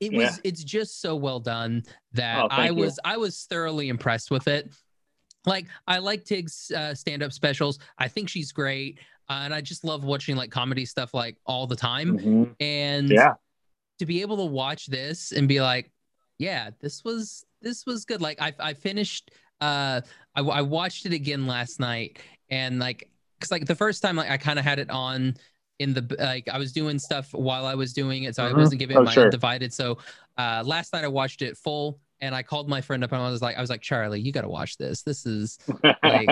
it 0.00 0.12
was, 0.12 0.36
yeah. 0.36 0.40
it's 0.44 0.64
just 0.64 1.00
so 1.00 1.16
well 1.16 1.40
done 1.40 1.84
that 2.12 2.42
oh, 2.42 2.48
I 2.50 2.72
was, 2.72 2.98
you. 3.04 3.10
I 3.10 3.16
was 3.16 3.46
thoroughly 3.48 3.88
impressed 3.88 4.30
with 4.30 4.48
it. 4.48 4.72
Like, 5.46 5.66
I 5.86 5.98
like 5.98 6.24
Tig's 6.24 6.70
uh, 6.70 6.94
stand 6.94 7.22
up 7.22 7.32
specials. 7.32 7.78
I 7.98 8.08
think 8.08 8.28
she's 8.28 8.52
great. 8.52 8.98
Uh, 9.28 9.42
and 9.44 9.54
I 9.54 9.60
just 9.60 9.84
love 9.84 10.04
watching 10.04 10.36
like 10.36 10.50
comedy 10.50 10.84
stuff 10.84 11.14
like 11.14 11.36
all 11.46 11.66
the 11.66 11.76
time. 11.76 12.18
Mm-hmm. 12.18 12.44
And 12.60 13.08
yeah, 13.08 13.34
to 13.98 14.06
be 14.06 14.20
able 14.20 14.36
to 14.38 14.44
watch 14.44 14.86
this 14.86 15.32
and 15.32 15.48
be 15.48 15.60
like, 15.60 15.90
yeah, 16.38 16.70
this 16.80 17.04
was 17.04 17.44
this 17.62 17.86
was 17.86 18.04
good. 18.04 18.20
Like 18.20 18.42
I 18.42 18.52
I 18.58 18.74
finished 18.74 19.30
uh 19.60 20.00
I, 20.34 20.40
I 20.40 20.62
watched 20.62 21.06
it 21.06 21.12
again 21.12 21.46
last 21.46 21.78
night 21.80 22.18
and 22.50 22.78
like 22.78 23.08
because 23.38 23.50
like 23.50 23.64
the 23.64 23.74
first 23.74 24.02
time 24.02 24.16
like 24.16 24.30
I 24.30 24.36
kind 24.36 24.58
of 24.58 24.64
had 24.64 24.78
it 24.78 24.90
on 24.90 25.34
in 25.78 25.94
the 25.94 26.16
like 26.18 26.48
I 26.48 26.58
was 26.58 26.72
doing 26.72 26.98
stuff 26.98 27.32
while 27.32 27.64
I 27.64 27.74
was 27.74 27.92
doing 27.92 28.24
it, 28.24 28.34
so 28.34 28.42
mm-hmm. 28.42 28.56
I 28.56 28.58
wasn't 28.58 28.80
giving 28.80 28.96
oh, 28.96 29.02
it 29.02 29.04
my 29.04 29.12
sure. 29.12 29.24
undivided. 29.24 29.72
So 29.72 29.98
uh 30.36 30.62
last 30.66 30.92
night 30.92 31.04
I 31.04 31.08
watched 31.08 31.42
it 31.42 31.56
full 31.56 32.00
and 32.22 32.36
I 32.36 32.44
called 32.44 32.68
my 32.68 32.80
friend 32.80 33.02
up 33.02 33.10
and 33.10 33.20
I 33.20 33.28
was 33.28 33.42
like, 33.42 33.58
I 33.58 33.60
was 33.60 33.68
like, 33.68 33.82
Charlie, 33.82 34.20
you 34.20 34.30
got 34.30 34.42
to 34.42 34.48
watch 34.48 34.78
this. 34.78 35.02
This 35.02 35.26
is 35.26 35.58
like, 35.82 36.26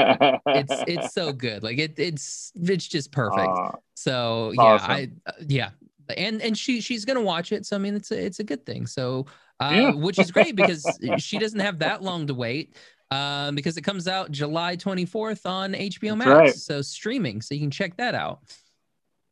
it's 0.47 0.75
it's 0.87 1.13
so 1.13 1.33
good. 1.33 1.65
Like 1.65 1.79
it 1.79 1.99
it's 1.99 2.53
it's 2.55 2.87
just 2.87 3.11
perfect. 3.11 3.51
Uh, 3.51 3.73
so 3.95 4.53
yeah, 4.55 4.63
awesome. 4.63 4.91
I 4.91 5.11
uh, 5.27 5.33
yeah, 5.47 5.71
and 6.17 6.41
and 6.41 6.57
she 6.57 6.81
she's 6.81 7.05
gonna 7.05 7.21
watch 7.21 7.51
it. 7.51 7.67
So 7.67 7.75
I 7.75 7.81
mean, 7.81 7.97
it's 7.97 8.13
a 8.13 8.25
it's 8.25 8.39
a 8.39 8.45
good 8.45 8.65
thing. 8.65 8.87
So 8.87 9.27
uh, 9.59 9.73
yeah. 9.75 9.91
which 9.91 10.21
is 10.21 10.31
great 10.31 10.55
because 10.55 10.87
she 11.19 11.39
doesn't 11.39 11.61
have 11.61 11.81
that 11.81 12.03
long 12.03 12.29
to 12.29 12.35
wait. 12.35 12.77
Um, 13.13 13.57
because 13.57 13.77
it 13.77 13.83
comes 13.83 14.07
out 14.07 14.31
July 14.31 14.77
24th 14.77 15.45
on 15.45 15.73
HBO 15.73 16.17
Max, 16.17 16.31
right. 16.31 16.55
so 16.55 16.81
streaming, 16.81 17.43
so 17.43 17.57
you 17.57 17.61
can 17.61 17.73
check 17.73 17.97
that 17.97 18.15
out. 18.15 18.39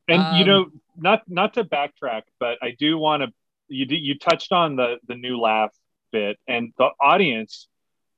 And 0.09 0.21
um, 0.21 0.37
you 0.37 0.45
know, 0.45 0.67
not 0.97 1.23
not 1.29 1.55
to 1.55 1.63
backtrack, 1.63 2.23
but 2.41 2.59
I 2.61 2.75
do 2.77 2.99
want 2.99 3.23
to. 3.23 3.29
You 3.69 3.87
you 3.89 4.19
touched 4.19 4.51
on 4.51 4.75
the 4.75 4.97
the 5.07 5.15
new 5.15 5.39
laugh 5.39 5.71
bit, 6.13 6.39
and 6.47 6.73
the 6.79 6.89
audience 7.01 7.69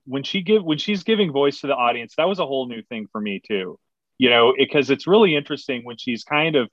when 0.07 0.23
she 0.23 0.43
give 0.43 0.65
when 0.65 0.79
she's 0.79 1.05
giving 1.05 1.33
voice 1.33 1.61
to 1.61 1.67
the 1.67 1.75
audience, 1.75 2.15
that 2.17 2.29
was 2.29 2.39
a 2.39 2.47
whole 2.47 2.67
new 2.67 2.83
thing 2.83 3.07
for 3.13 3.21
me 3.21 3.41
too. 3.47 3.79
You 4.19 4.31
know, 4.31 4.55
because 4.57 4.91
it's 4.91 5.07
really 5.07 5.35
interesting 5.35 5.85
when 5.85 5.97
she's 5.97 6.25
kind 6.25 6.57
of 6.57 6.69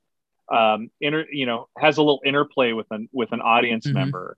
um 0.51 0.89
inter, 1.01 1.25
you 1.31 1.45
know, 1.45 1.67
has 1.77 1.97
a 1.97 2.01
little 2.01 2.21
interplay 2.25 2.73
with 2.73 2.87
an 2.91 3.09
with 3.11 3.31
an 3.31 3.41
audience 3.41 3.85
mm-hmm. 3.85 3.97
member, 3.97 4.37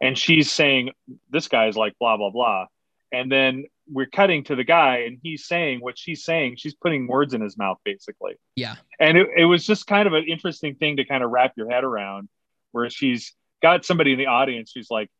and 0.00 0.16
she's 0.18 0.50
saying 0.50 0.90
this 1.30 1.48
guy's 1.48 1.76
like 1.76 1.94
blah 1.98 2.16
blah 2.16 2.30
blah, 2.30 2.66
and 3.12 3.30
then 3.30 3.64
we're 3.90 4.06
cutting 4.06 4.44
to 4.44 4.56
the 4.56 4.64
guy 4.64 5.04
and 5.06 5.18
he's 5.22 5.46
saying 5.46 5.80
what 5.80 5.98
she's 5.98 6.24
saying. 6.24 6.56
She's 6.56 6.74
putting 6.74 7.06
words 7.06 7.34
in 7.34 7.40
his 7.40 7.58
mouth 7.58 7.78
basically. 7.84 8.34
Yeah. 8.56 8.76
And 8.98 9.18
it, 9.18 9.28
it 9.36 9.44
was 9.44 9.66
just 9.66 9.86
kind 9.86 10.06
of 10.06 10.14
an 10.14 10.24
interesting 10.26 10.76
thing 10.76 10.96
to 10.96 11.04
kind 11.04 11.22
of 11.22 11.30
wrap 11.30 11.52
your 11.56 11.70
head 11.70 11.84
around 11.84 12.28
where 12.72 12.88
she's 12.88 13.34
got 13.62 13.84
somebody 13.84 14.12
in 14.12 14.18
the 14.18 14.26
audience 14.26 14.72
who's 14.74 14.90
like 14.90 15.10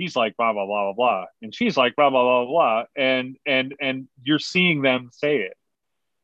he's 0.00 0.16
like 0.16 0.34
blah 0.36 0.52
blah 0.52 0.64
blah 0.64 0.86
blah 0.86 0.92
blah 0.94 1.24
and 1.42 1.54
she's 1.54 1.76
like 1.76 1.94
blah 1.94 2.08
blah 2.08 2.22
blah 2.22 2.46
blah 2.46 2.84
and 2.96 3.36
and 3.46 3.74
and 3.80 4.08
you're 4.22 4.38
seeing 4.38 4.80
them 4.80 5.10
say 5.12 5.36
it 5.36 5.52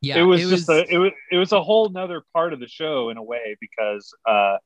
yeah 0.01 0.17
it 0.17 0.23
was, 0.23 0.41
it 0.41 0.49
just 0.49 0.67
was... 0.67 0.79
a 0.79 0.93
it 0.93 0.97
was 0.97 1.11
it 1.31 1.37
was 1.37 1.51
a 1.51 1.61
whole 1.61 1.87
nother 1.89 2.23
part 2.33 2.53
of 2.53 2.59
the 2.59 2.67
show 2.67 3.09
in 3.09 3.17
a 3.17 3.23
way 3.23 3.55
because 3.61 4.13
uh 4.27 4.57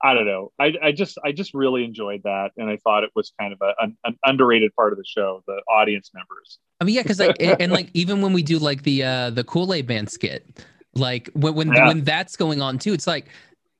I 0.00 0.14
don't 0.14 0.26
know. 0.26 0.52
I, 0.60 0.74
I 0.80 0.92
just 0.92 1.18
I 1.24 1.32
just 1.32 1.54
really 1.54 1.82
enjoyed 1.82 2.22
that, 2.22 2.52
and 2.56 2.70
I 2.70 2.76
thought 2.76 3.02
it 3.02 3.10
was 3.16 3.32
kind 3.40 3.52
of 3.52 3.60
a, 3.60 3.74
an, 3.82 3.96
an 4.04 4.16
underrated 4.24 4.72
part 4.76 4.92
of 4.92 4.96
the 4.96 5.04
show. 5.04 5.42
The 5.48 5.60
audience 5.68 6.12
members. 6.14 6.60
I 6.80 6.84
mean, 6.84 6.94
yeah, 6.94 7.02
because 7.02 7.18
like 7.18 7.34
and 7.40 7.72
like 7.72 7.90
even 7.94 8.22
when 8.22 8.32
we 8.32 8.44
do 8.44 8.60
like 8.60 8.84
the 8.84 9.02
uh 9.02 9.30
the 9.30 9.42
Kool 9.42 9.74
Aid 9.74 9.88
Man 9.88 10.06
skit, 10.06 10.64
like 10.94 11.30
when 11.34 11.56
when 11.56 11.72
yeah. 11.72 11.88
when 11.88 12.04
that's 12.04 12.36
going 12.36 12.62
on 12.62 12.78
too, 12.78 12.92
it's 12.92 13.08
like 13.08 13.26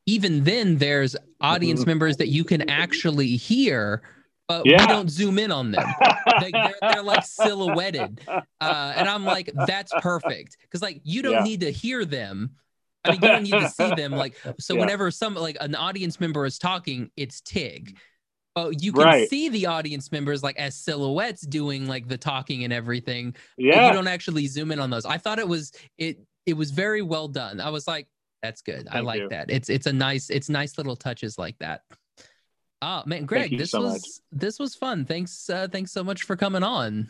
even 0.06 0.42
then 0.42 0.78
there's 0.78 1.14
audience 1.40 1.82
mm-hmm. 1.82 1.90
members 1.90 2.16
that 2.16 2.28
you 2.28 2.42
can 2.42 2.68
actually 2.68 3.36
hear 3.36 4.02
but 4.48 4.66
yeah. 4.66 4.80
we 4.80 4.86
don't 4.86 5.10
zoom 5.10 5.38
in 5.38 5.52
on 5.52 5.70
them. 5.70 5.86
they, 6.40 6.50
are 6.52 6.74
they're 6.80 7.02
like 7.02 7.24
silhouetted, 7.24 8.20
uh, 8.28 8.92
and 8.96 9.08
I'm 9.08 9.24
like, 9.24 9.50
that's 9.66 9.92
perfect 10.00 10.56
because 10.62 10.82
like 10.82 11.00
you 11.04 11.22
don't 11.22 11.32
yeah. 11.34 11.42
need 11.42 11.60
to 11.60 11.70
hear 11.70 12.04
them 12.04 12.56
I 13.04 13.12
mean, 13.12 13.22
you 13.22 13.28
don't 13.28 13.42
need 13.44 13.50
to 13.52 13.68
see 13.68 13.94
them. 13.94 14.12
Like, 14.12 14.36
so 14.58 14.74
yeah. 14.74 14.80
whenever 14.80 15.10
some 15.10 15.34
like 15.34 15.56
an 15.60 15.74
audience 15.74 16.20
member 16.20 16.44
is 16.46 16.58
talking, 16.58 17.10
it's 17.16 17.40
Tig. 17.40 17.96
But 18.54 18.82
you 18.82 18.92
can 18.92 19.04
right. 19.04 19.28
see 19.28 19.48
the 19.48 19.66
audience 19.66 20.10
members 20.10 20.42
like 20.42 20.58
as 20.58 20.74
silhouettes 20.74 21.42
doing 21.42 21.86
like 21.86 22.08
the 22.08 22.18
talking 22.18 22.64
and 22.64 22.72
everything. 22.72 23.36
Yeah. 23.56 23.86
you 23.86 23.92
don't 23.92 24.08
actually 24.08 24.46
zoom 24.48 24.72
in 24.72 24.80
on 24.80 24.90
those. 24.90 25.06
I 25.06 25.18
thought 25.18 25.38
it 25.38 25.46
was 25.46 25.72
it 25.96 26.18
it 26.44 26.54
was 26.54 26.72
very 26.72 27.02
well 27.02 27.28
done. 27.28 27.60
I 27.60 27.70
was 27.70 27.86
like, 27.86 28.08
that's 28.42 28.62
good. 28.62 28.84
Thank 28.86 28.96
I 28.96 29.00
like 29.00 29.20
you. 29.20 29.28
that. 29.28 29.50
It's 29.50 29.68
it's 29.68 29.86
a 29.86 29.92
nice 29.92 30.28
it's 30.28 30.48
nice 30.48 30.76
little 30.76 30.96
touches 30.96 31.38
like 31.38 31.56
that. 31.60 31.82
Oh 32.80 33.02
man, 33.06 33.26
Greg, 33.26 33.56
this 33.56 33.72
so 33.72 33.82
was 33.82 33.92
much. 33.92 34.40
this 34.40 34.58
was 34.58 34.74
fun. 34.74 35.04
Thanks 35.04 35.50
uh, 35.50 35.68
thanks 35.70 35.92
so 35.92 36.04
much 36.04 36.22
for 36.22 36.36
coming 36.36 36.62
on. 36.62 37.08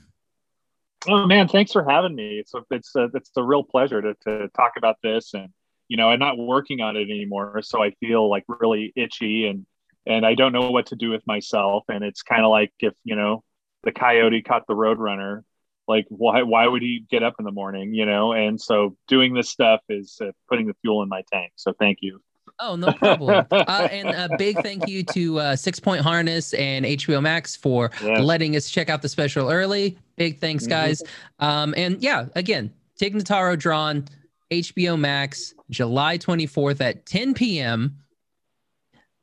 Oh 1.06 1.26
man, 1.26 1.48
thanks 1.48 1.72
for 1.72 1.88
having 1.88 2.14
me. 2.14 2.38
It's 2.38 2.54
a, 2.54 2.62
it's 2.70 2.94
a, 2.96 3.08
it's 3.14 3.30
a 3.36 3.42
real 3.42 3.62
pleasure 3.62 4.02
to 4.02 4.14
to 4.24 4.48
talk 4.56 4.72
about 4.76 4.96
this 5.02 5.34
and 5.34 5.50
you 5.88 5.96
know 5.96 6.08
i'm 6.08 6.18
not 6.18 6.38
working 6.38 6.80
on 6.80 6.96
it 6.96 7.10
anymore 7.10 7.60
so 7.62 7.82
i 7.82 7.90
feel 7.98 8.30
like 8.30 8.44
really 8.46 8.92
itchy 8.94 9.46
and 9.46 9.66
and 10.06 10.24
i 10.24 10.34
don't 10.34 10.52
know 10.52 10.70
what 10.70 10.86
to 10.86 10.96
do 10.96 11.10
with 11.10 11.26
myself 11.26 11.84
and 11.88 12.04
it's 12.04 12.22
kind 12.22 12.44
of 12.44 12.50
like 12.50 12.72
if 12.80 12.92
you 13.04 13.16
know 13.16 13.42
the 13.82 13.92
coyote 13.92 14.42
caught 14.42 14.66
the 14.68 14.74
roadrunner 14.74 15.42
like 15.88 16.06
why 16.10 16.42
why 16.42 16.66
would 16.66 16.82
he 16.82 17.04
get 17.10 17.22
up 17.22 17.34
in 17.38 17.44
the 17.44 17.50
morning 17.50 17.94
you 17.94 18.06
know 18.06 18.32
and 18.32 18.60
so 18.60 18.96
doing 19.08 19.34
this 19.34 19.48
stuff 19.48 19.80
is 19.88 20.18
uh, 20.22 20.30
putting 20.48 20.66
the 20.66 20.76
fuel 20.82 21.02
in 21.02 21.08
my 21.08 21.22
tank 21.32 21.52
so 21.56 21.72
thank 21.78 21.98
you 22.02 22.20
Oh, 22.60 22.76
no 22.76 22.92
problem. 22.92 23.46
uh, 23.50 23.88
and 23.90 24.08
a 24.08 24.36
big 24.36 24.60
thank 24.62 24.88
you 24.88 25.02
to 25.04 25.38
uh, 25.38 25.56
Six 25.56 25.78
Point 25.78 26.02
Harness 26.02 26.54
and 26.54 26.84
HBO 26.84 27.22
Max 27.22 27.54
for 27.54 27.90
yes. 28.02 28.20
letting 28.20 28.56
us 28.56 28.68
check 28.68 28.88
out 28.88 29.02
the 29.02 29.08
special 29.08 29.50
early. 29.50 29.98
Big 30.16 30.40
thanks, 30.40 30.64
mm-hmm. 30.64 30.70
guys. 30.70 31.02
Mm-hmm. 31.02 31.44
Um, 31.44 31.74
and 31.76 32.02
yeah, 32.02 32.26
again, 32.34 32.72
Tig 32.98 33.14
Notaro 33.14 33.58
drawn 33.58 34.06
HBO 34.50 34.98
Max, 34.98 35.54
July 35.70 36.18
24th 36.18 36.80
at 36.80 37.06
10 37.06 37.34
p.m. 37.34 37.96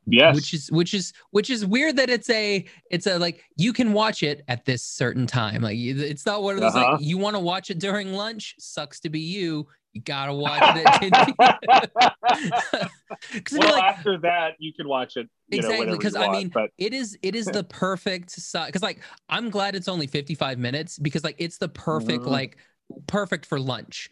Yes. 0.07 0.35
Which 0.35 0.53
is 0.53 0.71
which 0.71 0.93
is 0.93 1.13
which 1.31 1.49
is 1.49 1.65
weird 1.65 1.95
that 1.95 2.11
it's 2.11 2.29
a 2.29 2.63
it's 2.91 3.07
a 3.07 3.17
like 3.17 3.43
you 3.57 3.73
can 3.73 3.91
watch 3.91 4.21
it 4.21 4.43
at 4.47 4.63
this 4.63 4.83
certain 4.83 5.25
time. 5.25 5.63
Like 5.63 5.77
it's 5.79 6.27
not 6.27 6.43
one 6.43 6.53
of 6.53 6.61
those 6.61 6.75
uh-huh. 6.75 6.91
like 6.93 7.01
you 7.01 7.17
want 7.17 7.35
to 7.35 7.39
watch 7.39 7.71
it 7.71 7.79
during 7.79 8.13
lunch. 8.13 8.53
Sucks 8.59 8.99
to 8.99 9.09
be 9.09 9.19
you. 9.19 9.67
You 9.95 10.01
gotta 10.01 10.33
watch 10.33 10.61
it 10.61 10.85
at 10.85 11.01
10 11.01 11.11
p.m. 11.25 12.89
well, 13.57 13.75
like, 13.75 13.83
after 13.83 14.17
that, 14.19 14.55
you 14.59 14.73
can 14.73 14.89
watch 14.89 15.15
it. 15.15 15.29
exactly, 15.49 15.89
because 15.89 16.17
I 16.17 16.29
mean, 16.29 16.51
but... 16.53 16.69
it 16.77 16.93
is 16.93 17.17
it 17.23 17.33
is 17.33 17.45
the 17.45 17.63
perfect 17.69 18.29
size. 18.29 18.67
Because 18.67 18.83
like, 18.83 18.99
I'm 19.29 19.49
glad 19.49 19.73
it's 19.73 19.87
only 19.87 20.07
55 20.07 20.59
minutes 20.59 20.99
because 20.99 21.23
like 21.23 21.37
it's 21.37 21.59
the 21.59 21.69
perfect 21.69 22.23
mm-hmm. 22.23 22.29
like 22.29 22.57
perfect 23.07 23.45
for 23.45 23.57
lunch 23.57 24.11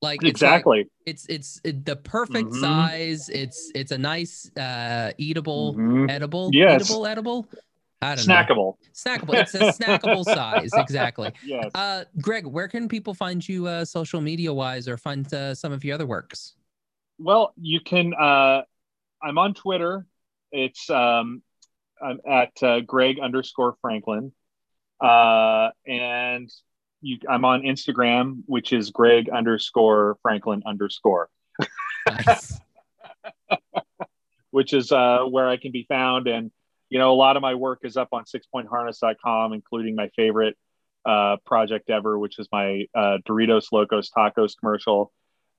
like 0.00 0.22
exactly, 0.22 0.88
it's 1.06 1.28
like, 1.28 1.38
it's, 1.38 1.60
it's 1.64 1.84
the 1.84 1.96
perfect 1.96 2.50
mm-hmm. 2.50 2.60
size. 2.60 3.28
It's 3.28 3.72
it's 3.74 3.90
a 3.90 3.98
nice 3.98 4.48
uh 4.56 5.12
eatable, 5.18 5.74
mm-hmm. 5.74 6.08
edible, 6.08 6.50
yes. 6.52 6.82
eatable, 6.82 7.06
edible. 7.06 7.48
I 8.00 8.14
don't 8.14 8.24
snackable. 8.24 8.56
Know. 8.56 8.78
Snackable. 8.94 9.34
It's 9.34 9.54
a 9.54 9.72
snackable 9.72 10.24
size. 10.34 10.70
Exactly. 10.72 11.32
Yes. 11.44 11.70
Uh, 11.74 12.04
Greg, 12.20 12.46
where 12.46 12.68
can 12.68 12.88
people 12.88 13.12
find 13.12 13.46
you 13.46 13.66
uh, 13.66 13.84
social 13.84 14.20
media 14.20 14.52
wise 14.52 14.86
or 14.88 14.96
find 14.96 15.32
uh, 15.34 15.54
some 15.54 15.72
of 15.72 15.84
your 15.84 15.94
other 15.94 16.06
works? 16.06 16.54
Well, 17.18 17.52
you 17.60 17.80
can. 17.80 18.14
Uh, 18.14 18.62
I'm 19.20 19.38
on 19.38 19.54
Twitter. 19.54 20.06
It's 20.52 20.88
um, 20.90 21.42
I'm 22.00 22.20
at 22.28 22.62
uh, 22.62 22.80
Greg 22.80 23.18
underscore 23.20 23.76
Franklin. 23.80 24.32
Uh, 25.00 25.70
and 25.86 26.50
you, 27.00 27.18
I'm 27.28 27.44
on 27.44 27.62
Instagram, 27.62 28.42
which 28.46 28.72
is 28.72 28.90
Greg 28.90 29.28
underscore 29.28 30.18
Franklin 30.22 30.62
underscore. 30.66 31.28
Nice. 32.06 32.60
which 34.50 34.72
is 34.72 34.92
uh, 34.92 35.20
where 35.28 35.48
I 35.48 35.56
can 35.56 35.72
be 35.72 35.84
found. 35.88 36.26
And, 36.26 36.50
you 36.90 36.98
know, 36.98 37.12
a 37.12 37.14
lot 37.14 37.36
of 37.36 37.42
my 37.42 37.54
work 37.54 37.80
is 37.82 37.96
up 37.96 38.08
on 38.12 38.24
sixpointharness.com, 38.24 39.52
including 39.52 39.94
my 39.94 40.08
favorite 40.16 40.56
uh, 41.04 41.36
project 41.44 41.90
ever, 41.90 42.18
which 42.18 42.38
is 42.38 42.48
my 42.52 42.86
uh, 42.94 43.18
Doritos 43.28 43.66
Locos 43.72 44.10
Tacos 44.10 44.52
commercial. 44.58 45.12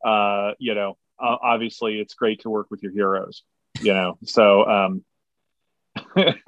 Uh, 0.03 0.51
you 0.59 0.75
know, 0.75 0.97
obviously 1.19 1.99
it's 1.99 2.13
great 2.13 2.41
to 2.41 2.49
work 2.49 2.67
with 2.71 2.81
your 2.81 2.91
heroes, 2.91 3.43
you 3.81 3.93
know, 3.93 4.17
so 4.23 4.65
um, 4.65 5.03
uh, 6.15 6.33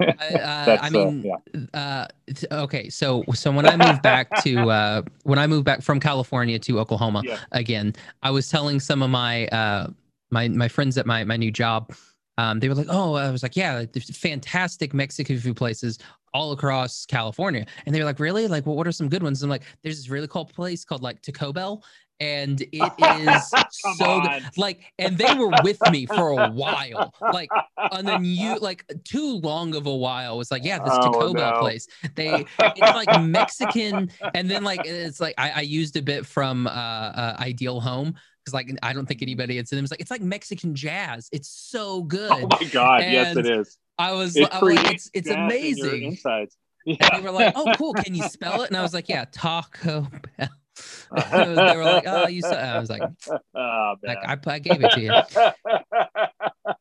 I 0.80 0.90
mean, 0.90 1.26
uh, 1.26 1.38
yeah. 1.72 2.06
uh, 2.50 2.62
okay. 2.62 2.88
So, 2.88 3.24
so 3.34 3.50
when 3.52 3.66
I 3.66 3.76
moved 3.76 4.02
back 4.02 4.42
to 4.42 4.56
uh, 4.70 5.02
when 5.24 5.38
I 5.38 5.46
moved 5.46 5.64
back 5.64 5.82
from 5.82 6.00
California 6.00 6.58
to 6.60 6.78
Oklahoma 6.80 7.22
yeah. 7.24 7.38
again, 7.52 7.94
I 8.22 8.30
was 8.30 8.48
telling 8.48 8.80
some 8.80 9.02
of 9.02 9.10
my 9.10 9.46
uh, 9.48 9.88
my 10.30 10.48
my 10.48 10.68
friends 10.68 10.98
at 10.98 11.06
my 11.06 11.24
my 11.24 11.36
new 11.36 11.50
job. 11.50 11.92
Um, 12.38 12.60
they 12.60 12.68
were 12.68 12.74
like, 12.74 12.88
"Oh, 12.88 13.14
I 13.14 13.30
was 13.30 13.42
like, 13.42 13.56
yeah, 13.56 13.84
there's 13.92 14.16
fantastic 14.16 14.94
Mexican 14.94 15.38
food 15.38 15.56
places 15.56 15.98
all 16.32 16.52
across 16.52 17.04
California." 17.06 17.66
And 17.84 17.94
they 17.94 17.98
were 17.98 18.06
like, 18.06 18.20
"Really? 18.20 18.46
Like, 18.46 18.66
well, 18.66 18.76
what 18.76 18.86
are 18.86 18.92
some 18.92 19.08
good 19.08 19.22
ones?" 19.22 19.42
And 19.42 19.48
I'm 19.48 19.50
like, 19.50 19.66
"There's 19.82 19.98
this 19.98 20.08
really 20.08 20.28
cool 20.28 20.44
place 20.44 20.84
called 20.84 21.02
like 21.02 21.20
Taco 21.22 21.52
Bell, 21.52 21.84
and 22.22 22.62
it 22.72 22.92
is 23.28 23.52
so 23.96 24.20
good. 24.20 24.42
like 24.56 24.92
and 24.98 25.18
they 25.18 25.34
were 25.34 25.50
with 25.64 25.78
me 25.90 26.06
for 26.06 26.30
a 26.30 26.50
while 26.50 27.12
like 27.32 27.50
and 27.76 28.06
then 28.06 28.24
you 28.24 28.56
like 28.60 28.84
too 29.04 29.40
long 29.40 29.74
of 29.74 29.86
a 29.86 29.94
while 29.94 30.38
was 30.38 30.50
like 30.50 30.64
yeah 30.64 30.78
this 30.78 30.92
oh, 30.92 31.12
taco 31.12 31.34
bell 31.34 31.54
no. 31.54 31.60
place 31.60 31.88
they 32.14 32.46
it's 32.60 32.80
like 32.80 33.22
mexican 33.22 34.08
and 34.34 34.48
then 34.48 34.62
like 34.62 34.80
it's 34.84 35.20
like 35.20 35.34
i, 35.36 35.50
I 35.50 35.60
used 35.62 35.96
a 35.96 36.02
bit 36.02 36.24
from 36.24 36.68
uh, 36.68 36.70
uh 36.70 37.36
ideal 37.40 37.80
home 37.80 38.14
because 38.44 38.54
like 38.54 38.70
i 38.82 38.92
don't 38.92 39.06
think 39.06 39.22
anybody 39.22 39.56
had 39.56 39.68
seen 39.68 39.76
them 39.76 39.84
it's 39.84 39.92
like 39.92 40.00
it's 40.00 40.10
like 40.10 40.22
mexican 40.22 40.74
jazz. 40.74 41.28
It's 41.32 41.48
so 41.48 41.96
oh 41.96 42.02
good. 42.02 42.30
oh 42.30 42.48
my 42.48 42.64
god 42.72 43.02
and 43.02 43.12
yes 43.12 43.36
it 43.36 43.46
is. 43.46 43.78
I 43.98 44.12
was, 44.12 44.36
it 44.36 44.48
I 44.52 44.58
was 44.58 44.76
like 44.76 44.94
it's 44.94 45.10
it's 45.14 45.28
amazing. 45.28 46.02
insides. 46.04 46.56
Yeah. 46.84 46.96
and 47.12 47.22
they 47.22 47.26
were 47.26 47.30
like 47.32 47.52
oh 47.54 47.72
cool. 47.76 47.94
Can 47.94 48.14
you 48.14 48.22
spell 48.28 48.62
it? 48.62 48.68
And 48.68 48.76
i 48.76 48.82
was 48.82 48.94
like 48.94 49.08
yeah 49.08 49.24
taco 49.30 50.08
bell 50.36 50.48
they 51.30 51.76
were 51.76 51.84
like, 51.84 52.04
"Oh, 52.06 52.28
you." 52.28 52.40
Saw. 52.40 52.52
I 52.52 52.78
was 52.78 52.88
like, 52.88 53.02
oh, 53.54 53.94
like 54.02 54.18
I, 54.24 54.38
I 54.46 54.58
gave 54.58 54.82
it 54.82 54.90
to 54.92 55.00
you. 55.00 55.12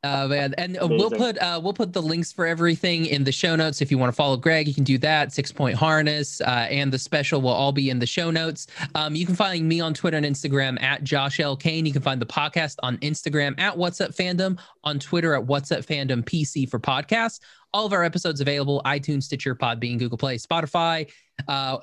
uh, 0.03 0.27
man, 0.29 0.53
and 0.57 0.77
uh, 0.77 0.87
we'll 0.89 1.11
put 1.11 1.37
uh, 1.39 1.59
we'll 1.61 1.73
put 1.73 1.91
the 1.91 2.01
links 2.01 2.31
for 2.31 2.45
everything 2.45 3.05
in 3.05 3.25
the 3.25 3.31
show 3.31 3.55
notes. 3.55 3.81
If 3.81 3.91
you 3.91 3.97
want 3.97 4.09
to 4.09 4.15
follow 4.15 4.37
Greg, 4.37 4.67
you 4.67 4.73
can 4.73 4.85
do 4.85 4.97
that. 4.99 5.33
Six 5.33 5.51
Point 5.51 5.75
Harness 5.75 6.39
uh, 6.41 6.67
and 6.69 6.93
the 6.93 6.99
special 6.99 7.41
will 7.41 7.49
all 7.49 7.73
be 7.73 7.89
in 7.89 7.99
the 7.99 8.05
show 8.05 8.31
notes. 8.31 8.67
Um, 8.95 9.15
you 9.15 9.25
can 9.25 9.35
find 9.35 9.67
me 9.67 9.81
on 9.81 9.93
Twitter 9.93 10.17
and 10.17 10.25
Instagram 10.25 10.81
at 10.81 11.03
Josh 11.03 11.39
L 11.39 11.57
Kane. 11.57 11.85
You 11.85 11.93
can 11.93 12.01
find 12.01 12.21
the 12.21 12.25
podcast 12.25 12.77
on 12.83 12.97
Instagram 12.99 13.59
at 13.59 13.77
What's 13.77 13.99
Up 13.99 14.11
Fandom, 14.11 14.57
on 14.85 14.99
Twitter 14.99 15.33
at 15.35 15.45
What's 15.45 15.71
Up 15.71 15.85
Fandom 15.85 16.23
PC 16.23 16.69
for 16.69 16.79
podcasts. 16.79 17.41
All 17.73 17.85
of 17.85 17.91
our 17.91 18.05
episodes 18.05 18.39
available: 18.39 18.81
iTunes, 18.85 19.23
Stitcher, 19.23 19.55
Podbean, 19.55 19.99
Google 19.99 20.17
Play, 20.17 20.37
Spotify. 20.37 21.11
Uh, 21.47 21.79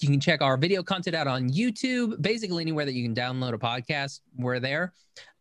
you 0.00 0.08
can 0.08 0.20
check 0.20 0.42
our 0.42 0.56
video 0.56 0.82
content 0.82 1.16
out 1.16 1.26
on 1.26 1.50
YouTube. 1.50 2.20
Basically, 2.22 2.62
anywhere 2.62 2.84
that 2.84 2.94
you 2.94 3.02
can 3.02 3.14
download 3.14 3.52
a 3.52 3.58
podcast, 3.58 4.20
we're 4.36 4.60
there. 4.60 4.92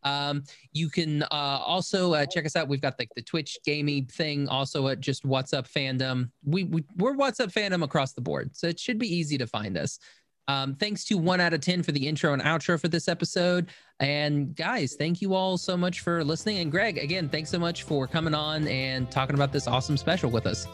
Um, 0.03 0.43
you 0.73 0.89
can 0.89 1.23
uh, 1.23 1.27
also 1.31 2.13
uh, 2.13 2.25
check 2.25 2.45
us 2.45 2.55
out. 2.55 2.67
We've 2.67 2.81
got 2.81 2.95
like 2.97 3.09
the, 3.15 3.21
Twitch 3.21 3.57
gaming 3.65 4.05
thing, 4.05 4.47
also 4.47 4.87
at 4.87 4.99
just 4.99 5.25
What's 5.25 5.53
Up 5.53 5.67
Fandom. 5.67 6.31
We, 6.43 6.63
we 6.63 6.83
we're 6.97 7.13
What's 7.13 7.39
Up 7.39 7.51
Fandom 7.51 7.83
across 7.83 8.13
the 8.13 8.21
board, 8.21 8.55
so 8.55 8.67
it 8.67 8.79
should 8.79 8.97
be 8.97 9.13
easy 9.13 9.37
to 9.37 9.47
find 9.47 9.77
us. 9.77 9.99
Um, 10.47 10.75
thanks 10.75 11.05
to 11.05 11.17
one 11.17 11.39
out 11.39 11.53
of 11.53 11.61
ten 11.61 11.83
for 11.83 11.91
the 11.91 12.07
intro 12.07 12.33
and 12.33 12.41
outro 12.41 12.79
for 12.79 12.87
this 12.87 13.07
episode. 13.07 13.67
And 13.99 14.55
guys, 14.55 14.95
thank 14.97 15.21
you 15.21 15.35
all 15.35 15.57
so 15.57 15.77
much 15.77 15.99
for 15.99 16.23
listening. 16.23 16.57
And 16.57 16.71
Greg, 16.71 16.97
again, 16.97 17.29
thanks 17.29 17.49
so 17.51 17.59
much 17.59 17.83
for 17.83 18.07
coming 18.07 18.33
on 18.33 18.67
and 18.67 19.09
talking 19.11 19.35
about 19.35 19.53
this 19.53 19.67
awesome 19.67 19.97
special 19.97 20.31
with 20.31 20.47
us. 20.47 20.67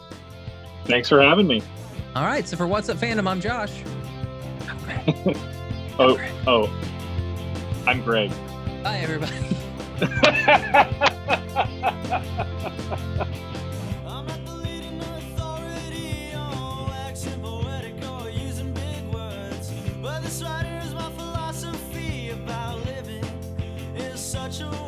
Thanks 0.86 1.08
for 1.08 1.20
having 1.20 1.46
me. 1.46 1.62
All 2.14 2.24
right. 2.24 2.46
So 2.46 2.56
for 2.56 2.66
What's 2.66 2.88
Up 2.88 2.96
Fandom, 2.96 3.28
I'm 3.28 3.40
Josh. 3.40 3.72
oh, 5.98 6.18
oh, 6.46 6.72
I'm 7.86 8.02
Greg. 8.02 8.30
Hi, 8.82 8.98
everybody. 8.98 9.34
such 24.28 24.60
a 24.60 24.70
world, 24.70 24.87